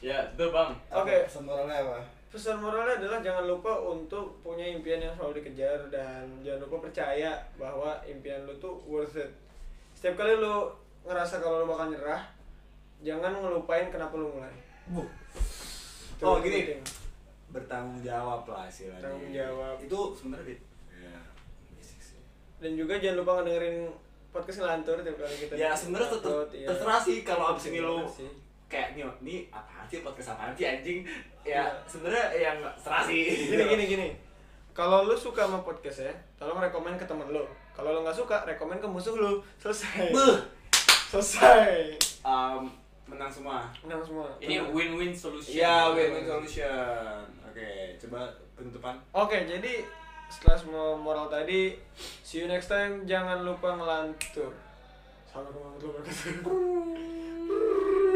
ya 0.02 0.18
itu 0.34 0.44
bang. 0.50 0.70
Oke. 0.92 1.14
pesan 1.24 1.46
moralnya 1.46 1.80
apa 1.80 2.17
pesan 2.28 2.58
moralnya 2.58 2.98
adalah 2.98 3.18
jangan 3.18 3.44
lupa 3.46 3.72
untuk 3.80 4.36
punya 4.38 4.68
impian 4.68 5.00
yang 5.00 5.12
selalu 5.12 5.40
dikejar 5.40 5.88
dan 5.88 6.22
jangan 6.38 6.60
lupa 6.62 6.84
percaya 6.84 7.32
bahwa 7.56 7.96
impian 8.04 8.44
lu 8.44 8.52
tuh 8.54 8.76
worth 8.84 9.16
it 9.16 9.32
setiap 9.92 10.14
kali 10.16 10.36
lu 10.36 10.68
ngerasa 11.02 11.38
kalau 11.38 11.64
lu 11.64 11.66
bakal 11.66 11.88
nyerah 11.88 12.20
jangan 13.00 13.32
ngelupain 13.32 13.88
kenapa 13.88 14.12
lu 14.14 14.28
mulai 14.30 14.52
Itu 16.10 16.20
Oh, 16.20 16.36
gini. 16.38 16.66
penting. 16.66 16.82
bertanggung 17.48 18.02
jawab 18.02 18.44
lah 18.44 18.66
istilahnya 18.66 19.00
Tanggung 19.00 19.30
jawab. 19.30 19.74
itu 19.78 19.98
sebenarnya 20.12 20.56
ya 20.92 21.16
sih 21.80 22.20
dan 22.58 22.74
juga 22.74 22.98
jangan 22.98 23.16
lupa 23.18 23.32
ngedengerin 23.38 23.88
podcast 24.28 24.58
ngelantur 24.60 25.00
tiap 25.00 25.16
kali 25.16 25.34
kita 25.38 25.52
ya 25.54 25.72
sebenarnya 25.72 26.08
tetep 26.10 26.28
upload, 26.28 26.50
iya. 26.52 26.66
terserah 26.68 27.00
sih 27.00 27.16
kalau 27.22 27.44
abis 27.50 27.72
ini 27.72 27.80
lu 27.80 28.04
sih. 28.04 28.28
kayak 28.66 28.92
nih 28.92 29.08
nih 29.22 29.38
apaan 29.48 29.86
sih 29.86 30.04
podcast 30.04 30.36
apaan 30.36 30.52
sih 30.52 30.66
anjing 30.66 31.00
ya 31.48 31.64
sebenarnya 31.88 32.36
yang 32.36 32.58
serah 32.76 33.08
sih. 33.08 33.48
Gini 33.48 33.64
gini 33.64 33.84
gini. 33.88 34.08
Kalau 34.76 35.08
lu 35.08 35.16
suka 35.16 35.48
sama 35.48 35.64
podcast 35.64 36.04
ya 36.04 36.12
tolong 36.36 36.60
rekomen 36.60 37.00
ke 37.00 37.08
temen 37.08 37.32
lu. 37.32 37.42
Kalau 37.72 37.96
lu 37.96 38.04
nggak 38.04 38.14
suka 38.14 38.44
rekomen 38.44 38.78
ke 38.78 38.86
musuh 38.86 39.16
lu. 39.16 39.40
Selesai. 39.56 40.12
Beuh. 40.12 40.36
selesai. 41.08 41.96
Um, 42.20 42.68
menang 43.08 43.32
semua. 43.32 43.64
Menang 43.80 44.04
semua. 44.04 44.28
Ini 44.36 44.68
win-win 44.68 45.16
solution. 45.16 45.56
Iya, 45.56 45.96
win-win 45.96 46.28
solution. 46.28 47.24
Oke, 47.48 47.96
coba 47.96 48.28
penutupan. 48.58 48.98
oke 49.14 49.38
jadi 49.46 49.86
setelah 50.26 50.58
semua 50.58 50.98
moral 50.98 51.30
tadi 51.30 51.78
see 52.26 52.42
you 52.44 52.50
next 52.50 52.68
time. 52.68 53.08
Jangan 53.08 53.46
lupa 53.46 53.78
ngelantur. 53.78 54.52
Ketemu 55.30 55.54
warahmatullahi 55.54 56.02
wabarakatuh 56.04 58.07